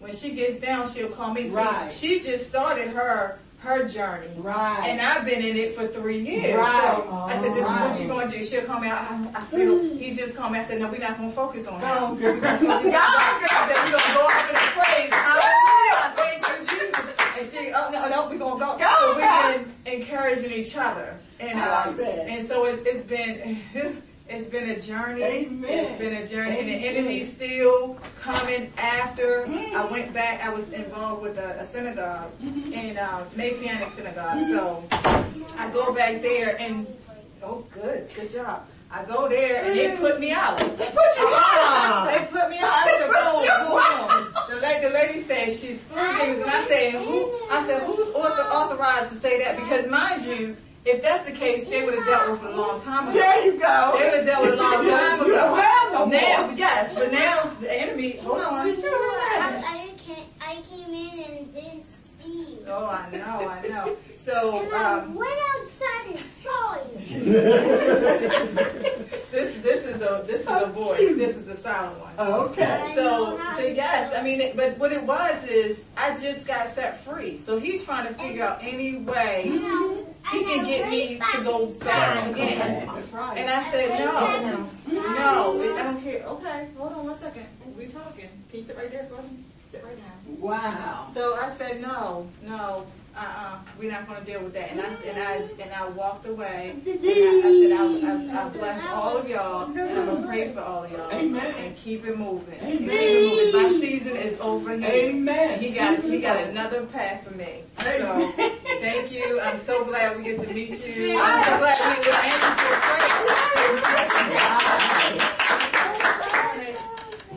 [0.00, 1.48] when she gets down, she'll call me.
[1.48, 1.90] Right.
[1.90, 4.26] She just started her her journey.
[4.36, 4.88] Right.
[4.88, 6.56] And I've been in it for three years.
[6.58, 6.94] Right.
[7.06, 8.28] So I said, this is what you Right.
[8.28, 8.44] gonna do.
[8.44, 8.88] She'll call me.
[8.88, 9.78] I, I feel.
[9.96, 10.58] He just called me.
[10.58, 12.02] I said, no, we're not gonna focus on Go that.
[12.02, 12.34] on, girl.
[12.34, 12.92] We're gonna focus on God.
[12.94, 15.12] I we're gonna go up in the praise.
[15.28, 16.02] Hallelujah.
[16.16, 17.14] Thank you, Jesus.
[17.38, 18.78] And she, oh no, no, we're gonna go.
[18.78, 21.16] Go, so we've been encouraging each other.
[21.40, 23.62] And um, and so it's it's been
[24.32, 25.22] it's been a journey.
[25.22, 25.70] Amen.
[25.70, 26.96] It's been a journey, and the Amen.
[26.96, 29.46] enemy's still coming after.
[29.46, 29.76] Mm-hmm.
[29.76, 30.44] I went back.
[30.44, 32.72] I was involved with a, a synagogue mm-hmm.
[32.72, 34.38] in uh, Messianic synagogue.
[34.38, 34.52] Mm-hmm.
[34.52, 36.86] So I go back there, and
[37.42, 38.66] oh, good, good job.
[38.90, 40.58] I go there, and they put me out.
[40.58, 42.10] They put you out.
[42.12, 42.72] They put me out.
[42.74, 44.34] I said, put you boom, boom.
[44.50, 47.32] The lady, the lady said she's of and I said, who?
[47.50, 49.56] I said, who's author, authorized to say that?
[49.56, 52.80] Because mind you, if that's the case, they would have dealt with it a long
[52.80, 53.18] time ago.
[53.18, 53.94] There you go.
[53.98, 55.26] They would have dealt with it a long time ago.
[55.26, 56.56] You don't have no now, more.
[56.56, 58.16] yes, but now the enemy.
[58.18, 58.54] Hold on.
[58.66, 62.58] I, I, came, I came in and didn't speak.
[62.66, 63.96] Oh, I know, I know.
[64.16, 67.22] So And I um, went outside and saw you.
[69.32, 70.98] this this is the this is the voice.
[70.98, 72.12] This is the silent one.
[72.18, 72.92] Okay.
[72.94, 77.02] So, so yes, I mean, it, but what it was is I just got set
[77.02, 77.38] free.
[77.38, 79.50] So he's trying to figure out any way
[80.32, 82.86] he can get me to go back again.
[82.86, 83.38] That's right.
[83.38, 84.12] And I said, no,
[84.92, 86.22] no, I don't care.
[86.24, 87.46] Okay, hold on one second.
[87.76, 88.28] We talking.
[88.50, 89.44] Can you sit right there for me?
[89.72, 89.82] Right.
[90.38, 91.08] Wow.
[91.14, 92.86] So I said, no, no,
[93.16, 94.70] uh-uh, we're not going to deal with that.
[94.70, 96.70] And I and I and I walked away.
[96.70, 100.50] And I, I said, I, I, I bless all of y'all, and I'm gonna pray
[100.52, 101.54] for all of y'all, Amen.
[101.56, 102.58] and keep it moving.
[102.60, 102.78] Amen.
[102.78, 103.72] Keep it moving.
[103.74, 104.88] My season is over here.
[104.88, 105.58] Amen.
[105.60, 107.62] He got he got another path for me.
[107.78, 108.32] So
[108.80, 109.40] thank you.
[109.40, 111.18] I'm so glad we get to meet you.
[111.20, 113.02] I'm so glad we were answered your prayer.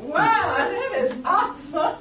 [0.05, 1.95] Wow, that is awesome.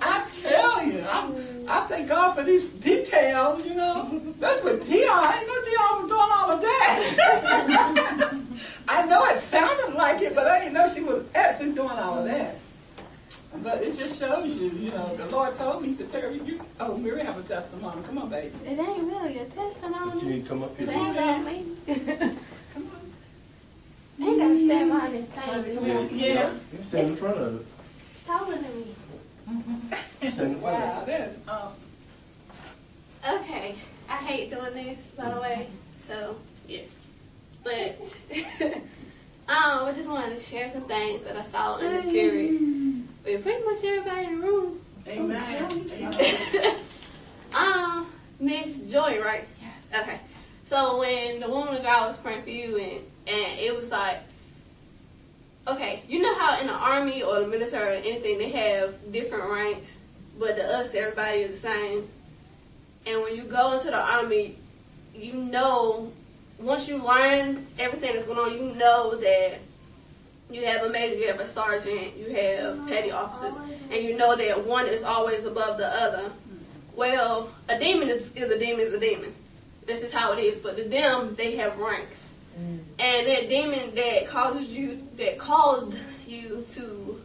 [0.00, 4.20] I tell you, I'm, I thank God for these details, you know.
[4.38, 8.44] That's what Dion, I didn't know Dion was doing all of that.
[8.88, 12.18] I know it sounded like it, but I didn't know she was actually doing all
[12.18, 12.56] of that.
[13.62, 16.60] But it just shows you, you know, the Lord told me to tell you, you
[16.80, 18.02] oh, Mary have a testimony.
[18.02, 18.52] Come on, baby.
[18.64, 20.20] It ain't really a testimony.
[20.20, 20.98] You need to come up It here.
[20.98, 21.66] ain't about me.
[22.74, 22.90] Come
[24.20, 24.28] on.
[24.28, 26.18] ain't gotta stand behind this thing.
[26.18, 26.52] Yeah.
[26.76, 27.66] You stand in front of it.
[28.26, 28.94] Taller than me.
[29.48, 31.76] Stand in front Wow, of that's awesome.
[33.28, 33.74] Okay,
[34.08, 35.68] I hate doing this, by the way.
[36.06, 36.86] So, yes.
[37.64, 38.00] But,
[38.62, 38.78] um,
[39.48, 42.50] I just wanted to share some things that I saw in the spirit
[43.24, 44.80] with pretty much everybody in the room.
[45.06, 46.76] Amen.
[47.54, 48.06] um,
[48.40, 49.46] Miss Joy, right?
[49.60, 50.02] Yes.
[50.02, 50.20] Okay.
[50.66, 54.18] So when the woman of God was praying for you, and and it was like,
[55.70, 59.50] okay, you know how in the army or the military or anything they have different
[59.50, 59.90] ranks,
[60.38, 62.08] but to us everybody is the same.
[63.06, 64.56] And when you go into the army,
[65.14, 66.12] you know
[66.58, 69.58] once you learn everything that's going on, you know that
[70.50, 74.04] you have a major, you have a sergeant, you have oh, petty officers, oh, and
[74.04, 76.30] you know that one is always above the other.
[76.96, 79.34] Well, a demon is, is a demon is a demon.
[79.86, 80.58] This is how it is.
[80.58, 82.27] But to them, they have ranks.
[82.58, 82.78] Mm.
[82.98, 87.20] And that demon that causes you, that caused you to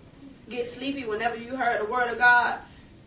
[0.49, 2.59] get sleepy whenever you heard the word of God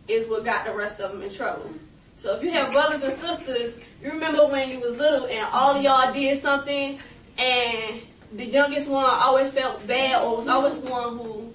[0.07, 1.71] is what got the rest of them in trouble.
[2.15, 5.75] So if you have brothers and sisters, you remember when you was little and all
[5.75, 6.99] of y'all did something
[7.37, 8.01] and
[8.33, 11.53] the youngest one always felt bad or was always one who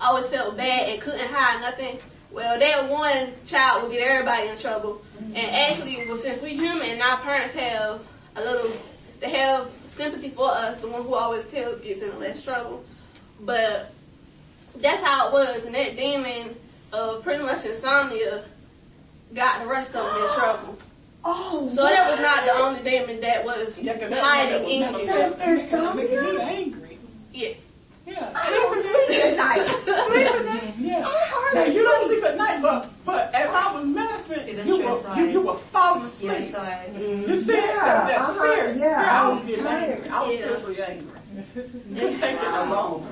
[0.00, 1.98] always felt bad and couldn't hide nothing.
[2.30, 5.02] Well, that one child will get everybody in trouble.
[5.18, 5.70] And mm.
[5.70, 8.02] actually, well, since we human and our parents have
[8.36, 8.72] a little,
[9.20, 12.84] they have sympathy for us, the one who always tells gets in the less trouble.
[13.40, 13.92] But
[14.76, 16.56] that's how it was, and that demon
[16.92, 18.44] of pretty much insomnia
[19.34, 20.78] got the rest of them in trouble.
[21.24, 24.92] Oh, So that was not the only demon that was Yeah, 'cause that- hiding in
[24.92, 25.06] was you.
[25.06, 25.94] That's insomnia?
[25.94, 26.98] Making me angry.
[27.32, 27.48] Yeah.
[28.12, 28.32] Yeah.
[28.34, 29.36] I don't sleep at
[30.56, 30.74] night.
[30.78, 31.04] Yeah.
[31.06, 32.20] I hardly Now, you don't sleep.
[32.20, 35.20] sleep at night, but but as I was ministering, Yeah, you were, sorry.
[35.20, 36.30] you, you were falling asleep.
[36.32, 36.86] Yes, I.
[36.96, 38.76] You see, Yeah, that, that uh-huh, spirit.
[38.76, 39.90] yeah, spirit, I I was was tired.
[39.90, 40.10] angry.
[40.10, 40.40] I was Yeah.
[40.42, 41.18] spiritually angry.
[41.94, 43.06] Just take it alone.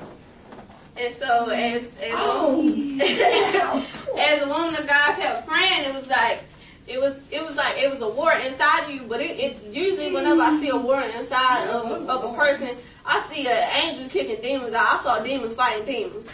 [0.97, 2.61] And so as as, Oh,
[4.19, 6.43] as the woman of God kept praying, it was like
[6.87, 9.03] it was it was like it was a war inside of you.
[9.07, 12.75] But it, it usually whenever I see a war inside of, of a person,
[13.05, 14.99] I see an angel kicking demons out.
[14.99, 16.27] I saw demons fighting demons,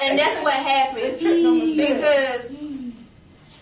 [0.00, 2.50] and that's what happened because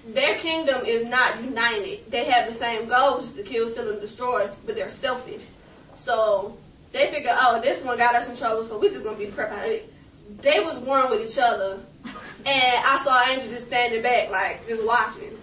[0.08, 2.10] their kingdom is not united.
[2.10, 5.50] They have the same goals to kill, steal, and destroy, but they're selfish.
[5.94, 6.56] So
[6.92, 9.50] they figure, oh, this one got us in trouble, so we're just gonna be crap
[9.52, 9.92] out of it.
[10.40, 14.84] They was warring with each other, and I saw angels just standing back, like just
[14.84, 15.36] watching.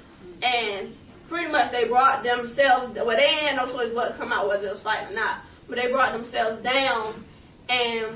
[0.44, 0.96] And
[1.30, 2.96] pretty much they brought themselves.
[2.96, 5.16] Well, they ain't had no choice but to come out whether it was fighting or
[5.16, 5.40] not.
[5.68, 7.24] But they brought themselves down,
[7.70, 8.08] and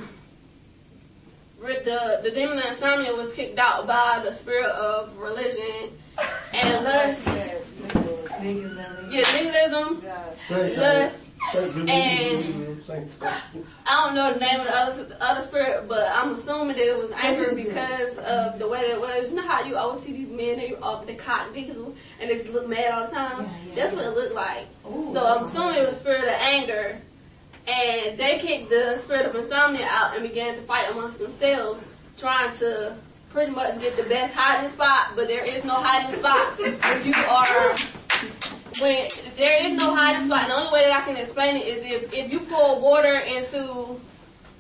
[1.62, 5.92] with the the demon of insomnia was kicked out by the spirit of religion
[6.54, 7.22] and lust.
[9.10, 10.04] Yeah, legalism,
[10.78, 11.27] lust.
[11.90, 12.68] And-
[13.86, 16.88] I don't know the name of the other the other spirit, but I'm assuming that
[16.88, 19.30] it was anger because of the way that it was.
[19.30, 22.30] You know how you always see these men they uh, off the cotton diesel and
[22.30, 23.50] they just look mad all the time.
[23.76, 24.66] That's what it looked like.
[24.84, 27.00] so I'm assuming it was a spirit of anger,
[27.68, 31.84] and they kicked the spirit of insomnia out and began to fight amongst themselves,
[32.18, 32.96] trying to
[33.32, 35.10] pretty much get the best hiding spot.
[35.16, 37.76] But there is no hiding spot when you are
[38.80, 41.66] when there is no hiding spot, and the only way that I can explain it
[41.66, 44.00] is if, if you pour water into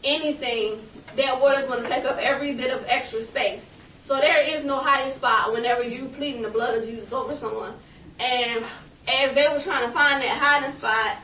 [0.04, 0.80] anything,
[1.16, 3.66] that water is going to take up every bit of extra space.
[4.02, 7.74] So there is no hiding spot whenever you pleading the blood of Jesus over someone.
[8.20, 8.64] And
[9.08, 11.18] as they were trying to find that hiding spot,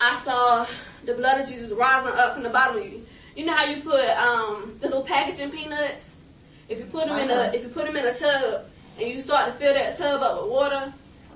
[0.00, 0.66] I saw
[1.04, 3.06] the blood of Jesus rising up from the bottom of you.
[3.36, 6.04] You know how you put um, the little packaging peanuts?
[6.68, 8.64] If you put them in a if you put them in a tub
[8.98, 10.92] and you start to fill that tub up with water,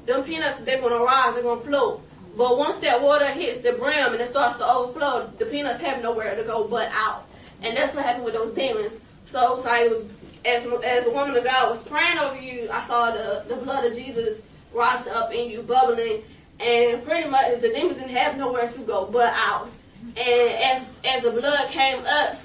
[0.06, 2.02] them peanuts they're gonna rise, they're gonna float.
[2.36, 6.02] But once that water hits the brim and it starts to overflow, the peanuts have
[6.02, 7.26] nowhere to go but out.
[7.62, 8.92] And that's what happened with those demons.
[9.24, 10.04] So like was
[10.44, 13.84] as as the woman of God was praying over you, I saw the the blood
[13.84, 14.40] of Jesus
[14.72, 16.22] rising up in you, bubbling,
[16.60, 19.70] and pretty much the demons didn't have nowhere to go but out.
[20.16, 22.36] And as as the blood came up,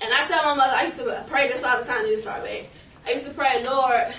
[0.00, 2.06] and I tell my mother, I used to pray this all the time.
[2.06, 2.64] You start back.
[3.06, 4.14] I used to pray, Lord,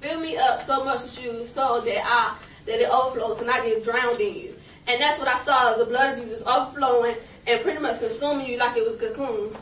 [0.00, 2.36] fill me up so much with you so that I
[2.66, 4.54] that it overflows and I get drowned in you.
[4.86, 7.16] And that's what I saw, the blood of Jesus overflowing
[7.46, 9.56] and pretty much consuming you like it was cocoon.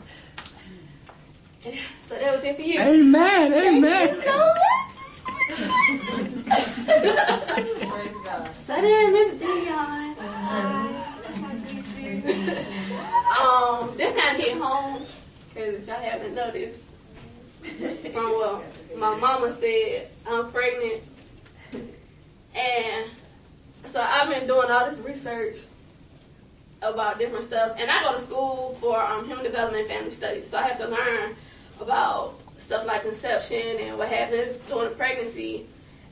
[2.09, 2.79] So that was it for you.
[2.79, 3.53] Amen.
[3.53, 4.09] Amen.
[4.09, 4.25] So much.
[8.65, 10.09] so then, Miss Dion.
[13.39, 15.05] um, this kind of hit home
[15.53, 16.79] because if y'all haven't noticed,
[17.63, 18.63] from well,
[18.97, 21.03] my mama said I'm pregnant,
[22.55, 23.05] and
[23.85, 25.57] so I've been doing all this research
[26.81, 30.49] about different stuff, and I go to school for um, human development and family studies,
[30.49, 31.35] so I have to learn
[31.79, 35.65] about stuff like conception and what happens during pregnancy.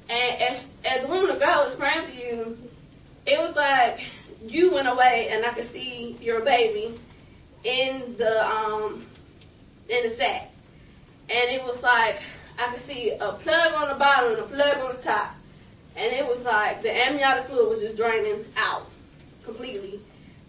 [0.10, 2.58] And as as the woman of God was praying for you,
[3.26, 4.02] it was like
[4.48, 6.94] you went away, and I could see your baby
[7.64, 9.06] in the um
[9.90, 10.52] in the sac,
[11.30, 12.22] and it was like
[12.60, 15.36] I could see a plug on the bottom and a plug on the top,
[15.96, 18.88] and it was like the amniotic fluid was just draining out
[19.44, 20.00] completely,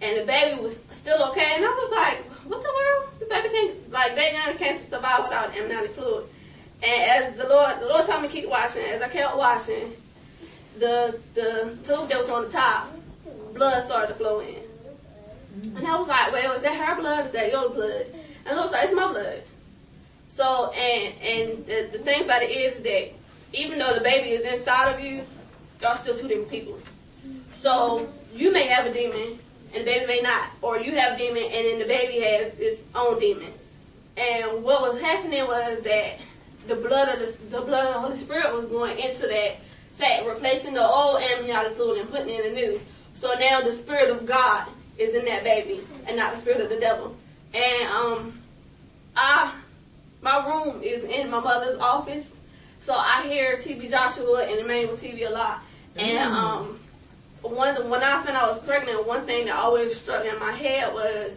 [0.00, 2.18] and the baby was still okay, and I was like,
[2.48, 3.10] what the world?
[3.20, 6.26] The baby can't like they can't survive without amniotic fluid.
[6.82, 8.84] And as the Lord, the Lord told me to keep watching.
[8.84, 9.92] As I kept watching,
[10.78, 12.88] the the tube that was on the top,
[13.52, 14.62] blood started to flow in.
[15.76, 17.26] And I was like, well, is that her blood?
[17.26, 18.06] Is that your blood?
[18.46, 19.42] And Lord was like, it's my blood.
[20.38, 23.10] So, and, and the, the thing about it is that
[23.54, 25.24] even though the baby is inside of you,
[25.82, 26.78] y'all still two different people.
[27.50, 29.36] So, you may have a demon
[29.74, 30.50] and the baby may not.
[30.62, 33.52] Or you have a demon and then the baby has its own demon.
[34.16, 36.20] And what was happening was that
[36.68, 39.56] the blood of the, the blood of the Holy Spirit was going into that
[39.96, 42.80] sac, replacing the old amniotic fluid and putting in the new.
[43.14, 46.68] So now the Spirit of God is in that baby and not the Spirit of
[46.68, 47.16] the devil.
[47.52, 48.38] And, um,
[49.16, 49.52] I,
[50.20, 52.26] my room is in my mother's office.
[52.78, 55.62] So I hear TB Joshua and Emmanuel TV a lot.
[55.96, 56.78] And, um,
[57.42, 60.92] one when I found I was pregnant, one thing that always struck in my head
[60.92, 61.32] was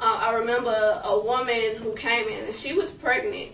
[0.00, 3.52] uh, I remember a woman who came in and she was pregnant,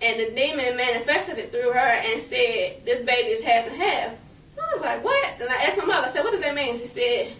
[0.00, 4.12] and the demon manifested it through her and said, "This baby is half and half."
[4.56, 6.06] I was like, "What?" And I asked my mother.
[6.08, 7.32] I said, "What does that mean?" She said,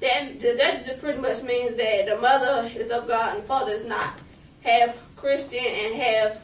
[0.00, 3.72] "That that just pretty much means that the mother is of God and the father
[3.72, 4.14] is not,
[4.62, 6.36] half Christian and half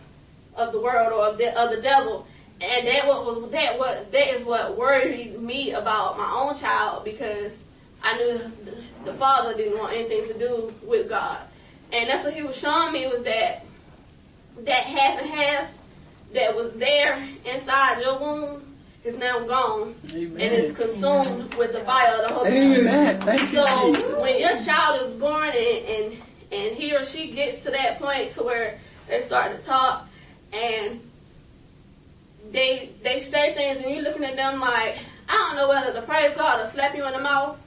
[0.54, 2.26] of the world or of the of the devil."
[2.60, 7.04] And that what was that what that is what worried me about my own child
[7.04, 7.52] because
[8.02, 11.38] I knew the, the father didn't want anything to do with God,
[11.92, 13.64] and that's what he was showing me was that
[14.64, 15.70] that half and half
[16.34, 18.62] that was there inside your womb
[19.04, 22.78] is now gone and is consumed with the fire of the Holy Spirit.
[22.80, 23.20] Amen.
[23.20, 26.22] Thank So when your child is born and and
[26.78, 28.78] he or she gets to that point to where
[29.08, 30.08] they start to talk
[30.52, 31.00] and
[32.50, 34.98] they they say things and you're looking at them like
[35.28, 37.58] I don't know whether to praise God or slap you in the mouth.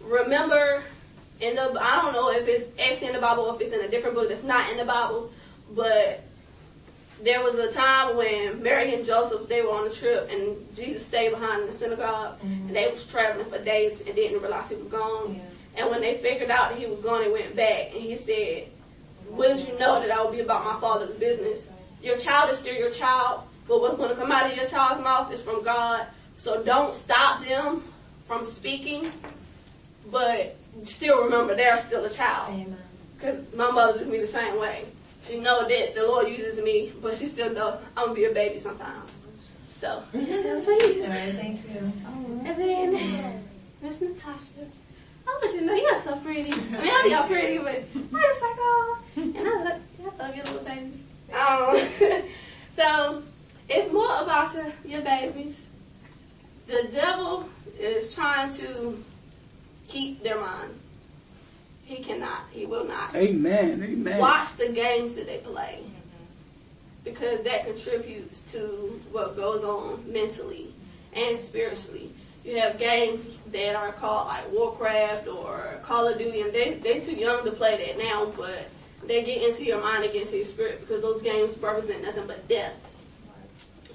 [0.00, 0.82] Remember
[1.40, 3.80] in the I don't know if it's actually in the Bible or if it's in
[3.80, 5.30] a different book that's not in the Bible,
[5.74, 6.24] but
[7.22, 11.04] there was a time when Mary and Joseph they were on a trip and Jesus
[11.04, 12.68] stayed behind in the synagogue mm-hmm.
[12.68, 15.40] and they was traveling for days and didn't realize he was gone.
[15.76, 18.68] And when they figured out that he was gone, they went back and he said,
[19.30, 21.66] "Wouldn't you know that I would be about my father's business?
[22.02, 25.00] Your child is still your child, but what's going to come out of your child's
[25.02, 26.06] mouth is from God.
[26.36, 27.82] So don't stop them
[28.26, 29.12] from speaking,
[30.10, 32.66] but still remember they're still a child.
[33.16, 34.86] Because my mother did me the same way.
[35.22, 38.32] She know that the Lord uses me, but she still know I'm gonna be a
[38.32, 39.10] baby sometimes.
[39.78, 41.04] So that's for you.
[41.04, 41.92] All right, thank you.
[42.44, 43.48] And then
[43.80, 44.66] Miss Natasha.
[45.34, 46.52] Oh, but you know you're so pretty.
[46.52, 47.84] I mean, I know you're pretty, but
[48.14, 49.80] I just like oh, and I love,
[50.20, 50.92] I love your little baby.
[51.32, 52.22] Um,
[52.76, 53.22] so
[53.68, 55.54] it's more about your your babies.
[56.66, 57.48] The devil
[57.78, 59.02] is trying to
[59.88, 60.78] keep their mind.
[61.84, 62.42] He cannot.
[62.50, 63.14] He will not.
[63.14, 63.82] Amen.
[63.82, 64.18] Amen.
[64.18, 65.80] Watch the games that they play.
[67.04, 70.72] Because that contributes to what goes on mentally
[71.12, 72.12] and spiritually.
[72.44, 77.00] You have games that are called like Warcraft or Call of Duty and they they
[77.00, 78.68] too young to play that now, but
[79.06, 82.26] they get into your mind and get into your spirit because those games represent nothing
[82.26, 82.74] but death.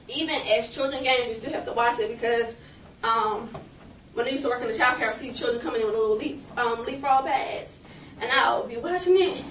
[0.07, 2.55] Even as children games, you still have to watch it because
[3.03, 3.49] um,
[4.13, 5.95] when I used to work in the child care, I see children coming in with
[5.95, 7.75] little leap um, leapfrog pads,
[8.21, 9.43] and I would be watching it.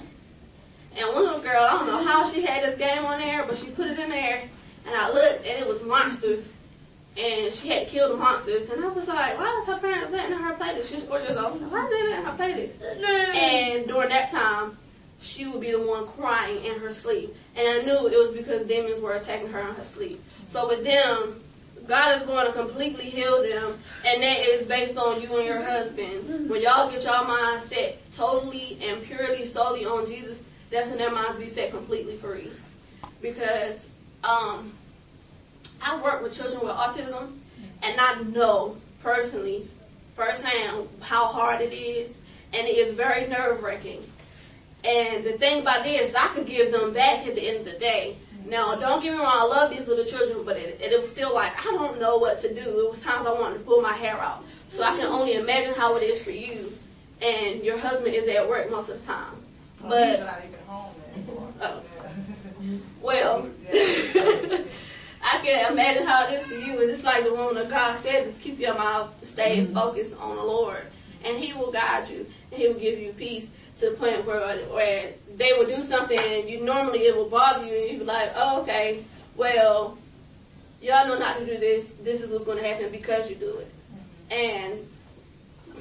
[0.97, 3.57] And one little girl, I don't know how she had this game on there, but
[3.57, 4.43] she put it in there,
[4.87, 6.53] and I looked, and it was monsters,
[7.17, 10.11] and she had to kill the monsters, and I was like, why is her parents
[10.11, 10.89] letting her play this?
[10.89, 11.59] She's four years old.
[11.61, 12.81] Like, why are they letting her play this?
[13.35, 14.77] And during that time,
[15.19, 18.67] she would be the one crying in her sleep, and I knew it was because
[18.67, 20.23] demons were attacking her in her sleep.
[20.49, 21.41] So with them,
[21.87, 25.61] God is going to completely heal them, and that is based on you and your
[25.61, 26.49] husband.
[26.49, 30.39] When y'all get y'all mind set totally and purely solely on Jesus,
[30.69, 32.51] that's when their minds be set completely free.
[33.21, 33.75] Because
[34.23, 34.73] um,
[35.81, 37.37] I work with children with autism,
[37.83, 39.67] and I know personally,
[40.15, 42.15] firsthand, how hard it is,
[42.53, 44.03] and it is very nerve wracking.
[44.83, 47.65] And the thing about it is, I could give them back at the end of
[47.65, 48.15] the day.
[48.47, 51.33] Now, don't get me wrong, I love these little children, but it, it was still
[51.33, 52.61] like, I don't know what to do.
[52.61, 54.43] It was times I wanted to pull my hair out.
[54.69, 56.71] So I can only imagine how it is for you,
[57.21, 59.35] and your husband is at work most of the time.
[59.83, 61.53] Oh, but, not even home anymore.
[61.61, 61.81] oh,
[63.01, 63.49] well,
[65.29, 66.79] I can imagine how it is for you.
[66.79, 69.73] It's just like the woman of God says, just keep your mouth, stay mm-hmm.
[69.73, 70.83] focused on the Lord,
[71.25, 73.47] and He will guide you, and He will give you peace
[73.79, 77.65] to the point where where they will do something and you normally it will bother
[77.65, 79.03] you, and you be like, oh, okay,
[79.35, 79.97] well,
[80.81, 81.91] y'all know not to do this.
[82.01, 83.67] This is what's going to happen because you do it.
[83.67, 84.33] Mm-hmm.
[84.33, 84.87] And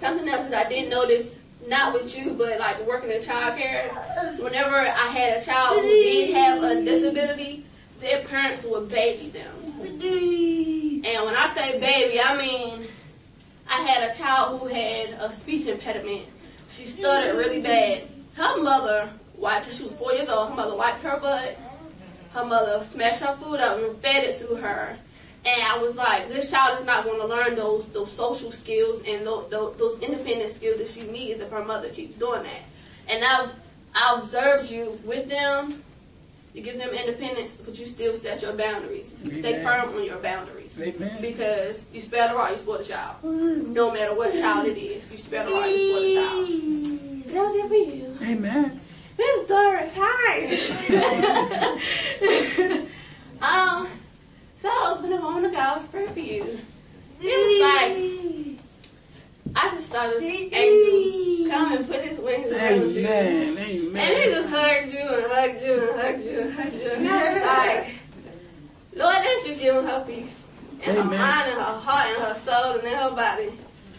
[0.01, 1.37] something else that I didn't notice,
[1.69, 3.91] not with you, but like working in child care,
[4.39, 7.65] whenever I had a child who did have a disability,
[8.01, 9.55] their parents would baby them.
[11.05, 12.87] And when I say baby, I mean
[13.69, 16.27] I had a child who had a speech impediment.
[16.69, 18.05] She stuttered really bad.
[18.35, 19.73] Her mother wiped.
[19.73, 20.51] She was four years old.
[20.51, 21.59] Her mother wiped her butt.
[22.33, 24.97] Her mother smashed her food up and fed it to her.
[25.47, 29.01] And I was like, this child is not going to learn those those social skills
[29.07, 32.63] and those, those, those independent skills that she needs if her mother keeps doing that.
[33.09, 33.53] And I've
[33.95, 35.83] I observed you with them.
[36.57, 39.13] You give them independence, but you still set your boundaries.
[39.23, 40.75] You stay firm on your boundaries.
[40.81, 41.21] Amen.
[41.21, 43.23] Because you spell the right, you spoil the child.
[43.23, 46.47] No matter what child it is, you spell the right, you spoil the child.
[47.27, 48.17] That was it for you.
[48.23, 48.81] Amen.
[49.19, 50.47] This Miss Doris, hi.
[53.43, 53.89] um,
[54.63, 56.59] so when the woman of God was praying for you,
[57.21, 58.46] it was like
[59.57, 63.07] I just started asking you come and put his wings around you.
[63.07, 63.97] Amen.
[63.97, 66.91] And he just hugged you and hugged you and hugged you and hugged you.
[66.91, 67.95] And I was like,
[68.95, 70.43] Lord, let you give her peace.
[70.85, 73.51] And her mind and her heart and her soul and in her body.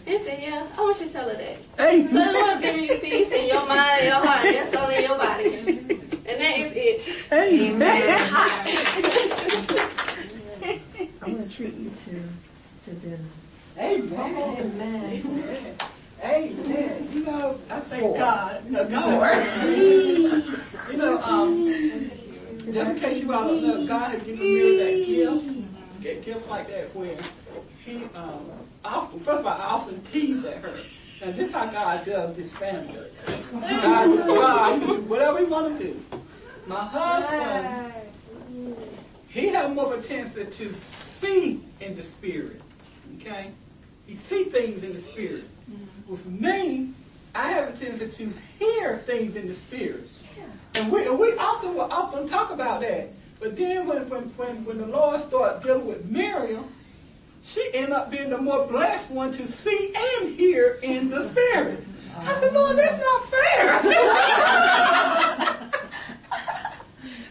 [0.06, 1.56] He said, yeah, I want you to tell her that.
[1.76, 2.34] So the Amen.
[2.34, 5.54] Lord's giving you peace in your mind, your heart, and your soul, and your body.
[6.28, 7.32] And that is it.
[7.32, 8.08] Amen.
[11.22, 12.22] I'm gonna treat you to
[12.84, 13.18] to dinner.
[13.78, 14.58] Amen.
[14.58, 15.76] Amen.
[16.24, 17.08] Amen.
[17.12, 18.64] You know, I thank God.
[18.64, 19.68] You know, God.
[20.90, 22.10] you know, um,
[22.72, 26.48] just in case you all don't know, God has given me that gift, that gift
[26.48, 27.16] like that where
[27.84, 28.50] He, um,
[28.84, 30.80] often, first of all, I often tease at her.
[31.20, 32.94] And this how God does this family.
[33.52, 36.04] God, God, whatever He want to do.
[36.66, 37.92] My husband,
[39.28, 42.60] he have more of a tendency to see in the spirit.
[43.16, 43.52] Okay?
[44.08, 45.44] He see things in the spirit.
[46.08, 46.92] With me,
[47.34, 50.08] I have a tendency to hear things in the spirit.
[50.74, 53.10] And we, and we often will often talk about that.
[53.38, 56.64] But then when, when, when, when the Lord started dealing with Miriam,
[57.44, 61.84] she ended up being the more blessed one to see and hear in the spirit.
[62.16, 63.82] I said, Lord, that's not fair.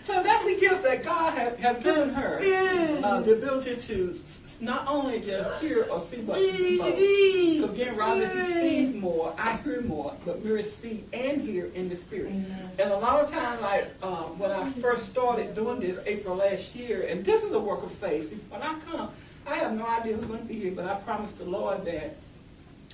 [0.05, 2.39] so that's the gift that God has, has given her.
[3.03, 4.19] Uh, the ability to
[4.59, 6.39] not only just hear or see what
[7.61, 11.89] Because again, rather he sees more, I hear more, but we see and hear in
[11.89, 12.31] the spirit.
[12.79, 16.75] And a lot of times, like um, when I first started doing this April last
[16.75, 18.31] year, and this is a work of faith.
[18.49, 19.09] When I come,
[19.45, 22.15] I have no idea who's going to be here, but I promise the Lord that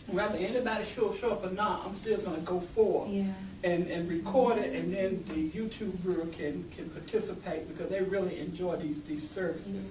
[0.08, 3.24] whether anybody show show up or not, I'm still going to go forward Yeah.
[3.64, 8.40] and, and record it, and then the YouTube viewer can can participate because they really
[8.40, 9.86] enjoy these these services.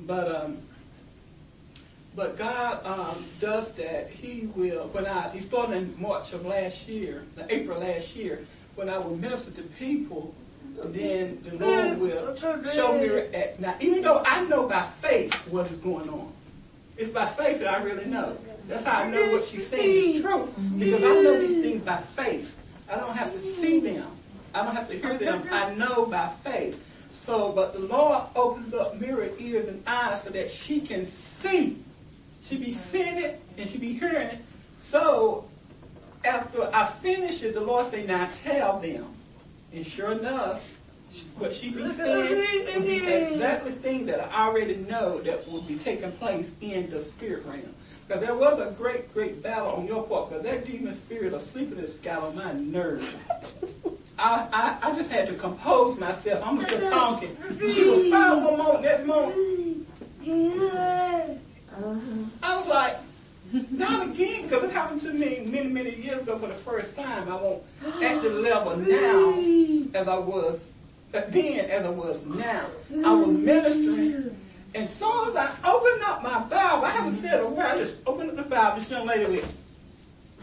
[0.00, 0.58] But um,
[2.16, 4.10] but God um, does that.
[4.10, 4.88] He will.
[4.88, 8.44] When I he started in March of last year, April last year,
[8.74, 10.34] when I would minister to people,
[10.86, 12.34] then the Lord will
[12.72, 13.22] show me.
[13.58, 16.32] Now, even though I know by faith what is going on,
[16.96, 18.36] it's by faith that I really know.
[18.66, 21.98] That's how I know what she's saying is true because I know these things by
[21.98, 22.56] faith.
[22.90, 24.10] I don't have to see them.
[24.54, 25.46] I don't have to hear them.
[25.50, 26.82] I know by faith.
[27.10, 31.76] So, but the Lord opens up mirror ears and eyes so that she can see.
[32.48, 34.38] She be seeing it and she be hearing it.
[34.78, 35.48] So,
[36.24, 39.06] after I finish it, the Lord say, now tell them.
[39.72, 40.80] And sure enough,
[41.38, 45.76] what she be saying will be exactly things that I already know that will be
[45.76, 47.74] taking place in the spirit realm.
[48.06, 51.42] Because there was a great, great battle on your part, because that demon spirit of
[51.42, 53.06] sleepiness got on my nerves.
[54.18, 56.42] I, I, I just had to compose myself.
[56.44, 57.36] I'm just talking.
[57.74, 59.86] She was fine one moment, next moment.
[62.42, 62.98] I was like,
[63.70, 67.28] not again, because it happened to me many, many years ago for the first time.
[67.28, 67.62] I won't
[68.02, 70.66] at the level now as I was
[71.12, 72.66] then as I was now.
[73.04, 74.36] I was ministering,
[74.74, 77.66] and soon as I opened up my Bible, I haven't said a word.
[77.66, 78.80] I just opened up the Bible.
[78.80, 79.56] This young lady with,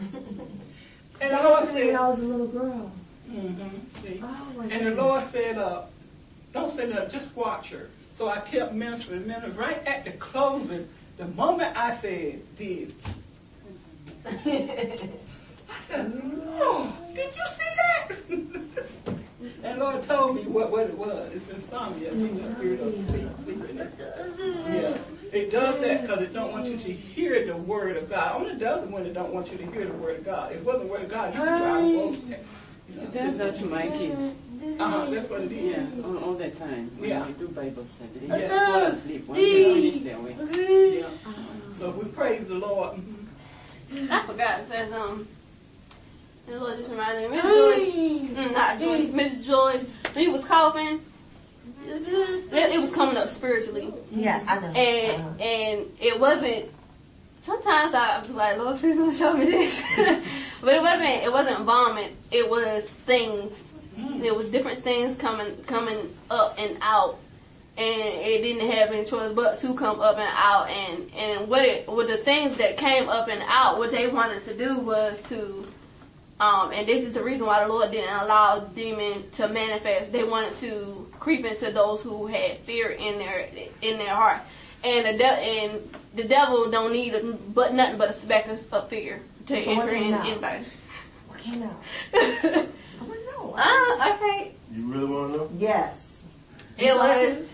[1.20, 2.92] and the Lord said, I was a little girl.
[4.02, 4.20] see.
[4.22, 5.82] Oh, my And the Lord said, uh,
[6.52, 7.90] don't say nothing, just watch her.
[8.12, 9.56] So I kept ministering, ministering.
[9.56, 12.94] Right at the closing, the moment I said, did.
[14.26, 14.40] I
[15.86, 16.12] said,
[16.46, 18.10] Lord, did you see that?
[19.64, 21.32] and Lord told me what, what it was.
[21.32, 23.28] It's insomnia, it's the spirit of sleep.
[24.66, 24.96] Yeah.
[25.32, 28.40] It does that because it don't want you to hear the word of God.
[28.40, 30.52] Only does it when it don't want you to hear the word of God.
[30.52, 32.46] If it wasn't the word of God, you could try to avoid it.
[32.88, 34.34] You know, That's that to my kids.
[34.80, 35.76] Uh-huh, that's what it is.
[35.76, 36.90] Yeah, all, all the time.
[36.98, 37.24] When Yeah.
[37.24, 38.36] I do Bible study, Yeah.
[38.36, 39.26] they just fall asleep.
[39.28, 40.36] Once they finish their way.
[41.00, 41.08] Yeah.
[41.78, 43.00] So we praise the Lord.
[44.10, 45.28] I forgot it says um
[46.46, 49.80] the Lord just reminded me Miss Joy mm, not Joy Miss Joy
[50.12, 51.00] when you was coughing
[51.86, 54.66] it, it was coming up spiritually Yeah, I know.
[54.68, 56.66] and and it wasn't
[57.42, 59.80] sometimes I was like Lord please don't show me this
[60.60, 63.62] but it wasn't it wasn't vomit it was things
[63.96, 67.18] There was different things coming coming up and out,
[67.76, 70.68] and it didn't have any choice but to come up and out.
[70.68, 74.44] And and what it what the things that came up and out, what they wanted
[74.44, 75.66] to do was to,
[76.40, 80.12] um, and this is the reason why the Lord didn't allow demon to manifest.
[80.12, 83.48] They wanted to creep into those who had fear in their
[83.82, 84.40] in their heart,
[84.82, 88.72] and the de- and the devil don't need a, but nothing but a speck of,
[88.72, 90.64] of fear to So enter in anybody.
[91.28, 92.66] What came out?
[93.56, 94.00] I want.
[94.00, 94.52] Ah, okay.
[94.74, 95.50] You really want to know?
[95.56, 96.00] Yes.
[96.78, 97.48] It was.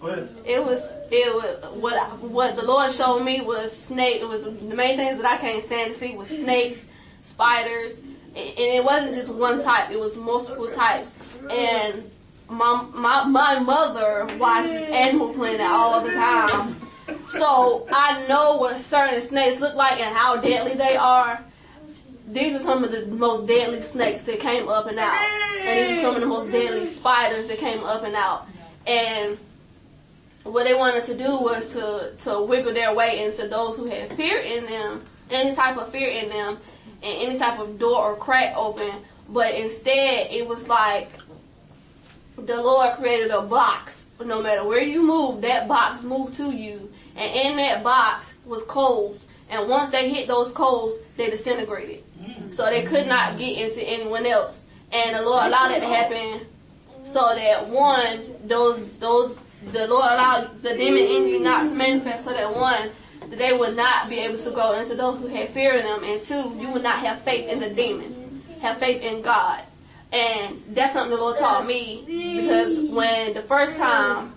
[0.00, 0.28] Go ahead.
[0.44, 4.20] It was it was what I- what the Lord showed me was snake.
[4.20, 6.80] It was the main things that I can't stand to see was snakes,
[7.22, 7.94] spiders,
[8.34, 9.90] and and it wasn't just one type.
[9.90, 11.10] It was multiple types.
[11.50, 12.10] And
[12.48, 16.76] my my my mother watched Animal Planet all the time,
[17.28, 21.40] so I know what certain snakes look like and how deadly they are.
[22.26, 25.24] These are some of the most deadly snakes that came up and out,
[25.60, 28.46] and these are some of the most deadly spiders that came up and out.
[28.86, 29.36] And
[30.44, 34.12] what they wanted to do was to to wiggle their way into those who had
[34.14, 36.56] fear in them, any type of fear in them,
[37.02, 38.92] and any type of door or crack open.
[39.28, 41.10] But instead, it was like
[42.36, 44.02] the Lord created a box.
[44.24, 48.62] No matter where you move, that box moved to you, and in that box was
[48.62, 49.20] coals.
[49.50, 52.03] And once they hit those coals, they disintegrated.
[52.54, 54.60] So they could not get into anyone else.
[54.92, 56.46] And the Lord allowed it to happen
[57.04, 59.36] so that one, those those
[59.72, 62.90] the Lord allowed the demon in you not to manifest so that one,
[63.30, 66.22] they would not be able to go into those who had fear in them, and
[66.22, 69.62] two, you would not have faith in the demon, have faith in God.
[70.12, 74.32] And that's something the Lord taught me because when the first time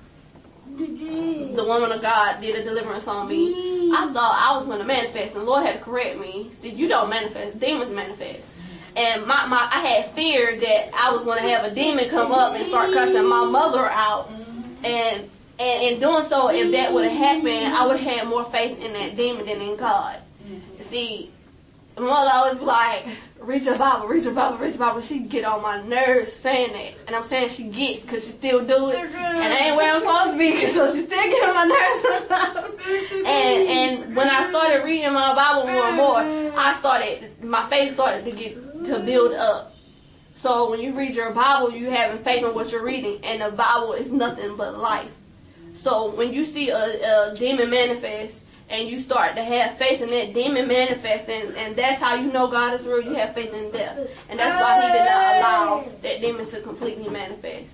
[0.77, 4.85] the woman of God did a deliverance on me, I thought I was going to
[4.85, 6.51] manifest, and Lord had to correct me.
[6.61, 8.49] Said, "You don't manifest; demons manifest."
[8.95, 12.31] And my, my I had fear that I was going to have a demon come
[12.31, 14.31] up and start cussing my mother out,
[14.83, 15.29] and
[15.59, 18.79] and in doing so, if that would have happened, I would have had more faith
[18.79, 20.19] in that demon than in God.
[20.81, 21.31] See,
[21.99, 23.05] my mother always be like,
[23.39, 25.01] read your Bible, read your Bible, read your Bible.
[25.01, 26.93] She get on my nerves saying that.
[27.07, 28.97] And I'm saying she gets because she still do it.
[28.97, 33.13] And I ain't where I'm supposed to be so she still get on my nerves.
[33.25, 37.93] and, and when I started reading my Bible more and more, I started, my faith
[37.93, 38.55] started to get,
[38.85, 39.73] to build up.
[40.35, 43.19] So when you read your Bible, you having faith in what you're reading.
[43.23, 45.11] And the Bible is nothing but life.
[45.73, 48.37] So when you see a, a demon manifest,
[48.69, 52.48] and you start to have faith in that demon manifesting, and that's how you know
[52.48, 53.02] God is real.
[53.02, 53.98] You have faith in death,
[54.30, 57.72] and that's why He did not allow that demon to completely manifest,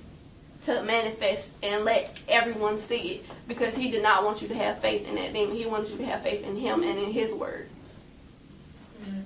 [0.66, 4.80] to manifest and let everyone see it, because He did not want you to have
[4.80, 5.56] faith in that demon.
[5.56, 7.70] He wants you to have faith in Him and in His word.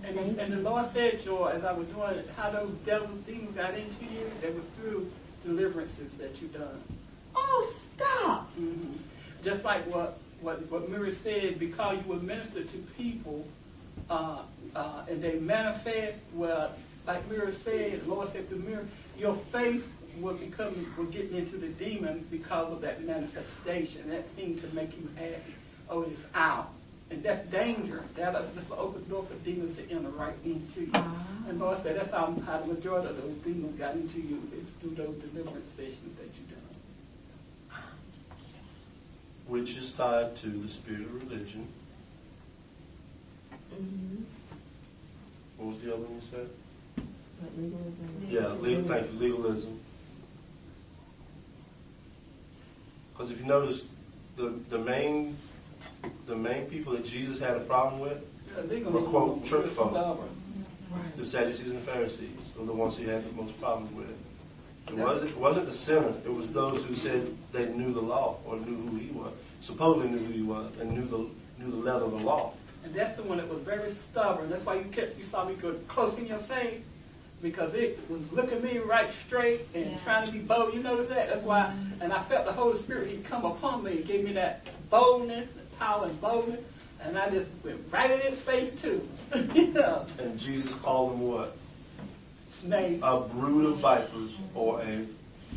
[0.03, 3.53] And, and the Lord said, Joy, as I was doing it, how those devil things
[3.53, 5.11] got into you, it was through
[5.45, 6.81] deliverances that you done.
[7.35, 8.49] Oh, stop.
[8.53, 8.93] hmm
[9.43, 13.47] Just like what, what, what Mary said, because you would minister to people,
[14.09, 14.39] uh,
[14.75, 16.71] uh, and they manifest, well,
[17.05, 18.85] like Mary said, the Lord said to Mary,
[19.17, 19.85] your faith
[20.19, 24.09] will become, will get into the demon because of that manifestation.
[24.09, 25.55] That seemed to make you happy.
[25.89, 26.71] Oh, it's out.
[27.09, 28.05] And that's dangerous.
[28.15, 30.91] That just open the door for demons to enter right into you.
[31.47, 34.67] And Lord said that's how, how the majority of those demons got into you is
[34.81, 36.67] through those deliverance sessions that you done.
[39.47, 41.67] Which is tied to the spirit of religion.
[43.73, 44.23] Mm-hmm.
[45.57, 46.49] What was the other one you said?
[47.41, 48.27] But legalism.
[48.29, 49.79] Yeah, legal, thank you, legalism.
[53.13, 53.85] Because if you notice,
[54.35, 55.35] the, the main
[56.27, 58.23] the main people that Jesus had a problem with
[58.55, 60.29] Yeah, were quote church folk, stubborn.
[61.15, 64.16] the Sadducees and the Pharisees, were the ones he had the most problems with.
[64.87, 66.13] It wasn't it wasn't the sinner.
[66.25, 70.09] it was those who said they knew the law or knew who he was, supposedly
[70.09, 71.27] knew who he was, and knew the
[71.61, 72.53] knew the letter of the law.
[72.83, 74.49] And that's the one that was very stubborn.
[74.49, 76.81] That's why you kept you saw me go close in your face
[77.41, 80.73] because it was looking me right straight and trying to be bold.
[80.73, 81.29] You notice that?
[81.29, 81.73] That's why.
[82.01, 83.11] And I felt the Holy Spirit.
[83.11, 86.61] He come upon me and gave me that boldness, the power, and boldness.
[87.03, 89.07] And I just went right in his face too.
[89.53, 91.55] you know, And Jesus called him what?
[92.61, 92.99] Snake.
[93.03, 95.05] A brood of vipers or a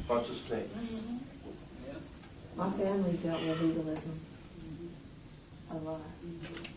[0.06, 1.00] bunch of snakes.
[1.86, 1.94] Yeah.
[2.56, 4.20] My family dealt with legalism
[5.70, 6.00] a lot.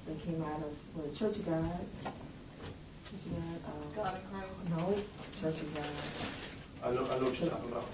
[0.07, 1.79] They came out of well, the Church of God.
[3.03, 3.59] Church of God.
[3.65, 5.03] Uh, God in Christ.
[5.41, 5.85] no, Church of God.
[6.83, 7.87] I know I know what you're talking about.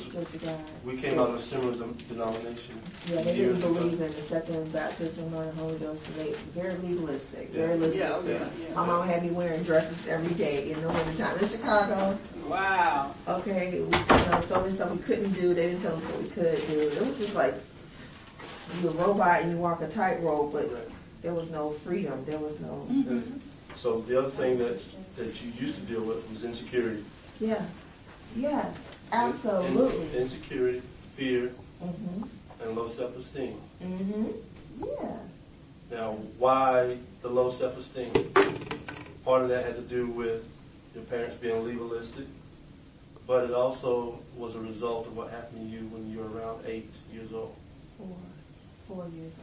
[0.00, 0.58] Church of God.
[0.84, 2.74] We came out of a similar de- denomination.
[3.06, 3.72] Yeah, they didn't ago.
[3.74, 7.66] believe in the second baptism or the Holy Ghost, and they very legalistic, Yeah.
[7.66, 8.28] very legalistic.
[8.40, 8.74] Yeah, yeah, yeah.
[8.74, 12.18] My mom had me wearing dresses every day in the wintertime in Chicago.
[12.48, 13.14] Wow.
[13.28, 15.54] Okay, we, you know, so many stuff we couldn't do.
[15.54, 16.80] They didn't tell us what we could do.
[16.80, 17.54] It was just like
[18.82, 20.88] you're a robot and you walk a tightrope, but Right.
[21.22, 22.24] there was no freedom.
[22.26, 22.86] There was no.
[22.90, 23.40] And
[23.74, 24.80] So the other thing that,
[25.16, 27.04] that you used to deal with was insecurity.
[27.40, 27.62] Yeah.
[28.36, 28.74] Yes.
[29.14, 30.06] Absolutely.
[30.16, 30.82] In- Insecurity,
[31.16, 32.28] fear, Mhm.
[32.62, 33.54] and low self-esteem.
[33.82, 34.26] Mm-hmm.
[34.84, 35.16] Yeah.
[35.90, 38.12] Now, why the low self-esteem?
[39.24, 40.44] Part of that had to do with
[40.94, 42.26] your parents being legalistic,
[43.26, 46.64] but it also was a result of what happened to you when you were around
[46.66, 47.54] eight years old,
[47.98, 48.08] Four.
[48.88, 49.34] Four years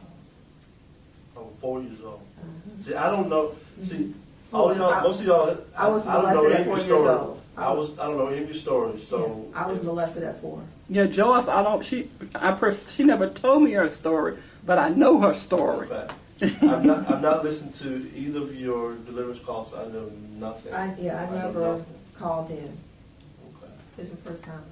[1.36, 1.46] old.
[1.46, 2.20] or four years old.
[2.44, 2.82] Mhm.
[2.84, 3.52] See, I don't know.
[3.80, 4.14] See,
[4.52, 7.64] all of y'all, most of y'all, I, I was I don't know any of your
[7.64, 7.66] four years stories.
[7.66, 7.66] old.
[7.66, 9.06] I was, I don't know any of your stories.
[9.06, 10.62] So I was molested at four.
[10.88, 11.84] Yeah, Joyce, I don't.
[11.84, 15.86] She, I pref- she never told me her story, but I know her story.
[15.88, 16.14] fact.
[16.42, 19.70] I've not, I've not listened to either of your deliverance calls.
[19.70, 20.74] so I know nothing.
[20.74, 21.84] I, yeah, I know never
[22.18, 22.56] called in.
[22.58, 23.72] Okay.
[23.96, 24.64] This is the first time.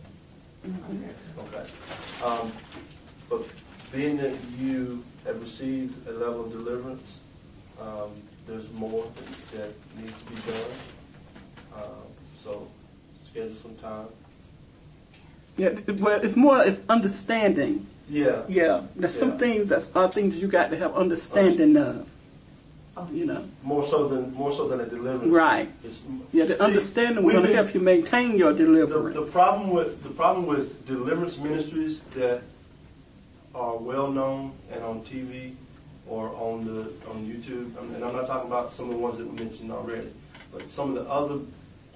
[1.38, 1.70] Okay.
[2.24, 2.52] Um,
[3.28, 3.48] but
[3.92, 7.20] being that you have received a level of deliverance,
[7.80, 8.10] um,
[8.46, 10.70] there's more that, that needs to be done.
[11.76, 12.09] Um,
[12.42, 12.68] so
[13.24, 14.06] schedule some time.
[15.56, 17.86] Yeah, well, it's more it's understanding.
[18.08, 18.42] Yeah.
[18.48, 22.06] Yeah, there's some things that's are things you got to have understanding of.
[22.96, 25.32] Oh, You know, More so than more so than a deliverance.
[25.32, 25.70] Right.
[25.84, 26.02] It's,
[26.32, 29.14] yeah, the See, understanding will help you maintain your The, deliverance.
[29.14, 32.42] the problem with the problem with deliverance ministries that
[33.54, 35.54] are well known and on TV
[36.06, 38.98] or on the on YouTube, I mean, and I'm not talking about some of the
[39.00, 40.08] ones that we mentioned already,
[40.52, 41.38] but some of the other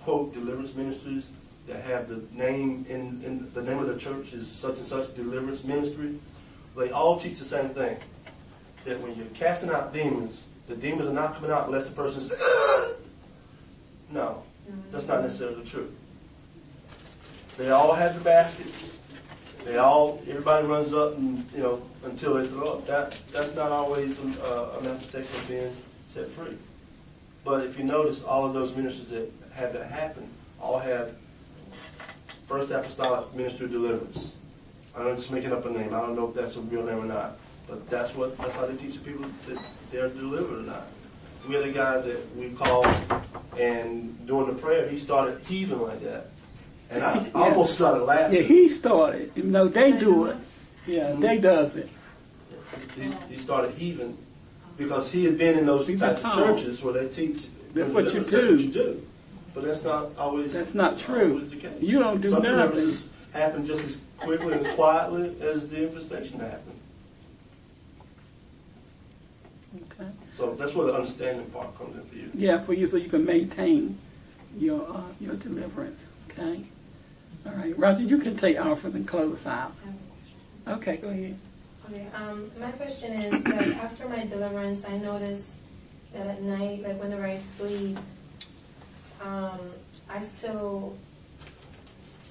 [0.04, 1.30] quote deliverance ministries
[1.66, 5.14] that have the name in, in the name of the church is such and such
[5.14, 6.14] deliverance ministry.
[6.76, 7.96] They all teach the same thing:
[8.84, 12.20] that when you're casting out demons, the demons are not coming out unless the person
[12.20, 12.98] says,
[14.10, 14.42] "No,
[14.92, 15.90] that's not necessarily true."
[17.56, 18.98] They all have the baskets.
[19.64, 22.86] They all, everybody runs up and, you know, until they throw up.
[22.86, 25.76] That, that's not always uh, a manifestation of being
[26.06, 26.58] set free.
[27.44, 31.14] But if you notice, all of those ministers that have that happen all had
[32.46, 34.32] First Apostolic Ministry of Deliverance.
[34.96, 35.94] I'm just making up a name.
[35.94, 37.38] I don't know if that's a real name or not.
[37.68, 39.58] But that's what, that's how they teach the people that
[39.90, 40.86] they're delivered or not.
[41.48, 42.86] We had a guy that we called
[43.58, 46.26] and during the prayer, he started heaving like that.
[46.90, 47.30] And I Yeah.
[47.34, 48.36] almost started laughing.
[48.36, 49.32] yeah, he started.
[49.34, 50.36] You know, they do it.
[50.86, 51.42] Yeah, they mm-hmm.
[51.42, 51.88] does it.
[52.96, 54.16] He, he started heaving
[54.76, 57.46] because he had been in those He's types a of churches where they teach.
[57.72, 59.06] That's what you That's what you do.
[59.54, 60.52] But that's not always.
[60.52, 61.34] That's not true.
[61.34, 61.80] always the case.
[61.80, 62.58] You don't do Some nothing.
[62.58, 66.80] deliverances happen just as quickly and as quietly as the infestation happened.
[69.76, 70.10] Okay.
[70.36, 72.30] So that's where the understanding part comes in for you.
[72.34, 73.98] Yeah, for you, so you can maintain
[74.58, 76.08] your uh, your deliverance.
[76.30, 76.64] Okay.
[77.46, 79.74] All right, Roger, you can take offers and close out.
[80.66, 81.36] Okay, go ahead.
[81.90, 85.50] Okay, um, my question is that after my deliverance, I noticed
[86.14, 87.98] that at night, like whenever I sleep,
[89.24, 89.58] um,
[90.08, 90.96] I still,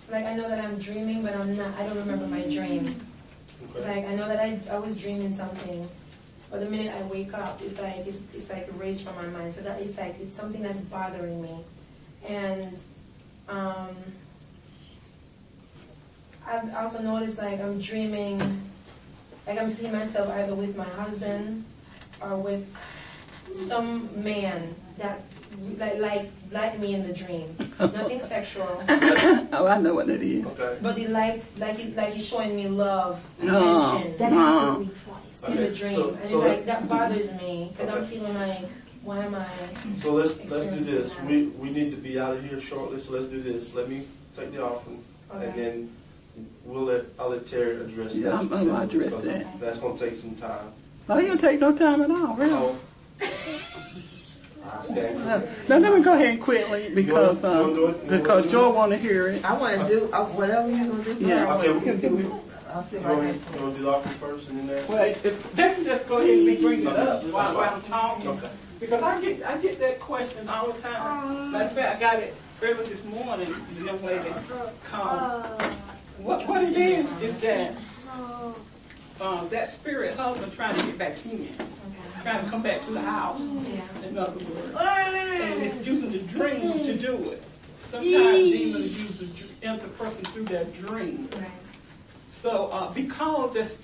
[0.09, 2.95] like I know that I'm dreaming, but I'm not, I don't remember my dream.
[3.75, 5.89] It's like, I know that I, I was dreaming something,
[6.51, 9.53] but the minute I wake up, it's like, it's, it's like erased from my mind.
[9.53, 11.57] So that is like, it's something that's bothering me.
[12.27, 12.77] And,
[13.49, 13.95] um,
[16.45, 18.37] I've also noticed like I'm dreaming,
[19.47, 21.63] like I'm seeing myself either with my husband
[22.21, 22.65] or with
[23.51, 25.21] some man that
[25.77, 27.55] like like, like me in the dream.
[27.79, 30.45] Nothing sexual, oh, I know what it is.
[30.45, 30.77] Okay.
[30.81, 34.37] but he likes like he, like he's showing me love, No, attention That no.
[34.37, 35.49] happened to me twice.
[35.49, 38.59] in the dream, so- and so it's like that bothers me because I'm feeling like
[39.03, 39.47] why am I?
[39.97, 41.13] So let's let's do this.
[41.13, 41.25] That.
[41.25, 42.99] We we need to be out of here shortly.
[43.01, 43.75] So let's do this.
[43.75, 44.03] Let me
[44.35, 45.03] take the offering,
[45.33, 45.61] and Okay.
[45.61, 45.95] then
[46.63, 48.33] we'll let I'll let Terry address Yeah, that.
[48.35, 48.47] I'm- I'm
[48.89, 49.59] specifically, address that.
[49.59, 50.71] That's going to take some time.
[51.09, 52.49] Oh, you don't take no time at all, really.
[52.49, 52.75] So.
[53.21, 55.25] I stand
[55.69, 57.75] Now let me go ahead quickly because You wanna- you do um.
[57.75, 58.51] You wanna because do it?
[58.51, 59.45] Joe want to hear it.
[59.45, 61.15] I want to do uh, whatever you're gonna do.
[61.19, 61.53] Yeah.
[61.55, 62.39] Okay, we can do.
[62.73, 63.63] I'll sit You right want next to to you you.
[63.65, 64.89] want to do the offering first, and then that.
[64.89, 67.31] Well, if they can just go ahead and be bringing it up Okay.
[67.31, 68.27] while, while I'm talking.
[68.29, 68.49] Okay.
[68.79, 71.51] Because I get I get that question all the time.
[71.51, 73.53] Matter of fact, I got it early this morning.
[73.77, 74.29] The young lady
[74.85, 75.45] called.
[76.19, 77.73] What what it is is that
[79.21, 81.47] um, that spirit husband trying to get back in,
[82.23, 83.39] trying to come back to the house.
[83.41, 84.07] Yeah.
[84.07, 87.43] In other words, and it's using the dream to do it.
[87.81, 91.29] Sometimes demons use the, enter person through their dream.
[91.33, 91.47] Right.
[92.27, 93.77] So uh, because this,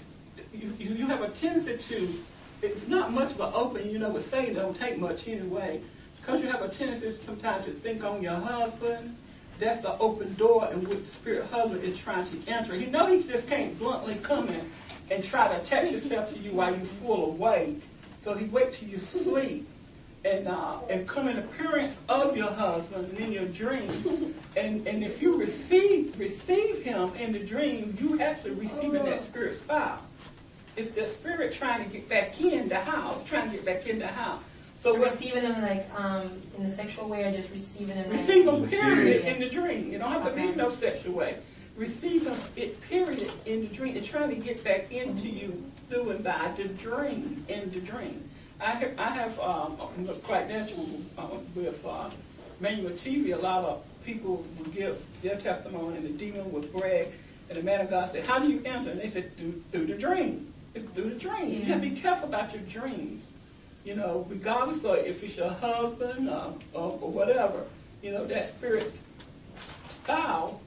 [0.54, 2.14] you, you have a tendency to,
[2.62, 5.82] it's not much of an open, you know, with Satan, it don't take much anyway.
[6.20, 9.16] Because you have a tendency sometimes to think on your husband,
[9.60, 12.76] that's the open door in which the spirit husband is trying to enter.
[12.76, 14.62] You know he just can't bluntly come in
[15.12, 17.82] and try to attach himself to you while you're full awake.
[18.22, 19.68] So he waits till you sleep
[20.26, 24.36] and uh, and come in appearance of your husband and in your dream.
[24.58, 29.56] And and if you receive receive him in the dream, you actually receiving that spirit
[29.56, 30.00] spouse.
[30.76, 34.00] It's the spirit trying to get back in the house, trying to get back in
[34.00, 34.42] the house.
[34.80, 38.46] So, what- receiving them like um in a sexual way, or just receiving them Receive
[38.46, 39.92] them, period, in the dream.
[39.92, 40.52] You don't have to Okay.
[40.52, 41.38] be no sexual way.
[41.76, 43.96] Receive them, it, period, in the dream.
[43.96, 48.30] It's trying to get back into you through and by the dream, in the dream.
[48.62, 49.78] I have, I have um,
[50.24, 50.88] quite natural
[51.18, 52.10] uh, with uh,
[52.60, 53.34] Emmanuel TV.
[53.34, 57.08] A lot of people will give their testimony, and the demon will brag,
[57.50, 59.86] and the man of God said, "How do you enter?" And they said, "Through, through
[59.88, 60.54] the dream.
[60.76, 61.50] It's through the dream.
[61.50, 63.24] You have to be careful about your dreams."
[63.86, 67.64] you know, regardless of if it's your husband uh, or, or whatever,
[68.04, 68.92] you know, that spirit
[70.04, 70.62] style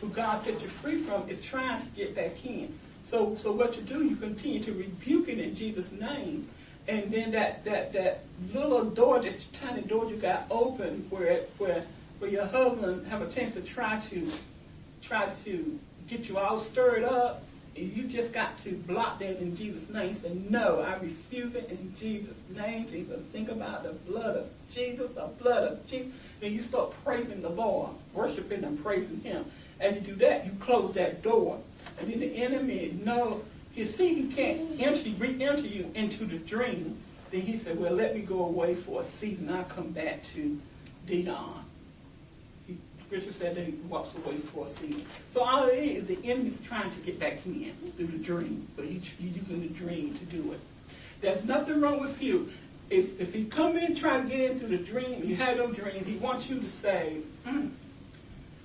[0.00, 2.76] who God set you free from is trying to get back in.
[3.04, 6.48] So, so what you do, you continue to rebuke it in Jesus' name,
[6.88, 11.84] and then that that that little door, that tiny door you got open, where where
[12.18, 14.30] where your husband have a chance to try to
[15.02, 15.78] try to
[16.08, 17.44] get you all stirred up.
[17.76, 20.10] And you just got to block that in Jesus' name.
[20.10, 22.86] You say, no, I refuse it in Jesus' name.
[22.86, 26.12] Jesus, think about the blood of Jesus, the blood of Jesus.
[26.38, 29.44] Then you start praising the Lord, worshiping and praising Him.
[29.80, 31.58] As you do that, you close that door.
[31.98, 33.42] And then the enemy know,
[33.74, 36.96] you see he can't enter, re-enter you into the dream.
[37.30, 39.50] Then he said, well, let me go away for a season.
[39.50, 40.60] I'll come back to
[41.06, 41.64] Dion.
[42.66, 45.04] He, Scripture said that he walks away for a season.
[45.30, 48.84] So all it is, the enemy's trying to get back in through the dream, but
[48.84, 50.60] he's, he's using the dream to do it.
[51.20, 52.50] There's nothing wrong with you.
[52.90, 56.04] If, if he come in trying to get into the dream, you have no dream,
[56.04, 57.70] he wants you to say, mm,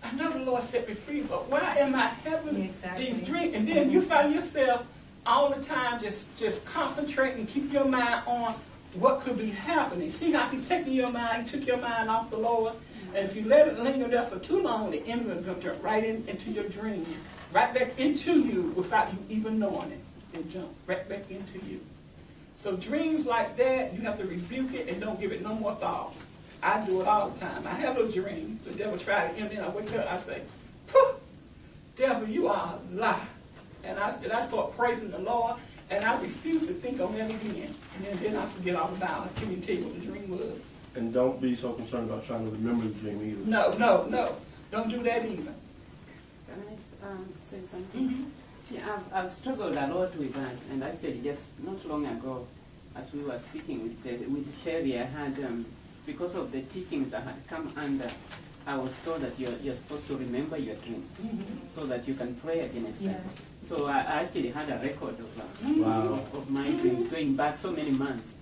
[0.03, 3.13] I know the Lord set me free, but why am I having Exactly.
[3.13, 3.55] these dreams?
[3.55, 4.87] And then you find yourself
[5.25, 8.55] all the time just, just concentrating, keep your mind on
[8.93, 10.09] what could be happening.
[10.11, 12.73] See how he's taking your mind, he took your mind off the Lord.
[13.15, 16.03] And if you let it linger there for too long, the enemy will jump right
[16.03, 17.05] in, into your dream,
[17.51, 19.99] right back into you without you even knowing it.
[20.33, 21.81] It'll jump right back into you.
[22.59, 25.75] So dreams like that, you have to rebuke it and don't give it no more
[25.75, 26.13] thought.
[26.61, 27.65] I do it all the time.
[27.65, 28.63] I have those dreams.
[28.65, 29.59] The devil try to enter in.
[29.61, 30.41] I wake up, I say,
[30.87, 31.15] Phew,
[31.95, 33.27] devil, you are a lie.
[33.83, 35.55] And I, and I start praising the Lord,
[35.89, 37.73] and I refuse to think on that again.
[37.95, 39.31] And then, then I forget all about it.
[39.35, 40.61] I can't even tell you what the dream was.
[40.95, 43.49] And don't be so concerned about trying to remember the dream either.
[43.49, 44.35] No, no, no.
[44.71, 45.53] Don't do that either.
[46.47, 48.31] Can I um, say something?
[48.69, 52.45] Yeah, I've, I've struggled a lot with that, and actually, just not long ago,
[52.95, 55.65] as we were speaking with Terry, with Terry I had um,
[56.09, 58.09] because of the teachings I had come under.
[58.65, 61.09] I was told that you're, you're supposed to remember your dreams
[61.73, 63.21] so that you can pray against them.
[63.67, 65.43] So I I actually had a record of, uh,
[65.85, 66.19] Wow.
[66.33, 68.33] of my dreams going back so many months.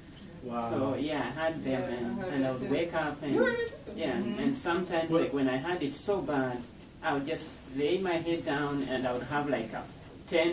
[0.44, 0.70] Wow.
[0.72, 2.74] So yeah, I had them, Yeah, and, I heard and I would too.
[2.78, 3.36] wake up and
[3.96, 6.58] yeah, and sometimes Well- like when I had it so bad,
[7.04, 9.84] I would just lay my head down and I would have like a,
[10.28, 10.52] ten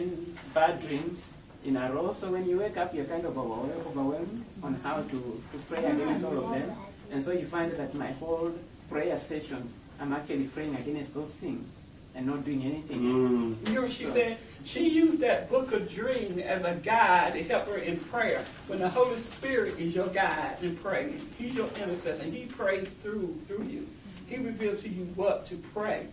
[0.55, 1.32] bad dreams
[1.65, 2.15] in a row.
[2.20, 5.19] So when you wake up, you're kind of overwhelmed, overwhelmed on how to,
[5.51, 6.69] to pray against all of them,
[7.10, 8.52] and so you find that my whole
[8.90, 9.68] prayer session,
[10.01, 13.31] I'm actually praying against those things and not doing anything else.
[13.31, 13.68] Mm.
[13.68, 14.39] You know what she said?
[14.64, 18.44] She used that book of dream as a guide to help her in prayer.
[18.66, 22.24] When the Holy Spirit is your guide in praying, He's your intercessor.
[22.24, 23.89] He prays through through you.
[24.26, 26.06] He reveals to you what to pray.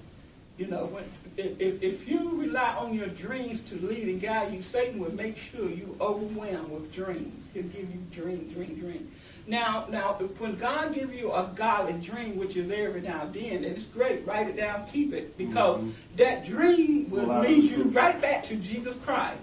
[0.58, 1.04] You know, when
[1.38, 5.14] if, if, if you rely on your dreams to lead and guide you, Satan will
[5.14, 7.34] make sure you overwhelmed with dreams.
[7.54, 9.12] He'll give you dream, dream, dream.
[9.52, 13.52] Now, now, when God gives you a godly dream, which is every now and then,
[13.52, 15.90] and it's great, write it down, keep it, because mm-hmm.
[16.16, 17.96] that dream will Well, lead you understand.
[17.96, 19.42] right back to Jesus Christ.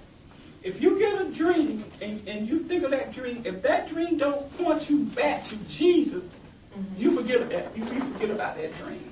[0.63, 4.17] If you get a dream and, and you think of that dream, if that dream
[4.17, 6.83] don't point you back to Jesus, mm-hmm.
[6.97, 9.11] you forget about you, you forget about that dream.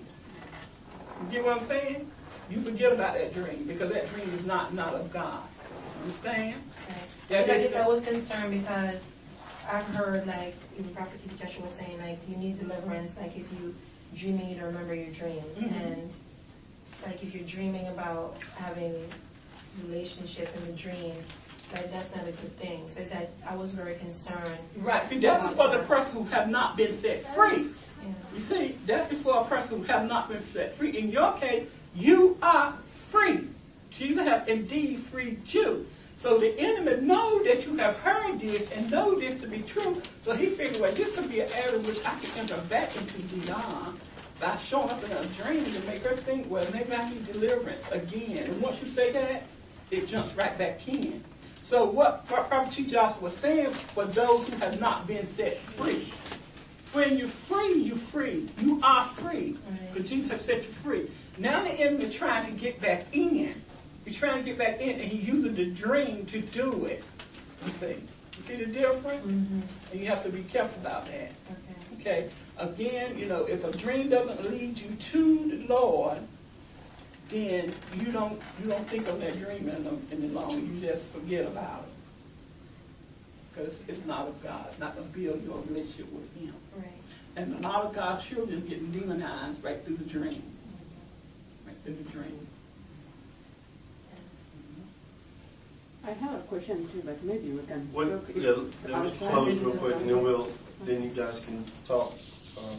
[1.21, 2.11] You get what I'm saying?
[2.49, 5.43] You forget about that dream because that dream is not not of God.
[6.05, 6.55] Understand?
[6.89, 6.97] Right.
[7.29, 7.85] Yeah, I guess yeah.
[7.85, 9.11] I was concerned because
[9.71, 13.51] I've heard like even Prophet TB Joshua was saying like you need deliverance like if
[13.53, 13.75] you
[14.15, 15.73] dreaming you to remember your dream Mhm.
[15.87, 16.15] and
[17.05, 18.95] like if you're dreaming about having
[19.85, 21.13] relationship in the dream
[21.75, 22.89] like that's not a good thing.
[22.89, 24.59] So that I was very concerned.
[24.77, 25.07] Right.
[25.09, 27.67] See, that is for the person who have not been set free.
[28.03, 28.13] Yeah.
[28.35, 30.97] You see, that is for a person who have not been set free.
[30.97, 32.73] In your case, you are
[33.11, 33.49] free.
[33.91, 35.87] Jesus have indeed freed you.
[36.17, 40.01] So the enemy know that you have heard this and know this to be true.
[40.23, 43.19] So he figured, well, this could be an area which I can enter back into
[43.23, 43.99] Dion
[44.41, 47.87] by showing up in a dream to make her think, well, maybe I need deliverance
[47.91, 48.45] again.
[48.45, 49.45] And once you say that,
[49.91, 51.23] it jumps right back in.
[51.63, 56.13] So what Prophet TB Joshua was saying for those who have not been set free.
[56.93, 58.49] When you're free, you're free.
[58.61, 59.59] You are free.
[59.93, 61.11] Because Jesus has set you free.
[61.39, 63.61] Now the enemy is trying to get back in.
[64.07, 67.05] He's trying to get back in and he's using the dream to do it.
[67.65, 67.87] You see?
[67.87, 69.27] You see the difference?
[69.27, 69.61] Mm-hmm.
[69.93, 71.33] And you have to be careful about that.
[72.01, 72.31] Okay.
[72.57, 76.19] Again, you know, if a dream doesn't lead you to the Lord,
[77.31, 77.69] then
[77.99, 80.53] you don't you don't think of that dream in the, in the long.
[80.53, 81.97] You just forget about it
[83.57, 84.67] because it's not of God.
[84.71, 86.55] It's not going to build your relationship with Him.
[86.77, 86.87] Right.
[87.35, 90.43] And a lot of God's children getting demonized right through the dream,
[91.67, 92.46] right through the dream.
[96.07, 97.89] I have a question too, but maybe we can.
[97.93, 100.49] What, talk yeah, let me just close real quick and then we'll,
[100.85, 102.15] then you guys can talk,
[102.59, 102.79] um,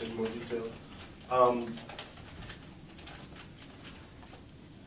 [0.00, 0.68] in more detail.
[1.30, 1.74] Um,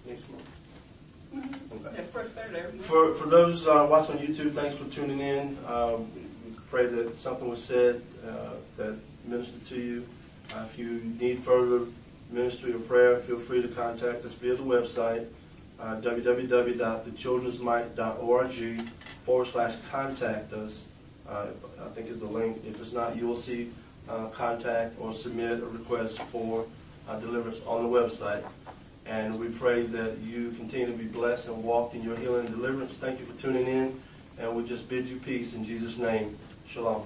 [0.07, 1.57] next month.
[1.73, 1.95] Okay.
[1.95, 2.77] That first Saturday.
[2.79, 5.57] For, for those uh, watching on YouTube, thanks for tuning in.
[5.67, 6.07] Um,
[6.45, 10.07] we pray that something was said uh, that ministered to you.
[10.55, 11.85] Uh, if you need further
[12.29, 15.27] ministry or prayer, feel free to contact us via the website,
[15.81, 18.87] uh, www.thechildrensmite.org
[19.23, 20.89] forward slash contact us.
[21.27, 21.47] Uh,
[21.83, 22.61] I think is the link.
[22.67, 23.69] If it's not, you will see
[24.09, 26.65] uh, contact or submit a request for
[27.07, 28.43] uh, deliverance on the website.
[29.06, 32.56] And we pray that you continue to be blessed and walk in your healing and
[32.56, 32.97] deliverance.
[32.97, 33.99] Thank you for tuning in.
[34.39, 36.38] And we just bid you peace in Jesus' name.
[36.67, 37.06] Shalom.